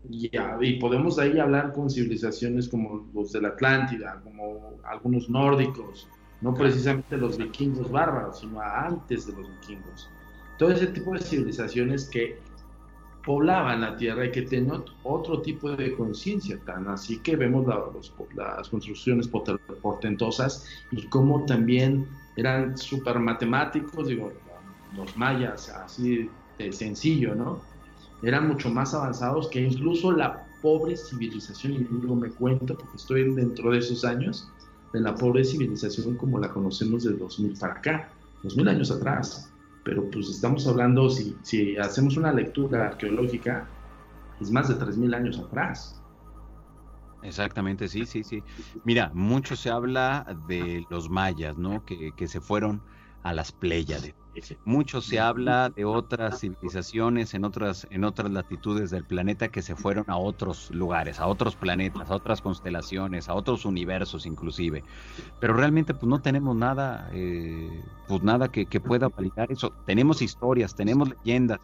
Y, 0.08 0.30
y 0.60 0.78
podemos 0.78 1.16
de 1.16 1.24
ahí 1.24 1.38
hablar 1.38 1.72
con 1.72 1.90
civilizaciones 1.90 2.68
como 2.68 3.06
los 3.12 3.32
de 3.32 3.42
la 3.42 3.48
Atlántida, 3.48 4.20
como 4.24 4.74
algunos 4.84 5.28
nórdicos, 5.28 6.08
no 6.40 6.54
precisamente 6.54 7.16
los 7.16 7.36
vikingos 7.36 7.90
bárbaros, 7.90 8.40
sino 8.40 8.60
antes 8.60 9.26
de 9.26 9.34
los 9.34 9.48
vikingos. 9.60 10.08
Todo 10.58 10.70
ese 10.70 10.86
tipo 10.88 11.12
de 11.12 11.20
civilizaciones 11.20 12.08
que 12.08 12.38
poblaban 13.24 13.82
la 13.82 13.96
tierra 13.96 14.26
y 14.26 14.32
que 14.32 14.42
tenían 14.42 14.82
otro 15.02 15.42
tipo 15.42 15.70
de 15.70 15.94
conciencia, 15.94 16.58
tan 16.64 16.88
así 16.88 17.18
que 17.18 17.36
vemos 17.36 17.66
las 18.34 18.68
construcciones 18.68 19.28
portentosas 19.28 20.66
y 20.90 21.06
cómo 21.06 21.44
también 21.44 22.06
eran 22.36 22.76
súper 22.78 23.18
matemáticos, 23.18 24.08
digo, 24.08 24.32
los 24.96 25.16
mayas, 25.16 25.68
así 25.68 26.30
de 26.58 26.72
sencillo, 26.72 27.34
¿no? 27.34 27.60
Eran 28.22 28.48
mucho 28.48 28.70
más 28.70 28.94
avanzados 28.94 29.48
que 29.48 29.60
incluso 29.60 30.12
la 30.12 30.46
pobre 30.62 30.96
civilización, 30.96 31.72
y 31.72 31.78
digo, 31.78 32.14
me 32.14 32.30
cuento 32.30 32.76
porque 32.76 32.96
estoy 32.96 33.34
dentro 33.34 33.70
de 33.70 33.78
esos 33.78 34.04
años, 34.04 34.50
de 34.92 35.00
la 35.00 35.14
pobre 35.14 35.44
civilización 35.44 36.16
como 36.16 36.38
la 36.38 36.50
conocemos 36.50 37.04
de 37.04 37.12
2000 37.14 37.58
para 37.58 37.74
acá, 37.74 38.12
2000 38.42 38.68
años 38.68 38.90
atrás 38.90 39.50
pero 39.82 40.10
pues 40.10 40.28
estamos 40.28 40.66
hablando, 40.66 41.08
si, 41.08 41.76
hacemos 41.78 42.16
una 42.16 42.32
lectura 42.32 42.88
arqueológica, 42.88 43.68
es 44.40 44.50
más 44.50 44.68
de 44.68 44.74
3.000 44.74 45.14
años 45.14 45.38
atrás. 45.38 46.02
Exactamente, 47.22 47.88
sí, 47.88 48.06
sí, 48.06 48.24
sí. 48.24 48.42
Mira, 48.84 49.10
mucho 49.14 49.56
se 49.56 49.70
habla 49.70 50.26
de 50.46 50.86
los 50.88 51.10
mayas, 51.10 51.58
¿no? 51.58 51.84
Que, 51.84 52.12
que 52.16 52.28
se 52.28 52.40
fueron 52.40 52.82
a 53.22 53.34
las 53.34 53.52
Pléyades. 53.52 54.14
Mucho 54.64 55.00
se 55.00 55.18
habla 55.18 55.70
de 55.70 55.84
otras 55.84 56.40
civilizaciones 56.40 57.34
en 57.34 57.44
otras, 57.44 57.86
en 57.90 58.04
otras 58.04 58.30
latitudes 58.30 58.90
del 58.90 59.04
planeta 59.04 59.48
que 59.48 59.62
se 59.62 59.74
fueron 59.74 60.04
a 60.08 60.16
otros 60.16 60.70
lugares, 60.70 61.18
a 61.18 61.26
otros 61.26 61.56
planetas, 61.56 62.10
a 62.10 62.14
otras 62.14 62.40
constelaciones, 62.40 63.28
a 63.28 63.34
otros 63.34 63.64
universos 63.64 64.26
inclusive. 64.26 64.84
Pero 65.40 65.54
realmente 65.54 65.94
pues 65.94 66.08
no 66.08 66.20
tenemos 66.20 66.54
nada, 66.56 67.10
eh, 67.12 67.82
pues 68.06 68.22
nada 68.22 68.48
que, 68.48 68.66
que 68.66 68.80
pueda 68.80 69.08
validar 69.08 69.50
eso. 69.50 69.72
Tenemos 69.84 70.22
historias, 70.22 70.74
tenemos 70.74 71.10
leyendas, 71.10 71.58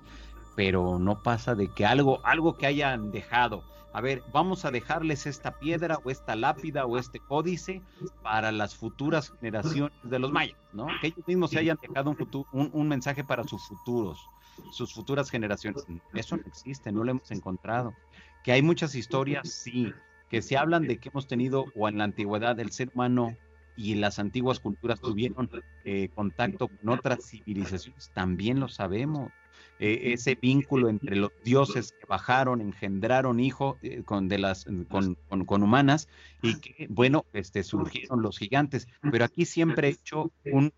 pero 0.55 0.99
no 0.99 1.23
pasa 1.23 1.55
de 1.55 1.69
que 1.69 1.87
algo, 1.87 2.21
algo 2.25 2.57
que 2.57 2.67
hayan 2.67 3.11
dejado 3.13 3.63
a 3.97 4.03
ver, 4.03 4.23
vamos 4.31 4.67
a 4.67 4.71
dejarles 4.71 5.25
esta 5.25 5.59
piedra 5.59 5.99
o 6.05 6.11
esta 6.11 6.37
lápida 6.37 6.85
o 6.85 6.99
este 6.99 7.19
códice 7.19 7.81
para 8.23 8.53
las 8.53 8.77
futuras 8.77 9.33
generaciones 9.41 9.91
de 10.03 10.19
los 10.19 10.31
mayas, 10.31 10.59
¿no? 10.75 10.87
Que 11.01 11.07
ellos 11.07 11.27
mismos 11.27 11.51
se 11.51 11.61
hayan 11.61 11.79
dejado 11.81 12.15
un, 12.53 12.71
un, 12.75 12.89
mensaje 12.89 13.25
para 13.25 13.45
sus 13.45 13.67
futuros, 13.67 14.19
sus 14.71 14.93
futuras 14.93 15.31
generaciones. 15.31 15.87
Eso 16.13 16.37
no 16.37 16.43
existe, 16.47 16.93
no 16.93 17.05
lo 17.05 17.13
hemos 17.13 17.31
encontrado. 17.31 17.95
Que 18.45 18.53
hay 18.53 18.61
muchas 18.61 18.95
historias, 18.95 19.49
sí, 19.49 19.95
que 20.29 20.43
se 20.43 20.59
hablan 20.59 20.87
de 20.87 20.99
que 20.99 21.09
hemos 21.09 21.27
tenido 21.27 21.65
o 21.75 21.89
en 21.89 21.97
la 21.97 22.05
antigüedad 22.05 22.61
el 22.61 22.73
ser 22.73 22.91
humano 22.93 23.35
y 23.79 23.95
las 23.95 24.19
antiguas 24.19 24.61
culturas 24.61 25.01
tuvieron 25.01 25.49
eh, 25.87 26.11
contacto 26.15 26.69
con 26.69 26.91
otras 26.91 27.31
civilizaciones, 27.31 28.11
también 28.13 28.61
lo 28.61 28.69
sabemos. 28.69 29.33
Eh, 29.79 30.13
ese 30.15 30.35
vínculo 30.35 30.89
entre 30.89 31.17
los 31.17 31.31
dioses 31.45 31.93
que 31.93 32.07
bajaron, 32.07 32.61
engendraron 32.61 33.41
hijos 33.41 33.77
eh, 33.83 34.03
con, 34.05 34.29
de 34.29 34.39
las, 34.39 34.67
con, 34.89 35.17
con, 35.45 35.63
humanas 35.63 36.09
y 36.43 36.59
que, 36.61 36.87
bueno, 36.89 37.27
este, 37.35 37.63
surgieron 37.63 38.23
los 38.23 38.39
gigantes. 38.39 38.89
Pero 39.11 39.25
aquí 39.25 39.45
siempre 39.45 39.89
he 39.89 39.91
hecho 39.91 40.33
un 40.51 40.73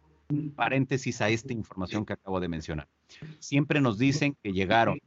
paréntesis 0.56 1.20
a 1.20 1.28
esta 1.28 1.52
información 1.52 2.04
que 2.04 2.14
acabo 2.14 2.40
de 2.40 2.48
mencionar. 2.48 2.88
Siempre 3.38 3.80
nos 3.80 3.98
dicen 3.98 4.36
que 4.42 4.52
llegaron 4.52 4.98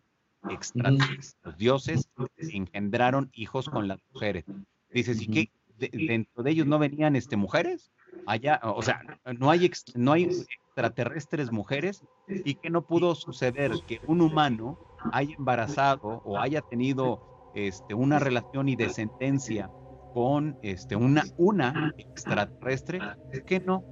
extraterrestres, 0.50 1.38
los 1.44 1.58
dioses 1.58 2.10
engendraron 2.38 3.30
hijos 3.34 3.70
con 3.70 3.88
las 3.88 4.00
mujeres. 4.12 4.46
Dices, 4.89 5.22
¿y 5.22 5.28
qué? 5.28 5.52
dentro 5.89 6.44
de 6.44 6.52
ellos 6.52 6.68
no 6.68 6.80
venían 6.80 7.16
este, 7.16 7.36
mujeres? 7.36 7.92
Allá, 8.26 8.59
o 8.64 8.82
sea, 8.82 9.01
no 9.39 9.49
hay, 9.49 9.70
no 9.95 10.14
hay 10.14 10.24
extraterrestres 10.24 11.51
mujeres 11.51 12.05
y 12.28 12.55
que 12.55 12.70
no 12.70 12.86
pudo 12.86 13.16
suceder 13.16 13.72
que 13.86 13.99
un 14.07 14.22
humano 14.22 14.80
haya 15.12 15.36
embarazado 15.38 16.22
o 16.24 16.39
haya 16.39 16.62
tenido 16.62 17.22
este, 17.53 17.93
una 17.93 18.20
relación 18.20 18.70
y 18.70 18.76
descendencia 18.76 19.72
con 20.14 20.57
este, 20.62 20.95
una, 20.95 21.24
una 21.38 21.93
extraterrestre, 21.97 22.99
que 23.45 23.59
no? 23.59 23.84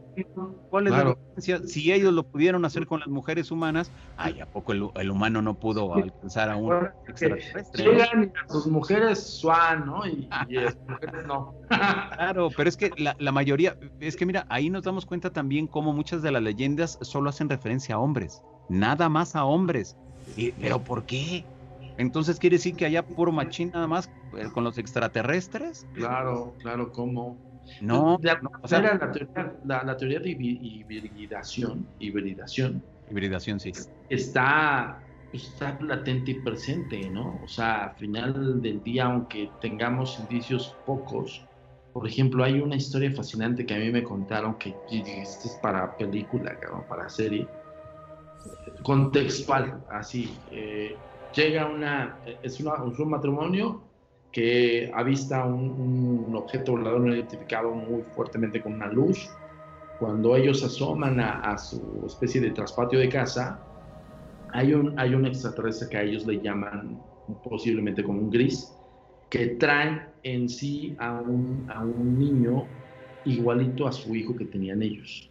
¿Cuál 0.70 0.88
es 0.88 0.94
la 0.94 1.04
diferencia? 1.06 1.62
Si 1.66 1.92
ellos 1.92 2.14
lo 2.14 2.24
pudieron 2.24 2.66
hacer 2.66 2.86
con 2.86 3.00
las 3.00 3.10
mujeres 3.10 3.52
humanas, 3.52 3.92
ay, 4.18 4.42
¿a 4.42 4.46
poco 4.46 4.74
el, 4.74 5.12
humano 5.12 5.42
no 5.42 5.54
pudo 5.54 5.94
alcanzar 5.94 6.50
a 6.50 6.58
un 6.58 6.90
extraterrestre? 7.08 7.84
Llegan 7.86 8.34
a 8.46 8.52
sus 8.52 8.68
mujeres 8.68 9.20
swan, 9.20 9.86
¿no? 9.86 10.06
Y, 10.06 10.28
y 10.50 10.56
las 10.56 10.78
mujeres 10.88 11.26
no. 11.26 11.56
claro, 11.70 12.50
pero 12.56 12.70
es 12.70 12.76
que 12.76 12.92
la, 12.98 13.16
la, 13.20 13.32
mayoría, 13.32 13.78
es 14.00 14.16
que 14.16 14.26
mira, 14.26 14.46
ahí 14.50 14.70
nos 14.70 14.84
damos 14.84 15.06
cuenta 15.06 15.32
también 15.32 15.68
cómo 15.68 15.94
muchas 15.94 16.22
de 16.22 16.32
las 16.32 16.42
leyendas 16.42 16.98
solo 17.02 17.30
hacen 17.30 17.50
referencia 17.50 17.96
a 17.96 18.00
hombres, 18.00 18.42
nada 18.68 19.10
más 19.10 19.36
a 19.36 19.46
hombres. 19.46 19.96
¿Pero 20.60 20.80
por 20.80 21.06
qué? 21.06 21.44
Entonces 22.00 22.40
quiere 22.40 22.56
decir 22.56 22.76
que 22.76 22.86
haya 22.86 23.06
puro 23.06 23.32
machín 23.32 23.72
nada 23.74 23.86
más 23.86 24.10
eh, 24.38 24.48
con 24.54 24.64
los 24.64 24.78
extraterrestres. 24.78 25.86
Claro, 25.94 26.56
claro, 26.60 26.92
¿cómo? 26.94 27.38
No, 27.82 28.16
o 28.16 28.68
sea, 28.68 28.82
la, 28.82 29.12
teoría, 29.12 29.54
la, 29.66 29.98
teoría 29.98 30.20
de 30.20 30.30
hibridación, 30.32 31.86
hibridación, 32.00 32.82
hibridación, 33.12 33.60
sí, 33.60 33.74
está, 34.10 35.04
está 35.34 35.78
latente 35.82 36.32
y 36.32 36.34
presente, 36.36 37.08
¿no? 37.12 37.40
O 37.44 37.48
sea, 37.48 37.90
al 37.90 37.96
final 37.98 38.62
del 38.62 38.82
día, 38.82 39.06
aunque 39.06 39.52
tengamos 39.62 40.20
indicios 40.20 40.76
pocos, 40.88 41.46
por 41.94 42.08
ejemplo, 42.08 42.44
hay 42.44 42.60
una 42.60 42.78
historia 42.78 43.12
fascinante 43.12 43.66
que 43.66 43.76
a 43.76 43.78
mí 43.78 43.92
me 43.92 44.04
contaron 44.04 44.56
que 44.56 44.74
esto 44.90 45.48
es 45.48 45.60
para 45.62 45.96
película, 45.96 46.58
para 46.88 47.08
serie, 47.08 47.48
contextual, 48.84 49.84
así. 49.92 50.34
Eh, 50.52 50.96
llega 51.34 51.68
una, 51.68 52.20
es, 52.44 52.60
una, 52.60 52.76
un 52.84 53.10
matrimonio 53.10 53.82
que 54.32 54.92
avista 54.94 55.46
un, 55.46 56.26
un 56.28 56.36
objeto 56.36 56.74
volador 56.74 57.02
no 57.02 57.14
identificado 57.14 57.72
muy 57.72 58.04
fuertemente 58.16 58.62
con 58.62 58.74
una 58.74 58.88
luz. 58.88 59.30
Cuando 60.00 60.36
ellos 60.36 60.64
asoman 60.64 61.20
a, 61.20 61.58
su 61.58 62.04
especie 62.06 62.40
de 62.40 62.52
traspatio 62.52 63.00
de 63.00 63.10
casa, 63.10 63.60
hay 64.54 64.74
un, 64.74 64.98
hay 64.98 65.14
un 65.14 65.26
extraterrestre 65.26 65.90
que 65.90 65.98
a 65.98 66.04
ellos 66.04 66.26
le 66.26 66.40
llaman 66.40 67.02
posiblemente 67.44 68.04
como 68.04 68.20
un 68.20 68.30
gris, 68.30 68.74
que 69.30 69.48
trae 69.48 70.08
en 70.24 70.48
sí 70.48 70.96
a 71.00 71.20
un, 71.20 71.70
a 71.70 71.84
un 71.84 72.18
niño 72.18 72.66
igualito 73.26 73.88
a 73.88 73.92
su 73.92 74.16
hijo 74.16 74.36
que 74.36 74.46
tenían 74.46 74.82
ellos. 74.82 75.30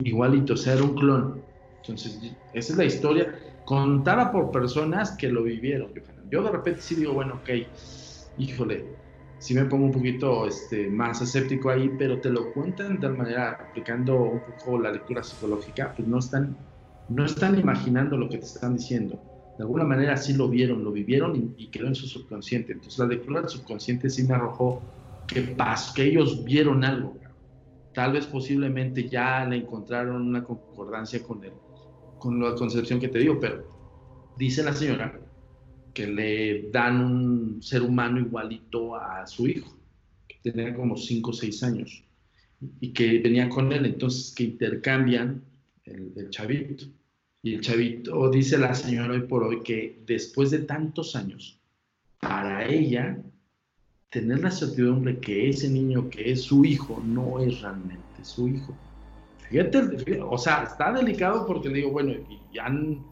Igualito, 0.00 0.52
o 0.52 0.56
sea, 0.56 0.74
era 0.74 0.82
un 0.82 0.94
clon. 0.94 1.42
Entonces, 1.80 2.20
esa 2.52 2.72
es 2.72 2.78
la 2.78 2.84
historia 2.84 3.34
contada 3.64 4.32
por 4.32 4.50
personas 4.50 5.12
que 5.12 5.28
lo 5.28 5.42
vivieron. 5.42 5.90
Yo 6.30 6.42
de 6.42 6.50
repente 6.50 6.80
sí 6.80 6.94
digo, 6.94 7.12
bueno, 7.12 7.34
ok, 7.42 7.50
híjole, 8.38 8.84
sí 9.38 9.54
me 9.54 9.64
pongo 9.64 9.86
un 9.86 9.92
poquito 9.92 10.46
este, 10.46 10.88
más 10.88 11.20
escéptico 11.20 11.70
ahí, 11.70 11.90
pero 11.98 12.20
te 12.20 12.30
lo 12.30 12.52
cuentan 12.52 12.94
de 12.94 13.00
tal 13.00 13.16
manera, 13.16 13.58
aplicando 13.68 14.22
un 14.22 14.40
poco 14.40 14.78
la 14.78 14.92
lectura 14.92 15.22
psicológica, 15.22 15.92
pues 15.96 16.06
no 16.06 16.18
están, 16.18 16.56
no 17.08 17.24
están 17.24 17.58
imaginando 17.58 18.16
lo 18.16 18.28
que 18.28 18.38
te 18.38 18.46
están 18.46 18.76
diciendo. 18.76 19.20
De 19.58 19.64
alguna 19.64 19.84
manera 19.84 20.16
sí 20.16 20.32
lo 20.32 20.48
vieron, 20.48 20.82
lo 20.82 20.92
vivieron 20.92 21.54
y, 21.56 21.66
quedó 21.66 21.88
en 21.88 21.94
su 21.94 22.06
subconsciente. 22.06 22.72
Entonces 22.72 22.98
la 22.98 23.06
lectura 23.06 23.40
del 23.40 23.50
subconsciente 23.50 24.08
sí 24.08 24.22
me 24.24 24.34
arrojó 24.34 24.80
que, 25.26 25.42
pas, 25.42 25.92
que 25.92 26.04
ellos 26.04 26.44
vieron 26.44 26.84
algo. 26.84 27.16
Tal 27.92 28.12
vez 28.12 28.26
posiblemente 28.26 29.08
ya 29.08 29.44
le 29.44 29.56
encontraron 29.56 30.22
una 30.22 30.42
concordancia 30.42 31.22
con 31.22 31.44
el 31.44 31.52
con 32.22 32.40
la 32.40 32.54
concepción 32.54 33.00
que 33.00 33.08
te 33.08 33.18
digo, 33.18 33.40
pero 33.40 33.64
dice 34.38 34.62
la 34.62 34.72
señora 34.72 35.18
que 35.92 36.06
le 36.06 36.70
dan 36.70 37.00
un 37.00 37.60
ser 37.60 37.82
humano 37.82 38.20
igualito 38.20 38.94
a 38.94 39.26
su 39.26 39.48
hijo, 39.48 39.76
que 40.28 40.36
tenía 40.40 40.72
como 40.72 40.96
5 40.96 41.30
o 41.30 41.32
6 41.32 41.62
años, 41.64 42.04
y 42.80 42.92
que 42.92 43.18
venía 43.18 43.48
con 43.48 43.72
él, 43.72 43.86
entonces 43.86 44.32
que 44.36 44.44
intercambian 44.44 45.42
el, 45.84 46.30
chavito. 46.30 46.84
Y 47.42 47.54
el 47.54 47.60
chavito, 47.60 48.30
dice 48.30 48.56
la 48.56 48.72
señora 48.72 49.14
hoy 49.14 49.22
por 49.22 49.42
hoy, 49.42 49.60
que 49.64 50.00
después 50.06 50.52
de 50.52 50.60
tantos 50.60 51.16
años, 51.16 51.58
para 52.20 52.68
ella, 52.68 53.20
tener 54.10 54.38
la 54.38 54.52
certidumbre 54.52 55.18
que 55.18 55.48
ese 55.48 55.68
niño 55.68 56.08
que 56.08 56.30
es 56.30 56.42
su 56.42 56.64
hijo 56.64 57.02
no 57.04 57.40
es 57.40 57.60
realmente 57.62 58.24
su 58.24 58.46
hijo, 58.46 58.76
O 60.28 60.38
sea, 60.38 60.64
está 60.64 60.92
delicado 60.92 61.46
porque 61.46 61.68
digo, 61.68 61.90
bueno, 61.90 62.12
y 62.52 62.58
han 62.58 63.04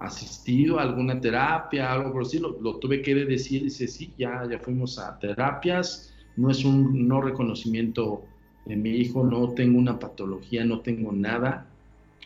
asistido 0.00 0.78
a 0.78 0.82
alguna 0.82 1.20
terapia, 1.20 1.92
algo 1.92 2.12
por 2.12 2.22
así, 2.22 2.38
lo, 2.38 2.76
tuve 2.76 3.02
que 3.02 3.14
decir, 3.14 3.64
dice, 3.64 3.88
sí, 3.88 4.12
ya, 4.16 4.46
ya 4.48 4.58
fuimos 4.58 4.98
a 4.98 5.18
terapias, 5.18 6.14
no 6.36 6.50
es 6.50 6.64
un 6.64 7.08
no 7.08 7.20
reconocimiento 7.20 8.22
de 8.64 8.76
mi 8.76 8.90
hijo, 8.90 9.24
no 9.24 9.50
tengo 9.54 9.78
una 9.78 9.98
patología, 9.98 10.64
no 10.64 10.80
tengo 10.80 11.12
nada, 11.12 11.66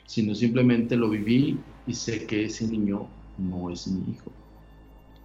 sino 0.06 0.34
simplemente 0.34 0.96
lo 0.96 1.08
viví 1.08 1.58
y 1.86 1.94
sé 1.94 2.26
que 2.26 2.44
ese 2.44 2.66
niño 2.66 3.06
no 3.38 3.70
es 3.70 3.86
mi 3.86 4.12
hijo. 4.12 4.30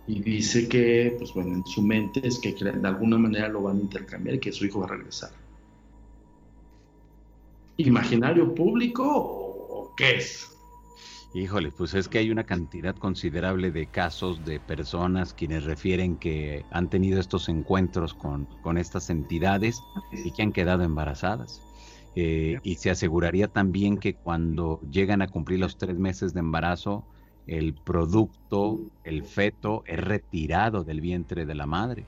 Y 0.08 0.22
dice 0.22 0.70
que, 0.70 1.16
pues 1.18 1.34
bueno, 1.34 1.56
en 1.56 1.66
su 1.66 1.82
mente 1.82 2.26
es 2.26 2.40
que 2.40 2.54
de 2.54 2.88
alguna 2.88 3.18
manera 3.18 3.50
lo 3.50 3.64
van 3.64 3.78
a 3.78 3.82
intercambiar 3.82 4.36
y 4.36 4.40
que 4.40 4.54
su 4.54 4.66
hijo 4.66 4.80
va 4.80 4.86
a 4.86 4.90
regresar. 4.90 5.32
¿Imaginario 7.78 8.56
público 8.56 9.06
o 9.06 9.94
qué 9.96 10.18
es? 10.18 10.52
Híjole, 11.34 11.72
pues 11.72 11.94
es 11.94 12.08
que 12.08 12.18
hay 12.18 12.32
una 12.32 12.46
cantidad 12.46 12.96
considerable 12.96 13.70
de 13.70 13.86
casos 13.86 14.44
de 14.44 14.60
personas 14.60 15.36
quienes 15.36 15.64
refieren 15.64 16.18
que 16.18 16.66
han 16.72 16.90
tenido 16.90 17.20
estos 17.20 17.50
encuentros 17.50 18.16
con, 18.16 18.46
con 18.64 18.80
estas 18.80 19.12
entidades 19.12 19.80
y 20.12 20.32
que 20.32 20.42
han 20.42 20.54
quedado 20.54 20.84
embarazadas. 20.84 21.62
Eh, 22.16 22.58
y 22.64 22.76
se 22.76 22.90
aseguraría 22.90 23.48
también 23.48 23.98
que 23.98 24.16
cuando 24.16 24.82
llegan 24.90 25.22
a 25.22 25.28
cumplir 25.28 25.60
los 25.60 25.78
tres 25.78 26.00
meses 26.00 26.34
de 26.34 26.40
embarazo, 26.40 27.06
el 27.46 27.76
producto, 27.76 28.80
el 29.04 29.24
feto, 29.24 29.84
es 29.86 30.00
retirado 30.00 30.84
del 30.84 31.02
vientre 31.02 31.46
de 31.46 31.54
la 31.54 31.68
madre 31.68 32.08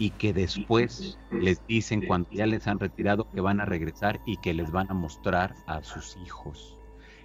y 0.00 0.12
que 0.12 0.32
después 0.32 1.18
les 1.30 1.64
dicen 1.66 2.00
cuando 2.06 2.30
ya 2.30 2.46
les 2.46 2.66
han 2.66 2.80
retirado 2.80 3.28
que 3.30 3.42
van 3.42 3.60
a 3.60 3.66
regresar 3.66 4.18
y 4.24 4.38
que 4.38 4.54
les 4.54 4.70
van 4.72 4.90
a 4.90 4.94
mostrar 4.94 5.54
a 5.66 5.82
sus 5.82 6.16
hijos. 6.24 6.78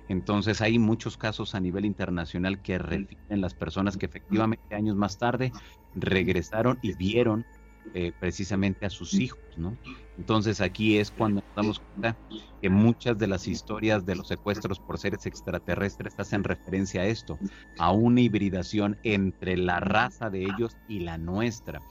Entonces 0.10 0.60
hay 0.62 0.78
muchos 0.78 1.16
casos 1.16 1.56
a 1.56 1.62
nivel 1.62 1.86
internacional 1.86 2.62
que 2.62 2.78
refieren 2.78 3.40
las 3.40 3.54
personas 3.54 3.96
que 3.96 4.08
efectivamente 4.08 4.76
años 4.76 4.98
más 4.98 5.18
tarde 5.18 5.54
regresaron 5.96 6.78
y 6.82 6.94
vieron 6.96 7.46
eh, 7.94 8.12
precisamente 8.20 8.86
a 8.86 8.90
sus 8.90 9.14
hijos, 9.14 9.40
¿no? 9.58 9.78
Entonces 10.18 10.62
aquí 10.62 10.98
es 10.98 11.12
cuando 11.12 11.42
nos 11.42 11.56
damos 11.56 11.80
cuenta 11.80 12.18
que 12.62 12.70
muchas 12.70 13.18
de 13.18 13.28
las 13.28 13.48
historias 13.48 14.06
de 14.06 14.16
los 14.16 14.28
secuestros 14.28 14.80
por 14.80 14.98
seres 14.98 15.26
extraterrestres 15.26 16.18
hacen 16.18 16.44
referencia 16.44 17.02
a 17.02 17.06
esto, 17.06 17.38
a 17.78 17.92
una 17.92 18.22
hibridación 18.22 18.98
entre 19.04 19.58
la 19.58 19.80
raza 19.80 20.30
de 20.30 20.44
ellos 20.44 20.78
y 20.88 21.00
la 21.00 21.18
nuestra. 21.18 21.82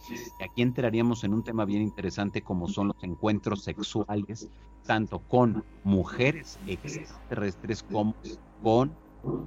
Y 0.40 0.44
aquí 0.44 0.62
entraríamos 0.62 1.22
en 1.24 1.34
un 1.34 1.44
tema 1.44 1.64
bien 1.64 1.82
interesante 1.82 2.42
como 2.42 2.68
son 2.68 2.88
los 2.88 3.02
encuentros 3.02 3.62
sexuales, 3.62 4.48
tanto 4.86 5.20
con 5.20 5.64
mujeres 5.82 6.58
extraterrestres 6.66 7.82
como 7.82 8.14
con 8.62 8.96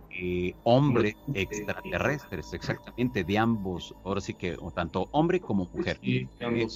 eh, 0.09 0.55
hombres 0.63 1.15
extraterrestres, 1.33 2.53
exactamente, 2.53 3.23
de 3.23 3.37
ambos, 3.37 3.93
ahora 4.03 4.21
sí 4.21 4.33
que, 4.33 4.55
o 4.59 4.71
tanto 4.71 5.09
hombre 5.11 5.39
como 5.39 5.69
mujer. 5.71 5.99
Sí, 6.01 6.29
eh, 6.39 6.67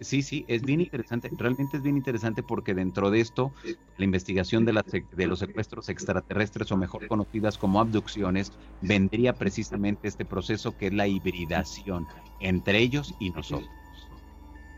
sí, 0.00 0.22
sí, 0.22 0.44
es 0.48 0.62
bien 0.62 0.80
interesante, 0.80 1.30
realmente 1.36 1.76
es 1.78 1.82
bien 1.82 1.96
interesante 1.96 2.42
porque 2.42 2.74
dentro 2.74 3.10
de 3.10 3.20
esto, 3.20 3.52
la 3.96 4.04
investigación 4.04 4.64
de, 4.64 5.06
de 5.10 5.26
los 5.26 5.38
secuestros 5.38 5.88
extraterrestres, 5.88 6.70
o 6.70 6.76
mejor 6.76 7.06
conocidas 7.08 7.58
como 7.58 7.80
abducciones, 7.80 8.52
vendría 8.80 9.32
precisamente 9.32 10.08
este 10.08 10.24
proceso 10.24 10.76
que 10.76 10.86
es 10.88 10.92
la 10.92 11.08
hibridación 11.08 12.06
entre 12.38 12.78
ellos 12.80 13.14
y 13.18 13.30
nosotros. 13.30 13.70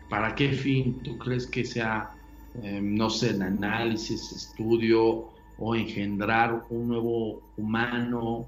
¿Para 0.09 0.35
qué 0.35 0.53
fin 0.53 1.03
tú 1.03 1.19
crees 1.19 1.47
que 1.51 1.65
sea, 1.65 2.09
eh, 2.55 2.81
no 2.83 3.11
sé, 3.11 3.31
el 3.31 3.43
análisis, 3.43 4.33
estudio, 4.33 5.34
o 5.59 5.75
engendrar 5.75 6.65
un 6.71 6.89
nuevo 6.89 7.41
humano. 7.57 8.47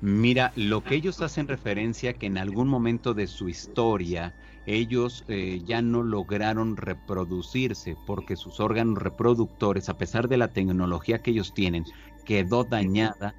Mira, 0.00 0.52
lo 0.56 0.82
que 0.84 0.96
ellos 0.96 1.22
hacen 1.22 1.48
referencia 1.48 2.12
que 2.12 2.26
en 2.26 2.36
algún 2.36 2.68
momento 2.68 3.14
de 3.14 3.26
su 3.26 3.48
historia 3.48 4.34
ellos 4.66 5.24
eh, 5.28 5.60
ya 5.64 5.82
no 5.82 6.02
lograron 6.02 6.76
reproducirse 6.76 7.96
porque 8.06 8.36
sus 8.36 8.60
órganos 8.60 8.98
reproductores, 8.98 9.88
a 9.88 9.94
pesar 9.94 10.28
de 10.28 10.36
la 10.36 10.48
tecnología 10.48 11.22
que 11.22 11.30
ellos 11.30 11.52
tienen, 11.54 11.84
quedó 12.24 12.64
dañada 12.64 13.34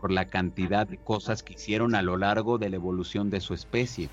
por 0.00 0.10
la 0.10 0.26
cantidad 0.26 0.86
de 0.86 0.98
cosas 0.98 1.42
que 1.42 1.54
hicieron 1.54 1.94
a 1.94 2.02
lo 2.02 2.16
largo 2.16 2.58
de 2.58 2.70
la 2.70 2.76
evolución 2.76 3.30
de 3.30 3.40
su 3.40 3.54
especie, 3.54 4.08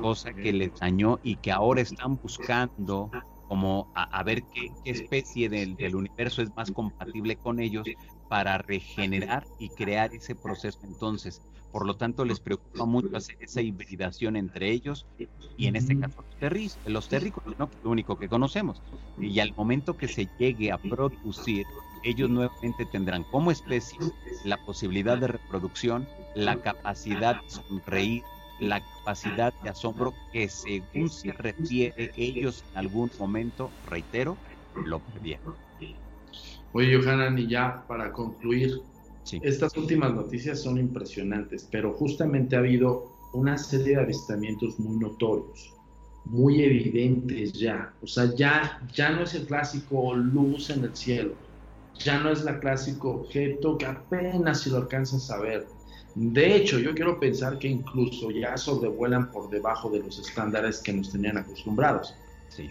cosa 0.00 0.32
que 0.34 0.52
les 0.52 0.78
dañó 0.78 1.18
y 1.22 1.36
que 1.36 1.52
ahora 1.52 1.80
están 1.80 2.16
buscando 2.16 3.10
como 3.52 3.92
a, 3.94 4.22
ver 4.22 4.44
qué, 4.44 4.72
especie 4.86 5.50
del, 5.50 5.94
universo 5.94 6.40
es 6.40 6.48
más 6.56 6.70
compatible 6.70 7.36
con 7.36 7.60
ellos 7.60 7.86
para 8.30 8.56
regenerar 8.56 9.46
y 9.58 9.68
crear 9.68 10.14
ese 10.14 10.34
proceso 10.34 10.78
entonces. 10.84 11.42
Por 11.70 11.84
lo 11.86 11.94
tanto, 11.94 12.24
les 12.24 12.40
preocupa 12.40 12.86
mucho 12.86 13.14
hacer 13.14 13.36
esa 13.40 13.60
hibridación 13.60 14.36
entre 14.36 14.70
ellos 14.70 15.04
y 15.58 15.66
en 15.66 15.76
este 15.76 16.00
caso 16.00 16.22
los 16.22 16.38
terris, 16.40 16.78
los 16.86 17.08
terrícolas, 17.10 17.58
¿no? 17.58 17.68
lo 17.84 17.90
único 17.90 18.16
que 18.18 18.26
conocemos. 18.26 18.80
Y 19.20 19.38
al 19.38 19.54
momento 19.54 19.98
que 19.98 20.08
se 20.08 20.30
llegue 20.38 20.72
a 20.72 20.78
producir, 20.78 21.66
ellos 22.04 22.30
nuevamente 22.30 22.86
tendrán 22.86 23.22
como 23.24 23.50
especie 23.50 23.98
la 24.46 24.56
posibilidad 24.64 25.18
de 25.18 25.26
reproducción, 25.26 26.08
la 26.34 26.56
capacidad 26.56 27.42
de 27.42 27.50
sonreír, 27.50 28.22
la 28.62 28.80
capacidad 28.80 29.52
de 29.62 29.70
asombro 29.70 30.14
que 30.32 30.48
según 30.48 31.10
se 31.10 31.32
refiere 31.32 32.12
ellos 32.16 32.64
en 32.70 32.78
algún 32.78 33.10
momento, 33.18 33.70
reitero, 33.86 34.38
lo 34.86 35.00
perdieron. 35.00 35.56
Oye, 36.72 36.96
Johanan, 36.96 37.38
y 37.38 37.48
ya 37.48 37.84
para 37.88 38.12
concluir, 38.12 38.80
estas 39.30 39.76
últimas 39.76 40.14
noticias 40.14 40.62
son 40.62 40.78
impresionantes, 40.78 41.68
pero 41.70 41.92
justamente 41.92 42.56
ha 42.56 42.60
habido 42.60 43.12
una 43.34 43.58
serie 43.58 43.96
de 43.96 44.02
avistamientos 44.02 44.78
muy 44.78 44.96
notorios, 44.96 45.74
muy 46.24 46.62
evidentes 46.62 47.52
ya. 47.54 47.92
O 48.00 48.06
sea, 48.06 48.32
ya, 48.36 48.80
ya 48.94 49.10
no 49.10 49.24
es 49.24 49.34
el 49.34 49.46
clásico 49.46 50.14
luz 50.14 50.70
en 50.70 50.84
el 50.84 50.94
cielo, 50.94 51.34
ya 51.98 52.20
no 52.20 52.30
es 52.30 52.44
la 52.44 52.60
clásico 52.60 53.10
objeto 53.10 53.76
que 53.76 53.86
apenas 53.86 54.60
si 54.60 54.70
lo 54.70 54.78
alcanzas 54.78 55.30
a 55.30 55.40
ver 55.40 55.66
de 56.14 56.56
hecho, 56.56 56.78
yo 56.78 56.94
quiero 56.94 57.18
pensar 57.18 57.58
que 57.58 57.68
incluso 57.68 58.30
ya 58.30 58.56
sobrevuelan 58.56 59.30
por 59.30 59.48
debajo 59.48 59.88
de 59.90 60.00
los 60.00 60.18
estándares 60.18 60.80
que 60.80 60.92
nos 60.92 61.10
tenían 61.10 61.38
acostumbrados. 61.38 62.14
Sí. 62.48 62.70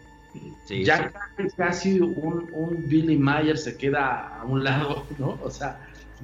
ya 0.85 1.11
casi 1.57 1.99
un, 1.99 2.85
Billy 2.87 3.17
Mayer 3.17 3.57
se 3.57 3.75
queda 3.75 4.39
a 4.39 4.45
un 4.45 4.63
lado, 4.63 5.05
¿no? 5.17 5.39
O 5.43 5.49
sea, 5.49 5.79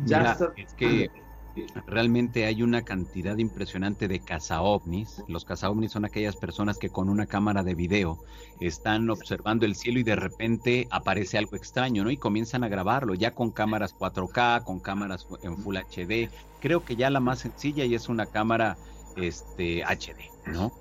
ya 0.05 0.31
está... 0.31 0.53
Es 0.55 0.73
que 0.73 1.09
realmente 1.85 2.45
hay 2.45 2.63
una 2.63 2.83
cantidad 2.83 3.37
impresionante 3.37 4.07
de 4.07 4.19
cazaovnis. 4.19 5.23
Los 5.27 5.45
cazaovnis 5.45 5.91
son 5.91 6.05
aquellas 6.05 6.35
personas 6.35 6.77
que 6.77 6.89
con 6.89 7.09
una 7.09 7.25
cámara 7.25 7.63
de 7.63 7.75
video 7.75 8.19
están 8.59 9.09
observando 9.09 9.65
el 9.65 9.75
cielo 9.75 9.99
y 9.99 10.03
de 10.03 10.15
repente 10.15 10.87
aparece 10.89 11.37
algo 11.37 11.55
extraño, 11.55 12.03
¿no? 12.03 12.11
Y 12.11 12.17
comienzan 12.17 12.63
a 12.63 12.69
grabarlo 12.69 13.13
ya 13.13 13.33
con 13.33 13.51
cámaras 13.51 13.95
4K, 13.97 14.63
con 14.63 14.79
cámaras 14.79 15.27
en 15.43 15.57
Full 15.57 15.77
HD. 15.77 16.29
Creo 16.59 16.83
que 16.83 16.95
ya 16.95 17.09
la 17.09 17.19
más 17.19 17.39
sencilla 17.39 17.85
y 17.85 17.95
es 17.95 18.09
una 18.09 18.25
cámara 18.25 18.77
este, 19.15 19.83
HD, 19.83 20.51
¿no? 20.51 20.71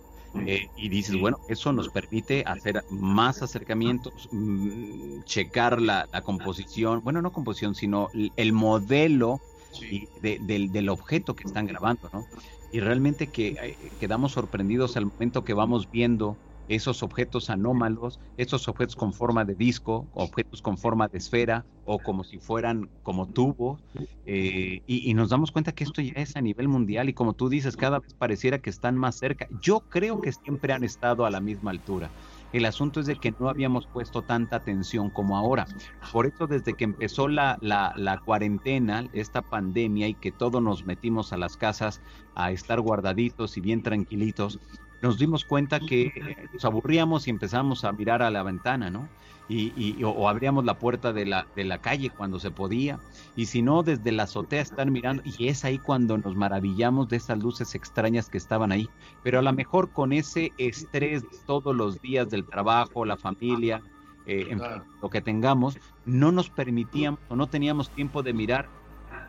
Eh, 0.45 0.69
y 0.77 0.91
dices, 0.91 1.19
bueno, 1.19 1.39
eso 1.49 1.73
nos 1.73 1.89
permite 1.89 2.45
hacer 2.47 2.85
más 2.91 3.41
acercamientos, 3.41 4.29
mm, 4.33 5.23
checar 5.25 5.81
la, 5.81 6.07
la, 6.13 6.21
composición, 6.21 7.01
bueno, 7.03 7.23
no 7.23 7.33
composición, 7.33 7.75
sino 7.75 8.09
el 8.13 8.53
modelo 8.53 9.41
del, 10.23 10.89
objeto 10.89 11.35
que 11.35 11.45
están 11.45 11.67
grabando, 11.67 12.09
¿no? 12.13 12.27
Y 12.73 12.81
realmente 12.81 13.29
que 13.29 13.49
eh, 13.49 13.77
quedamos 14.01 14.33
sorprendidos 14.33 14.97
al 14.97 15.07
momento 15.07 15.45
que 15.45 15.55
vamos 15.55 15.91
viendo 15.91 16.37
esos 16.69 17.03
objetos 17.03 17.49
anómalos, 17.49 18.19
esos 18.37 18.69
objetos 18.69 18.97
con 18.97 19.13
forma 19.13 19.45
de 19.45 19.55
disco, 19.55 20.07
objetos 20.15 20.63
con 20.63 20.77
forma 20.77 21.09
de 21.09 21.19
esfera 21.19 21.65
o 21.85 21.99
como 21.99 22.25
si 22.25 22.39
fueran 22.39 22.89
como 23.03 23.27
tubos, 23.27 23.81
eh, 24.27 24.83
y, 24.87 25.11
y, 25.11 25.15
nos 25.15 25.29
damos 25.29 25.53
cuenta 25.53 25.73
que 25.73 25.85
esto 25.85 26.03
ya 26.03 26.15
es 26.17 26.35
a 26.35 26.41
nivel 26.41 26.67
mundial 26.67 27.09
y 27.09 27.13
como 27.13 27.35
tú 27.35 27.49
dices, 27.49 27.77
cada 27.77 28.01
vez 28.01 28.15
pareciera 28.15 28.59
que 28.59 28.71
están 28.71 28.97
más 28.97 29.17
cerca. 29.17 29.47
Yo 29.63 29.81
creo 29.81 30.21
que 30.21 30.33
siempre 30.33 30.73
han 30.73 30.83
estado 30.83 31.25
a 31.25 31.31
la 31.31 31.41
misma 31.41 31.71
altura. 31.71 32.11
El 32.53 32.65
asunto 32.65 33.01
es 33.01 33.07
de 33.07 33.17
que 33.17 33.35
no 33.39 33.49
habíamos 33.49 33.87
puesto 33.87 34.23
tanta 34.23 34.57
atención 34.57 35.11
como 35.11 35.37
ahora. 35.37 35.67
Por 36.13 36.27
eso 36.27 36.47
desde 36.47 36.75
que 36.75 36.85
empezó 36.85 37.29
la, 37.29 37.59
la, 37.61 38.21
cuarentena, 38.25 39.05
esta 39.13 39.43
pandemia 39.43 40.09
y 40.09 40.15
que 40.15 40.33
todos 40.33 40.63
nos 40.63 40.85
metimos 40.85 41.33
a 41.33 41.37
las 41.37 41.57
casas 41.57 42.01
a 42.35 42.53
estar 42.53 42.81
guardaditos 42.81 43.57
y 43.57 43.61
bien 43.61 43.83
tranquilitos, 43.83 44.61
nos 45.07 45.19
dimos 45.19 45.45
cuenta 45.45 45.79
que 45.81 46.49
nos 46.53 46.65
aburríamos 46.65 47.27
y 47.27 47.31
empezamos 47.31 47.85
a 47.85 47.93
mirar 47.93 48.23
a 48.23 48.31
la 48.31 48.43
ventana, 48.43 48.91
¿no? 48.91 49.09
y, 49.49 50.03
o, 50.03 50.29
abríamos 50.29 50.65
la 50.65 50.79
puerta 50.79 51.13
de 51.13 51.25
la, 51.25 51.47
de 51.55 51.65
la 51.65 51.79
calle 51.79 52.11
cuando 52.11 52.41
se 52.41 52.51
podía, 52.51 52.99
y 53.37 53.47
si 53.47 53.63
no, 53.63 53.83
desde 53.83 54.11
la 54.13 54.25
azotea 54.25 54.61
están 54.61 54.93
mirando, 54.93 55.23
y 55.25 55.49
es 55.49 55.65
ahí 55.65 55.79
cuando 55.79 56.19
nos 56.19 56.35
maravillamos 56.35 57.09
de 57.09 57.17
esas 57.17 57.39
luces 57.39 57.75
extrañas 57.75 58.29
que 58.29 58.39
estaban 58.39 58.73
ahí, 58.73 58.89
pero 59.23 59.39
a 59.39 59.43
lo 59.43 59.53
mejor 59.53 59.91
con 59.91 60.13
ese 60.13 60.53
estrés 60.59 61.25
todos 61.47 61.75
los 61.75 62.01
días 62.03 62.29
del 62.29 62.45
trabajo, 62.45 63.05
la 63.05 63.17
familia, 63.17 63.83
eh, 64.27 64.57
lo 65.01 65.09
que 65.09 65.21
tengamos, 65.21 65.79
no 66.05 66.33
nos 66.33 66.51
permitíamos 66.51 67.21
o 67.29 67.37
no 67.37 67.47
teníamos 67.47 67.91
tiempo 67.91 68.25
de 68.25 68.33
mirar 68.33 68.69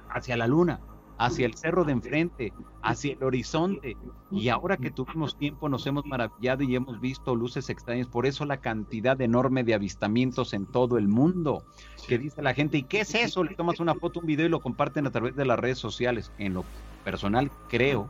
hacia 0.10 0.36
la 0.38 0.48
luna. 0.48 0.80
Hacia 1.18 1.46
el 1.46 1.56
cerro 1.56 1.84
de 1.84 1.94
enfrente, 1.94 2.54
hacia 2.82 3.14
el 3.14 3.24
horizonte. 3.24 3.98
Y 4.32 4.50
ahora 4.50 4.78
que 4.78 4.92
tuvimos 4.92 5.38
tiempo 5.38 5.70
nos 5.70 5.86
hemos 5.88 6.06
maravillado 6.06 6.64
y 6.64 6.76
hemos 6.76 7.00
visto 7.00 7.36
luces 7.36 7.70
extrañas. 7.70 8.08
Por 8.08 8.26
eso 8.26 8.46
la 8.46 8.58
cantidad 8.58 9.20
enorme 9.22 9.64
de 9.64 9.74
avistamientos 9.74 10.54
en 10.54 10.66
todo 10.66 10.98
el 10.98 11.08
mundo. 11.08 11.64
Que 12.08 12.18
dice 12.18 12.42
la 12.42 12.54
gente, 12.54 12.78
¿y 12.78 12.84
qué 12.84 13.02
es 13.02 13.16
eso? 13.16 13.44
Le 13.44 13.56
tomas 13.56 13.80
una 13.80 13.96
foto, 13.96 14.20
un 14.20 14.26
video 14.26 14.46
y 14.46 14.50
lo 14.50 14.60
comparten 14.60 15.08
a 15.08 15.12
través 15.12 15.36
de 15.36 15.46
las 15.46 15.60
redes 15.60 15.80
sociales. 15.80 16.32
En 16.38 16.54
lo 16.54 16.64
personal 17.04 17.52
creo 17.70 18.10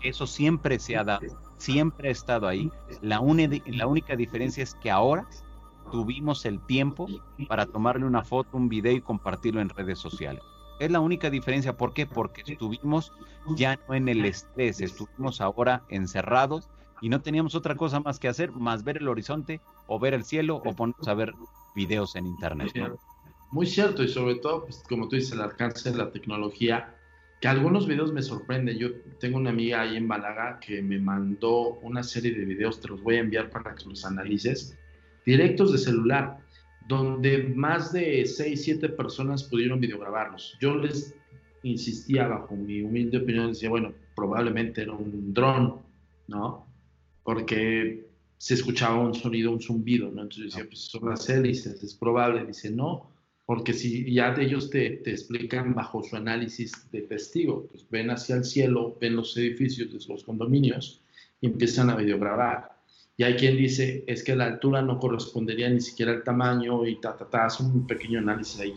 que 0.00 0.08
eso 0.08 0.26
siempre 0.26 0.78
se 0.78 0.96
ha 0.96 1.04
dado, 1.04 1.26
siempre 1.58 2.08
ha 2.08 2.12
estado 2.12 2.48
ahí. 2.48 2.70
La, 3.02 3.20
la 3.66 3.86
única 3.86 4.16
diferencia 4.16 4.62
es 4.62 4.74
que 4.74 4.90
ahora 4.90 5.26
tuvimos 5.90 6.44
el 6.44 6.60
tiempo 6.60 7.06
para 7.48 7.66
tomarle 7.66 8.04
una 8.04 8.24
foto, 8.24 8.56
un 8.56 8.68
video 8.68 8.92
y 8.92 9.00
compartirlo 9.00 9.60
en 9.60 9.68
redes 9.68 9.98
sociales. 9.98 10.42
Es 10.78 10.90
la 10.90 11.00
única 11.00 11.30
diferencia. 11.30 11.76
¿Por 11.76 11.92
qué? 11.92 12.06
Porque 12.06 12.42
estuvimos 12.46 13.12
ya 13.56 13.78
no 13.88 13.94
en 13.94 14.08
el 14.08 14.24
estrés, 14.24 14.80
estuvimos 14.80 15.40
ahora 15.40 15.84
encerrados 15.88 16.68
y 17.00 17.08
no 17.08 17.20
teníamos 17.20 17.54
otra 17.54 17.76
cosa 17.76 18.00
más 18.00 18.18
que 18.18 18.28
hacer, 18.28 18.52
más 18.52 18.84
ver 18.84 18.98
el 18.98 19.08
horizonte 19.08 19.60
o 19.86 19.98
ver 19.98 20.14
el 20.14 20.24
cielo 20.24 20.56
o 20.64 20.74
ponernos 20.74 21.08
a 21.08 21.14
ver 21.14 21.32
videos 21.74 22.16
en 22.16 22.26
internet. 22.26 22.72
Muy 23.50 23.66
cierto, 23.66 24.02
y 24.02 24.08
sobre 24.08 24.36
todo, 24.36 24.64
pues, 24.64 24.82
como 24.88 25.08
tú 25.08 25.16
dices, 25.16 25.32
el 25.32 25.40
alcance 25.40 25.90
de 25.90 25.96
la 25.96 26.10
tecnología, 26.10 26.94
que 27.40 27.48
algunos 27.48 27.86
videos 27.86 28.12
me 28.12 28.22
sorprenden. 28.22 28.76
Yo 28.76 28.88
tengo 29.20 29.38
una 29.38 29.50
amiga 29.50 29.80
ahí 29.80 29.96
en 29.96 30.06
Málaga 30.06 30.58
que 30.60 30.82
me 30.82 30.98
mandó 30.98 31.78
una 31.82 32.02
serie 32.02 32.32
de 32.32 32.44
videos, 32.44 32.80
te 32.80 32.88
los 32.88 33.02
voy 33.02 33.16
a 33.16 33.20
enviar 33.20 33.48
para 33.50 33.74
que 33.74 33.84
los 33.86 34.04
analices, 34.04 34.76
directos 35.24 35.72
de 35.72 35.78
celular 35.78 36.38
donde 36.88 37.44
más 37.54 37.92
de 37.92 38.24
6, 38.24 38.64
7 38.64 38.88
personas 38.88 39.44
pudieron 39.44 39.78
videograbarlos. 39.78 40.56
Yo 40.60 40.74
les 40.74 41.14
insistía, 41.62 42.26
bajo 42.26 42.56
mi 42.56 42.80
humilde 42.80 43.18
opinión, 43.18 43.48
decía, 43.48 43.68
bueno, 43.68 43.92
probablemente 44.16 44.82
era 44.82 44.92
un 44.92 45.34
dron, 45.34 45.82
¿no? 46.26 46.66
Porque 47.22 48.08
se 48.38 48.54
escuchaba 48.54 48.98
un 49.00 49.14
sonido, 49.14 49.52
un 49.52 49.60
zumbido, 49.60 50.10
¿no? 50.10 50.22
Entonces 50.22 50.46
decía, 50.46 50.64
pues 50.66 50.80
son 50.80 51.10
las 51.10 51.28
hélices, 51.28 51.82
es 51.82 51.94
probable. 51.94 52.46
Dice, 52.46 52.70
no, 52.70 53.10
porque 53.44 53.74
si 53.74 54.10
ya 54.12 54.34
ellos 54.38 54.70
te, 54.70 54.90
te, 54.90 55.10
explican 55.10 55.74
bajo 55.74 56.02
su 56.02 56.16
análisis 56.16 56.90
de 56.90 57.02
testigo, 57.02 57.66
pues 57.70 57.86
ven 57.90 58.10
hacia 58.10 58.36
el 58.36 58.44
cielo, 58.44 58.96
ven 59.00 59.16
los 59.16 59.36
edificios 59.36 60.08
los 60.08 60.24
condominios 60.24 61.02
y 61.40 61.48
empiezan 61.48 61.90
a 61.90 61.96
videograbar. 61.96 62.77
Y 63.20 63.24
hay 63.24 63.34
quien 63.34 63.56
dice, 63.56 64.04
es 64.06 64.22
que 64.22 64.36
la 64.36 64.44
altura 64.44 64.80
no 64.80 65.00
correspondería 65.00 65.68
ni 65.68 65.80
siquiera 65.80 66.12
al 66.12 66.22
tamaño 66.22 66.86
y 66.86 67.00
ta, 67.00 67.16
ta, 67.16 67.28
ta, 67.28 67.46
hace 67.46 67.64
un 67.64 67.84
pequeño 67.84 68.20
análisis 68.20 68.60
ahí, 68.60 68.74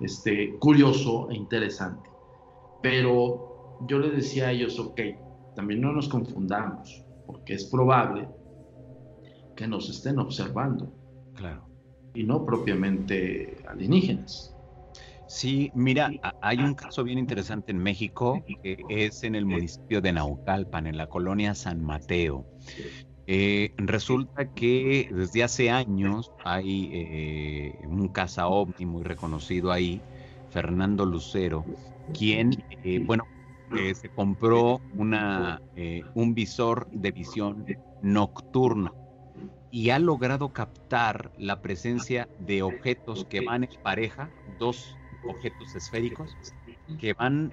este, 0.00 0.54
curioso 0.54 1.30
e 1.30 1.34
interesante. 1.34 2.08
Pero 2.82 3.76
yo 3.86 3.98
les 3.98 4.16
decía 4.16 4.48
a 4.48 4.52
ellos, 4.52 4.78
ok, 4.78 5.00
también 5.54 5.82
no 5.82 5.92
nos 5.92 6.08
confundamos, 6.08 7.04
porque 7.26 7.52
es 7.52 7.66
probable 7.66 8.26
que 9.54 9.68
nos 9.68 9.90
estén 9.90 10.18
observando. 10.18 10.90
Claro. 11.34 11.68
Y 12.14 12.24
no 12.24 12.46
propiamente 12.46 13.58
alienígenas. 13.68 14.56
Sí, 15.26 15.70
mira, 15.74 16.10
hay 16.40 16.58
un 16.58 16.72
caso 16.72 17.04
bien 17.04 17.18
interesante 17.18 17.72
en 17.72 17.78
México, 17.78 18.42
que 18.62 18.78
es 18.88 19.24
en 19.24 19.34
el 19.34 19.44
municipio 19.44 20.00
de 20.00 20.12
Naucalpan, 20.12 20.86
en 20.86 20.96
la 20.96 21.06
colonia 21.06 21.54
San 21.54 21.82
Mateo. 21.82 22.46
Eh, 23.26 23.72
resulta 23.78 24.46
que 24.52 25.08
desde 25.10 25.42
hace 25.42 25.70
años 25.70 26.30
hay 26.44 26.90
eh, 26.92 27.78
un 27.86 28.08
caza 28.08 28.48
ovni 28.48 28.84
muy 28.84 29.02
reconocido 29.02 29.72
ahí, 29.72 30.02
Fernando 30.50 31.06
Lucero, 31.06 31.64
quien, 32.12 32.64
eh, 32.82 33.00
bueno, 33.04 33.24
se 33.94 34.08
compró 34.10 34.80
una, 34.96 35.60
un 36.14 36.34
visor 36.34 36.86
de 36.92 37.10
visión 37.10 37.66
nocturna 38.02 38.92
y 39.70 39.90
ha 39.90 39.98
logrado 39.98 40.52
captar 40.52 41.32
la 41.38 41.60
presencia 41.60 42.28
de 42.38 42.62
objetos 42.62 43.24
que 43.24 43.40
van 43.40 43.64
en 43.64 43.70
pareja, 43.82 44.30
dos 44.60 44.96
objetos 45.26 45.74
esféricos, 45.74 46.36
que 47.00 47.14
van, 47.14 47.52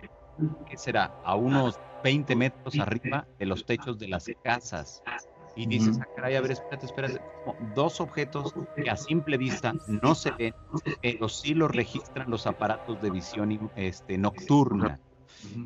¿qué 0.70 0.78
será?, 0.78 1.12
a 1.24 1.36
unos 1.36 1.80
20 2.04 2.36
metros 2.36 2.78
arriba 2.80 3.28
de 3.40 3.46
los 3.48 3.66
techos 3.66 3.98
de 3.98 4.10
las 4.10 4.30
casas 4.44 5.02
y 5.56 5.66
dices, 5.66 6.00
ah, 6.02 6.08
caray, 6.16 6.36
a 6.36 6.42
ver, 6.42 6.52
espérate, 6.52 6.86
espérate, 6.86 7.22
dos 7.76 8.00
objetos 8.00 8.54
que 8.76 8.90
a 8.90 8.96
simple 8.96 9.38
vista 9.38 9.74
no 9.88 10.16
se 10.16 10.32
ven, 10.32 10.54
pero 11.02 11.28
sí 11.28 11.54
lo 11.54 11.68
registran 11.68 12.30
los 12.30 12.48
aparatos 12.48 13.02
de 13.02 13.10
visión 13.10 13.72
este, 13.76 14.18
nocturna. 14.18 15.00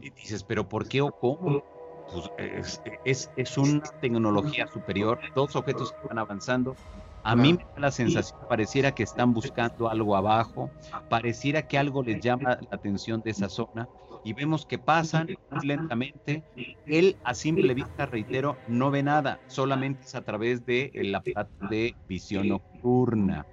Y 0.02 0.10
dices, 0.12 0.44
pero 0.44 0.68
¿por 0.68 0.88
qué 0.88 1.02
o 1.02 1.12
cómo? 1.12 1.64
Pues 2.12 2.82
es, 3.04 3.32
es, 3.36 3.58
una 3.58 3.82
tecnología 4.02 4.68
superior, 4.68 5.20
dos 5.36 5.56
objetos 5.56 5.92
que 5.92 6.08
van 6.08 6.20
avanzando. 6.20 6.76
A 7.24 7.36
mí 7.36 7.54
me 7.54 7.64
da 7.64 7.80
la 7.80 7.92
sensación, 7.92 8.40
pareciera 8.48 8.94
que 8.94 9.02
están 9.02 9.34
buscando 9.34 9.90
algo 9.90 10.16
abajo, 10.16 10.70
pareciera 11.10 11.68
que 11.68 11.78
algo 11.78 12.04
les 12.04 12.22
llama 12.22 12.60
la 12.62 12.78
atención 12.78 13.22
de 13.22 13.32
esa 13.32 13.50
zona 13.50 13.90
y 14.26 14.34
vemos 14.34 14.66
que 14.66 14.80
pasan 14.80 15.28
lentamente. 15.62 16.44
Él 16.88 17.16
a 17.24 17.36
simple 17.36 17.76
vista, 17.76 18.08
reitero, 18.08 18.58
no 18.68 18.90
ve 18.90 19.04
nada, 19.04 19.40
solamente 19.48 20.04
es 20.04 20.16
a 20.16 20.24
través 20.24 20.66
de 20.66 20.92
la 20.96 21.22
de 21.70 21.96
visión 22.10 22.50
nocturna. 22.50 23.46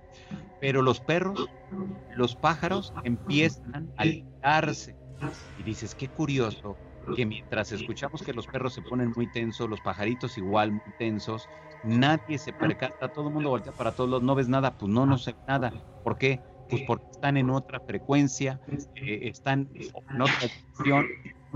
Pero 0.61 0.81
los 0.81 0.99
perros, 0.99 1.51
los 2.17 2.35
pájaros 2.35 2.95
empiezan 3.05 3.93
a 3.99 4.03
alimentarse. 4.03 4.97
Y 5.59 5.63
dices, 5.63 5.95
qué 5.95 6.09
curioso 6.09 6.75
que 7.15 7.27
mientras 7.27 7.71
escuchamos 7.71 8.23
que 8.23 8.33
los 8.33 8.47
perros 8.47 8.73
se 8.73 8.81
ponen 8.81 9.13
muy 9.15 9.31
tensos, 9.31 9.69
los 9.69 9.81
pajaritos 9.83 10.39
igual 10.39 10.73
muy 10.73 10.95
tensos, 10.99 11.47
nadie 11.85 12.39
se 12.39 12.55
percata, 12.55 13.13
todo 13.13 13.29
el 13.29 13.35
mundo 13.35 13.51
voltea 13.51 13.73
para 13.73 13.93
todos 13.93 14.09
los, 14.09 14.23
no 14.23 14.35
ves 14.35 14.49
nada, 14.49 14.75
pues 14.79 14.91
no, 14.91 15.05
no 15.05 15.19
sé 15.19 15.37
nada. 15.47 15.71
¿Por 16.03 16.17
qué? 16.17 16.41
Pues 16.73 16.85
porque 16.87 17.05
están 17.13 17.37
en 17.37 17.51
otra 17.51 17.81
frecuencia, 17.81 18.59
eh, 18.95 19.21
están 19.29 19.69
en 19.75 20.21
otra 20.23 20.39
dirección, 20.41 21.07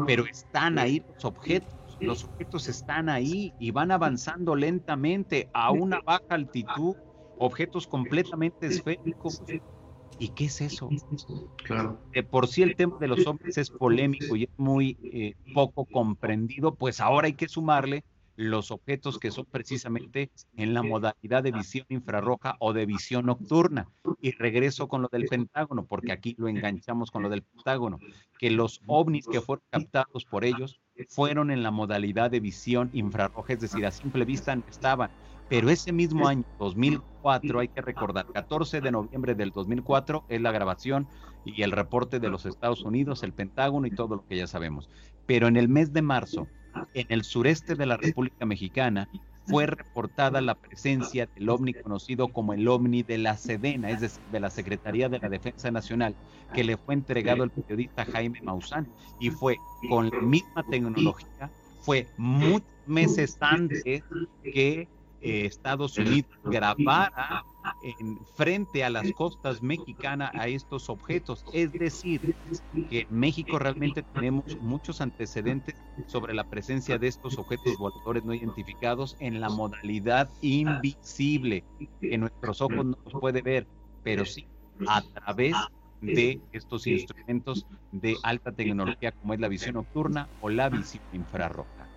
pero 0.06 0.26
están 0.26 0.78
ahí 0.78 1.02
los 1.08 1.24
objetos. 1.24 1.74
Los 1.98 2.24
objetos 2.24 2.68
están 2.68 3.08
ahí 3.08 3.54
y 3.58 3.70
van 3.70 3.90
avanzando 3.90 4.54
lentamente 4.54 5.48
a 5.54 5.70
una 5.70 6.00
baja 6.04 6.26
altitud, 6.28 6.94
objetos 7.38 7.86
completamente 7.86 8.66
esféricos. 8.66 9.42
¿Y 10.18 10.28
qué 10.28 10.44
es 10.44 10.60
eso? 10.60 10.90
Claro. 11.64 11.98
De 12.12 12.22
por 12.22 12.48
sí 12.48 12.62
el 12.62 12.76
tema 12.76 12.98
de 12.98 13.08
los 13.08 13.26
hombres 13.26 13.56
es 13.56 13.70
polémico 13.70 14.36
y 14.36 14.44
es 14.44 14.50
muy 14.58 14.98
eh, 15.02 15.34
poco 15.54 15.86
comprendido, 15.86 16.74
pues 16.74 17.00
ahora 17.00 17.26
hay 17.26 17.34
que 17.34 17.48
sumarle 17.48 18.04
los 18.36 18.70
objetos 18.70 19.18
que 19.18 19.30
son 19.30 19.46
precisamente 19.46 20.30
en 20.56 20.74
la 20.74 20.82
modalidad 20.82 21.42
de 21.42 21.52
visión 21.52 21.86
infrarroja 21.88 22.56
o 22.60 22.72
de 22.72 22.86
visión 22.86 23.26
nocturna. 23.26 23.88
Y 24.20 24.32
regreso 24.32 24.88
con 24.88 25.02
lo 25.02 25.08
del 25.08 25.26
Pentágono, 25.26 25.86
porque 25.86 26.12
aquí 26.12 26.34
lo 26.38 26.48
enganchamos 26.48 27.10
con 27.10 27.22
lo 27.22 27.28
del 27.28 27.42
Pentágono, 27.42 27.98
que 28.38 28.50
los 28.50 28.80
ovnis 28.86 29.26
que 29.26 29.40
fueron 29.40 29.64
captados 29.70 30.24
por 30.24 30.44
ellos 30.44 30.80
fueron 31.08 31.50
en 31.50 31.62
la 31.62 31.70
modalidad 31.70 32.30
de 32.30 32.40
visión 32.40 32.90
infrarroja, 32.92 33.54
es 33.54 33.60
decir, 33.60 33.84
a 33.86 33.90
simple 33.90 34.24
vista 34.24 34.54
no 34.54 34.64
estaban. 34.68 35.10
Pero 35.48 35.70
ese 35.70 35.92
mismo 35.92 36.26
año, 36.26 36.44
2004, 36.58 37.60
hay 37.60 37.68
que 37.68 37.80
recordar, 37.80 38.26
14 38.32 38.80
de 38.80 38.90
noviembre 38.90 39.34
del 39.34 39.52
2004 39.52 40.24
es 40.28 40.40
la 40.40 40.50
grabación 40.50 41.06
y 41.44 41.62
el 41.62 41.70
reporte 41.70 42.18
de 42.18 42.28
los 42.28 42.46
Estados 42.46 42.82
Unidos, 42.82 43.22
el 43.22 43.32
Pentágono 43.32 43.86
y 43.86 43.92
todo 43.92 44.16
lo 44.16 44.26
que 44.26 44.36
ya 44.36 44.48
sabemos. 44.48 44.90
Pero 45.26 45.46
en 45.46 45.56
el 45.56 45.68
mes 45.68 45.92
de 45.92 46.02
marzo 46.02 46.48
en 46.94 47.06
el 47.08 47.24
sureste 47.24 47.74
de 47.74 47.86
la 47.86 47.96
República 47.96 48.46
Mexicana 48.46 49.08
fue 49.46 49.66
reportada 49.66 50.40
la 50.40 50.54
presencia 50.54 51.28
del 51.34 51.48
ovni 51.48 51.72
conocido 51.72 52.28
como 52.28 52.52
el 52.52 52.66
ovni 52.66 53.02
de 53.02 53.18
la 53.18 53.36
Sedena, 53.36 53.90
es 53.90 54.00
decir, 54.00 54.22
de 54.32 54.40
la 54.40 54.50
Secretaría 54.50 55.08
de 55.08 55.20
la 55.20 55.28
Defensa 55.28 55.70
Nacional, 55.70 56.16
que 56.52 56.64
le 56.64 56.76
fue 56.76 56.94
entregado 56.94 57.44
al 57.44 57.50
periodista 57.50 58.04
Jaime 58.06 58.40
Maussan 58.42 58.88
y 59.20 59.30
fue 59.30 59.56
con 59.88 60.10
la 60.10 60.20
misma 60.20 60.64
tecnología, 60.68 61.50
fue 61.80 62.08
muchos 62.16 62.68
meses 62.86 63.36
antes 63.40 63.84
que 64.42 64.88
eh, 65.20 65.46
Estados 65.46 65.96
Unidos 65.96 66.30
grabara 66.44 67.44
en 67.82 68.18
frente 68.34 68.84
a 68.84 68.90
las 68.90 69.10
costas 69.12 69.62
mexicanas 69.62 70.30
a 70.34 70.48
estos 70.48 70.88
objetos. 70.88 71.44
Es 71.52 71.72
decir, 71.72 72.36
que 72.90 73.00
en 73.00 73.18
México 73.18 73.58
realmente 73.58 74.02
tenemos 74.02 74.44
muchos 74.60 75.00
antecedentes 75.00 75.74
sobre 76.06 76.34
la 76.34 76.44
presencia 76.44 76.98
de 76.98 77.08
estos 77.08 77.38
objetos 77.38 77.76
voladores 77.78 78.24
no 78.24 78.34
identificados 78.34 79.16
en 79.20 79.40
la 79.40 79.48
modalidad 79.48 80.30
invisible, 80.40 81.64
que 82.00 82.18
nuestros 82.18 82.60
ojos 82.60 82.84
no 82.84 82.96
los 83.04 83.20
puede 83.20 83.42
ver, 83.42 83.66
pero 84.02 84.24
sí 84.24 84.46
a 84.86 85.02
través 85.02 85.54
de 86.00 86.40
estos 86.52 86.86
instrumentos 86.86 87.66
de 87.92 88.16
alta 88.22 88.52
tecnología 88.52 89.12
como 89.12 89.34
es 89.34 89.40
la 89.40 89.48
visión 89.48 89.74
nocturna 89.74 90.28
o 90.40 90.50
la 90.50 90.68
visión 90.68 91.02
infrarroja. 91.12 91.88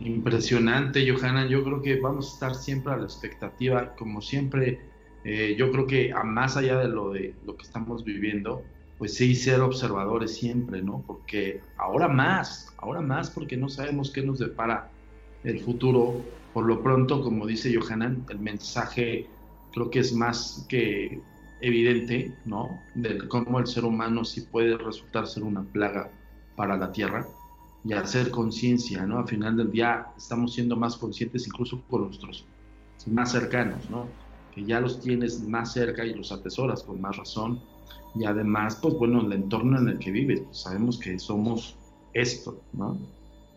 Impresionante, 0.00 1.06
Johanna. 1.10 1.46
Yo 1.46 1.62
creo 1.62 1.82
que 1.82 2.00
vamos 2.00 2.30
a 2.30 2.32
estar 2.34 2.54
siempre 2.54 2.92
a 2.92 2.96
la 2.96 3.04
expectativa, 3.04 3.94
como 3.96 4.22
siempre. 4.22 4.80
Eh, 5.24 5.54
yo 5.58 5.70
creo 5.70 5.86
que 5.86 6.12
a 6.12 6.24
más 6.24 6.56
allá 6.56 6.78
de 6.78 6.88
lo 6.88 7.10
de 7.10 7.34
lo 7.44 7.56
que 7.56 7.64
estamos 7.64 8.02
viviendo, 8.02 8.62
pues 8.98 9.14
sí, 9.14 9.34
ser 9.34 9.60
observadores 9.60 10.34
siempre, 10.34 10.82
¿no? 10.82 11.04
Porque 11.06 11.60
ahora 11.76 12.08
más, 12.08 12.74
ahora 12.78 13.02
más 13.02 13.30
porque 13.30 13.58
no 13.58 13.68
sabemos 13.68 14.10
qué 14.10 14.22
nos 14.22 14.38
depara 14.38 14.90
el 15.44 15.60
futuro. 15.60 16.24
Por 16.54 16.64
lo 16.64 16.82
pronto, 16.82 17.22
como 17.22 17.46
dice 17.46 17.74
Johanan, 17.74 18.24
el 18.30 18.38
mensaje 18.38 19.26
creo 19.72 19.90
que 19.90 20.00
es 20.00 20.14
más 20.14 20.64
que 20.68 21.20
evidente, 21.60 22.34
¿no? 22.46 22.80
De 22.94 23.28
cómo 23.28 23.58
el 23.58 23.66
ser 23.66 23.84
humano 23.84 24.24
sí 24.24 24.40
puede 24.40 24.78
resultar 24.78 25.26
ser 25.26 25.42
una 25.42 25.62
plaga 25.62 26.10
para 26.56 26.76
la 26.78 26.90
Tierra 26.90 27.26
y 27.84 27.92
hacer 27.94 28.30
conciencia, 28.30 29.06
¿no? 29.06 29.18
Al 29.18 29.28
final 29.28 29.56
del 29.56 29.70
día 29.70 30.08
estamos 30.16 30.54
siendo 30.54 30.76
más 30.76 30.96
conscientes 30.96 31.46
incluso 31.46 31.82
con 31.88 32.02
nuestros 32.02 32.46
más 33.06 33.32
cercanos, 33.32 33.88
¿no? 33.88 34.08
Que 34.50 34.64
ya 34.64 34.80
los 34.80 35.00
tienes 35.00 35.42
más 35.42 35.72
cerca 35.72 36.04
y 36.04 36.14
los 36.14 36.32
atesoras 36.32 36.82
con 36.82 37.00
más 37.00 37.16
razón. 37.16 37.60
Y 38.14 38.24
además, 38.24 38.78
pues 38.82 38.94
bueno, 38.94 39.20
el 39.20 39.32
entorno 39.32 39.78
en 39.78 39.88
el 39.88 39.98
que 39.98 40.10
vives, 40.10 40.40
pues 40.42 40.62
sabemos 40.62 40.98
que 40.98 41.18
somos 41.18 41.76
esto, 42.12 42.60
¿no? 42.72 42.98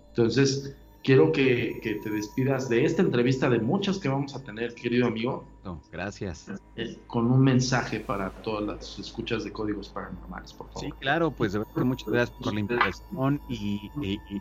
Entonces, 0.10 0.76
quiero 1.04 1.32
que, 1.32 1.80
que, 1.82 1.96
te 1.96 2.10
despidas 2.10 2.70
de 2.70 2.86
esta 2.86 3.02
entrevista, 3.02 3.50
de 3.50 3.60
muchas 3.60 4.00
que 4.00 4.10
vamos 4.10 4.36
a 4.36 4.44
tener, 4.44 4.74
querido 4.74 5.08
amigo. 5.08 5.46
gracias. 5.92 6.50
Eh, 6.76 6.98
con 7.08 7.30
un 7.30 7.42
mensaje 7.42 8.00
para 8.00 8.30
todas 8.42 8.64
las 8.64 9.00
escuchas 9.00 9.44
de 9.44 9.52
códigos 9.52 9.90
paranormales, 9.90 10.54
por 10.54 10.68
favor. 10.68 10.82
Sí, 10.82 10.92
claro, 11.00 11.32
pues 11.32 11.54
de 11.54 11.60
verdad 11.60 11.74
que 11.74 11.84
muchas 11.84 12.10
gracias 12.10 12.38
por 12.40 12.54
la 12.54 12.60
invitación 12.62 13.42
y, 13.50 13.92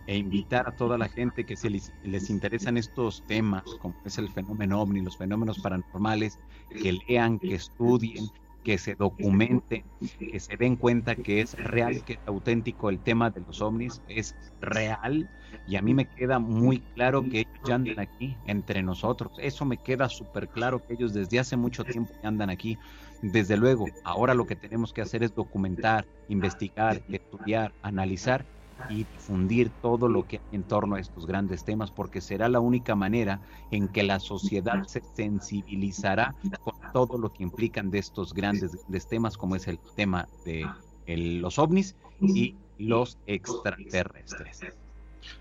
e 0.06 0.16
invitar 0.16 0.68
a 0.68 0.76
toda 0.76 0.96
la 0.96 1.08
gente 1.08 1.44
que 1.44 1.56
se 1.56 1.68
les, 1.68 1.92
les, 2.04 2.30
interesan 2.30 2.76
estos 2.76 3.22
temas, 3.26 3.64
como 3.80 3.94
es 4.04 4.18
el 4.18 4.28
fenómeno 4.28 4.80
ovni, 4.80 5.02
los 5.02 5.16
fenómenos 5.16 5.58
paranormales, 5.58 6.38
que 6.70 6.98
lean, 7.08 7.38
que 7.38 7.56
estudien, 7.56 8.30
que 8.62 8.78
se 8.78 8.94
documente, 8.94 9.84
que 10.18 10.40
se 10.40 10.56
den 10.56 10.76
cuenta 10.76 11.16
que 11.16 11.40
es 11.40 11.54
real, 11.54 12.04
que 12.04 12.14
es 12.14 12.18
auténtico 12.26 12.90
el 12.90 13.00
tema 13.00 13.30
de 13.30 13.40
los 13.40 13.60
ovnis, 13.60 14.00
es 14.08 14.34
real 14.60 15.28
y 15.66 15.76
a 15.76 15.82
mí 15.82 15.94
me 15.94 16.06
queda 16.06 16.38
muy 16.38 16.80
claro 16.94 17.22
que 17.22 17.40
ellos 17.40 17.60
ya 17.64 17.74
andan 17.74 17.98
aquí 17.98 18.36
entre 18.46 18.82
nosotros. 18.82 19.32
Eso 19.38 19.64
me 19.64 19.76
queda 19.76 20.08
súper 20.08 20.48
claro 20.48 20.84
que 20.84 20.94
ellos 20.94 21.12
desde 21.12 21.38
hace 21.38 21.56
mucho 21.56 21.84
tiempo 21.84 22.12
andan 22.22 22.50
aquí. 22.50 22.78
Desde 23.22 23.56
luego, 23.56 23.86
ahora 24.04 24.34
lo 24.34 24.46
que 24.46 24.56
tenemos 24.56 24.92
que 24.92 25.02
hacer 25.02 25.22
es 25.22 25.34
documentar, 25.34 26.06
investigar, 26.28 27.02
estudiar, 27.08 27.72
analizar 27.82 28.44
y 28.88 29.04
difundir 29.04 29.70
todo 29.80 30.08
lo 30.08 30.26
que 30.26 30.36
hay 30.36 30.42
en 30.56 30.62
torno 30.62 30.96
a 30.96 31.00
estos 31.00 31.26
grandes 31.26 31.64
temas, 31.64 31.90
porque 31.90 32.20
será 32.20 32.48
la 32.48 32.60
única 32.60 32.94
manera 32.94 33.40
en 33.70 33.88
que 33.88 34.02
la 34.02 34.20
sociedad 34.20 34.84
se 34.86 35.02
sensibilizará 35.14 36.34
con 36.62 36.74
todo 36.92 37.18
lo 37.18 37.32
que 37.32 37.42
implican 37.42 37.90
de 37.90 37.98
estos 37.98 38.34
grandes, 38.34 38.72
temas, 39.08 39.36
como 39.36 39.56
es 39.56 39.66
el 39.68 39.78
tema 39.96 40.28
de 40.44 40.66
los 41.06 41.58
ovnis 41.58 41.96
y 42.20 42.56
los 42.78 43.18
extraterrestres. 43.26 44.60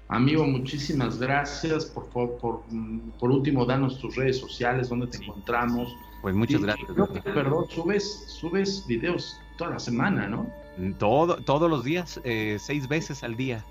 Amigo, 0.07 0.45
muchísimas 0.45 1.19
gracias. 1.19 1.85
Por 1.85 2.11
favor, 2.11 2.37
por, 2.37 2.63
por, 3.19 3.31
último, 3.31 3.65
danos 3.65 3.99
tus 3.99 4.15
redes 4.15 4.37
sociales, 4.37 4.89
donde 4.89 5.07
te 5.07 5.17
encontramos. 5.17 5.95
Pues 6.21 6.35
muchas 6.35 6.61
gracias. 6.61 6.87
perdón, 7.23 7.65
subes, 7.69 8.25
subes 8.27 8.85
videos 8.87 9.39
toda 9.61 9.73
la 9.73 9.79
semana, 9.79 10.27
¿no? 10.27 10.47
Todo, 10.97 11.37
todos 11.37 11.69
los 11.69 11.83
días, 11.83 12.19
eh, 12.23 12.57
seis 12.59 12.87
veces 12.87 13.23
al 13.23 13.35
día. 13.35 13.63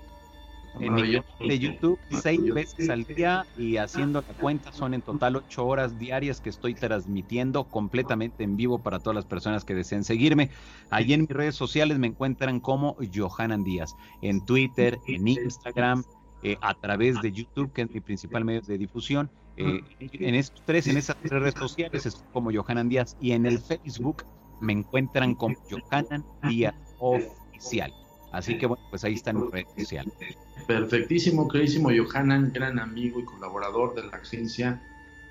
En 0.79 0.93
mi 0.93 1.01
canal 1.01 1.25
de 1.37 1.59
YouTube, 1.59 1.99
seis 2.11 2.41
veces 2.53 2.89
al 2.89 3.03
día 3.03 3.45
y 3.57 3.75
haciendo 3.75 4.23
la 4.25 4.33
cuenta 4.35 4.71
son 4.71 4.93
en 4.93 5.01
total 5.01 5.35
ocho 5.35 5.67
horas 5.67 5.99
diarias 5.99 6.39
que 6.39 6.49
estoy 6.49 6.75
transmitiendo 6.75 7.65
completamente 7.65 8.45
en 8.45 8.55
vivo 8.55 8.79
para 8.79 8.99
todas 8.99 9.15
las 9.15 9.25
personas 9.25 9.65
que 9.65 9.75
deseen 9.75 10.05
seguirme. 10.05 10.49
Allí 10.91 11.11
en 11.11 11.21
mis 11.21 11.29
redes 11.29 11.55
sociales 11.55 11.99
me 11.99 12.07
encuentran 12.07 12.61
como 12.61 12.95
Johanan 13.13 13.65
Díaz, 13.65 13.93
en 14.21 14.45
Twitter, 14.45 14.97
en 15.07 15.27
Instagram, 15.27 16.05
eh, 16.41 16.55
a 16.61 16.73
través 16.73 17.21
de 17.21 17.33
YouTube, 17.33 17.73
que 17.73 17.81
es 17.81 17.91
mi 17.91 17.99
principal 17.99 18.45
medio 18.45 18.61
de 18.61 18.77
difusión. 18.77 19.29
Eh, 19.57 19.81
en 19.99 20.35
estos 20.35 20.63
tres, 20.65 20.87
en 20.87 20.95
esas 20.95 21.17
tres 21.17 21.33
redes 21.33 21.55
sociales, 21.55 22.05
es 22.05 22.23
como 22.31 22.49
Johanan 22.49 22.87
Díaz 22.87 23.17
y 23.19 23.33
en 23.33 23.45
el 23.45 23.59
Facebook 23.59 24.23
me 24.61 24.73
encuentran 24.73 25.35
como 25.35 25.55
Johanan 25.69 26.23
Díaz 26.43 26.75
Oficial. 26.99 27.93
Así 28.31 28.57
que 28.57 28.65
bueno, 28.65 28.83
pues 28.89 29.03
ahí 29.03 29.15
está 29.15 29.31
en 29.31 29.51
red 29.51 29.65
social. 29.77 30.11
Perfectísimo, 30.67 31.47
queridísimo 31.49 31.89
Johanan, 31.89 32.51
gran 32.53 32.79
amigo 32.79 33.19
y 33.19 33.25
colaborador 33.25 33.93
de 33.95 34.03
la 34.03 34.17
agencia. 34.17 34.81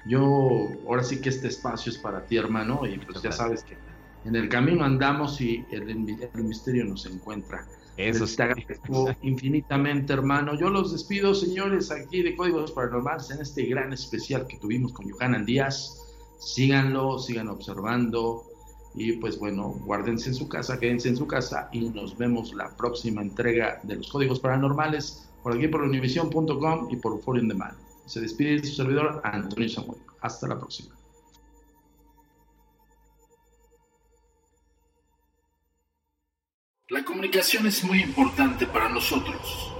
Yo, 0.06 0.68
ahora 0.86 1.02
sí 1.02 1.20
que 1.20 1.30
este 1.30 1.48
espacio 1.48 1.90
es 1.90 1.98
para 1.98 2.26
ti, 2.26 2.36
hermano, 2.36 2.86
y 2.86 2.98
pues 2.98 3.22
ya 3.22 3.32
sabes 3.32 3.62
que 3.62 3.76
en 4.24 4.36
el 4.36 4.48
camino 4.48 4.84
andamos 4.84 5.40
y 5.40 5.64
el, 5.70 5.88
el 5.88 6.44
misterio 6.44 6.84
nos 6.84 7.06
encuentra. 7.06 7.66
Eso 7.96 8.26
te 8.26 8.42
agradezco 8.42 9.14
infinitamente, 9.22 10.12
hermano. 10.12 10.58
Yo 10.58 10.70
los 10.70 10.92
despido, 10.92 11.34
señores, 11.34 11.90
aquí 11.90 12.22
de 12.22 12.36
Códigos 12.36 12.72
Paranormales 12.72 13.30
en 13.30 13.40
este 13.40 13.64
gran 13.64 13.92
especial 13.92 14.46
que 14.46 14.58
tuvimos 14.58 14.92
con 14.92 15.10
Johanan 15.10 15.44
Díaz. 15.44 15.96
Síganlo, 16.38 17.18
sigan 17.18 17.48
observando, 17.48 18.44
y 18.94 19.12
pues 19.12 19.38
bueno, 19.38 19.68
guárdense 19.84 20.30
en 20.30 20.34
su 20.34 20.48
casa, 20.48 20.78
quédense 20.78 21.08
en 21.08 21.16
su 21.16 21.26
casa 21.26 21.68
y 21.72 21.88
nos 21.90 22.16
vemos 22.18 22.52
la 22.54 22.76
próxima 22.76 23.22
entrega 23.22 23.80
de 23.82 23.96
los 23.96 24.08
códigos 24.08 24.40
paranormales 24.40 25.28
por 25.42 25.56
aquí 25.56 25.68
por 25.68 25.82
univision.com 25.82 26.88
y 26.90 26.96
por 26.96 27.12
Euphoria 27.12 27.42
de. 27.42 27.76
Se 28.06 28.20
despide 28.20 28.64
su 28.64 28.74
servidor 28.74 29.20
Antonio 29.24 29.68
Samuel. 29.68 30.00
Hasta 30.20 30.48
la 30.48 30.58
próxima. 30.58 30.94
La 36.88 37.04
comunicación 37.04 37.66
es 37.66 37.84
muy 37.84 38.02
importante 38.02 38.66
para 38.66 38.88
nosotros. 38.88 39.72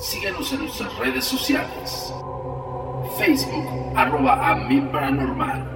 Síguenos 0.00 0.52
en 0.52 0.62
nuestras 0.62 0.98
redes 0.98 1.24
sociales. 1.24 2.12
Facebook, 3.16 3.96
arroba 3.96 4.50
a 4.50 4.68
paranormal. 4.90 5.75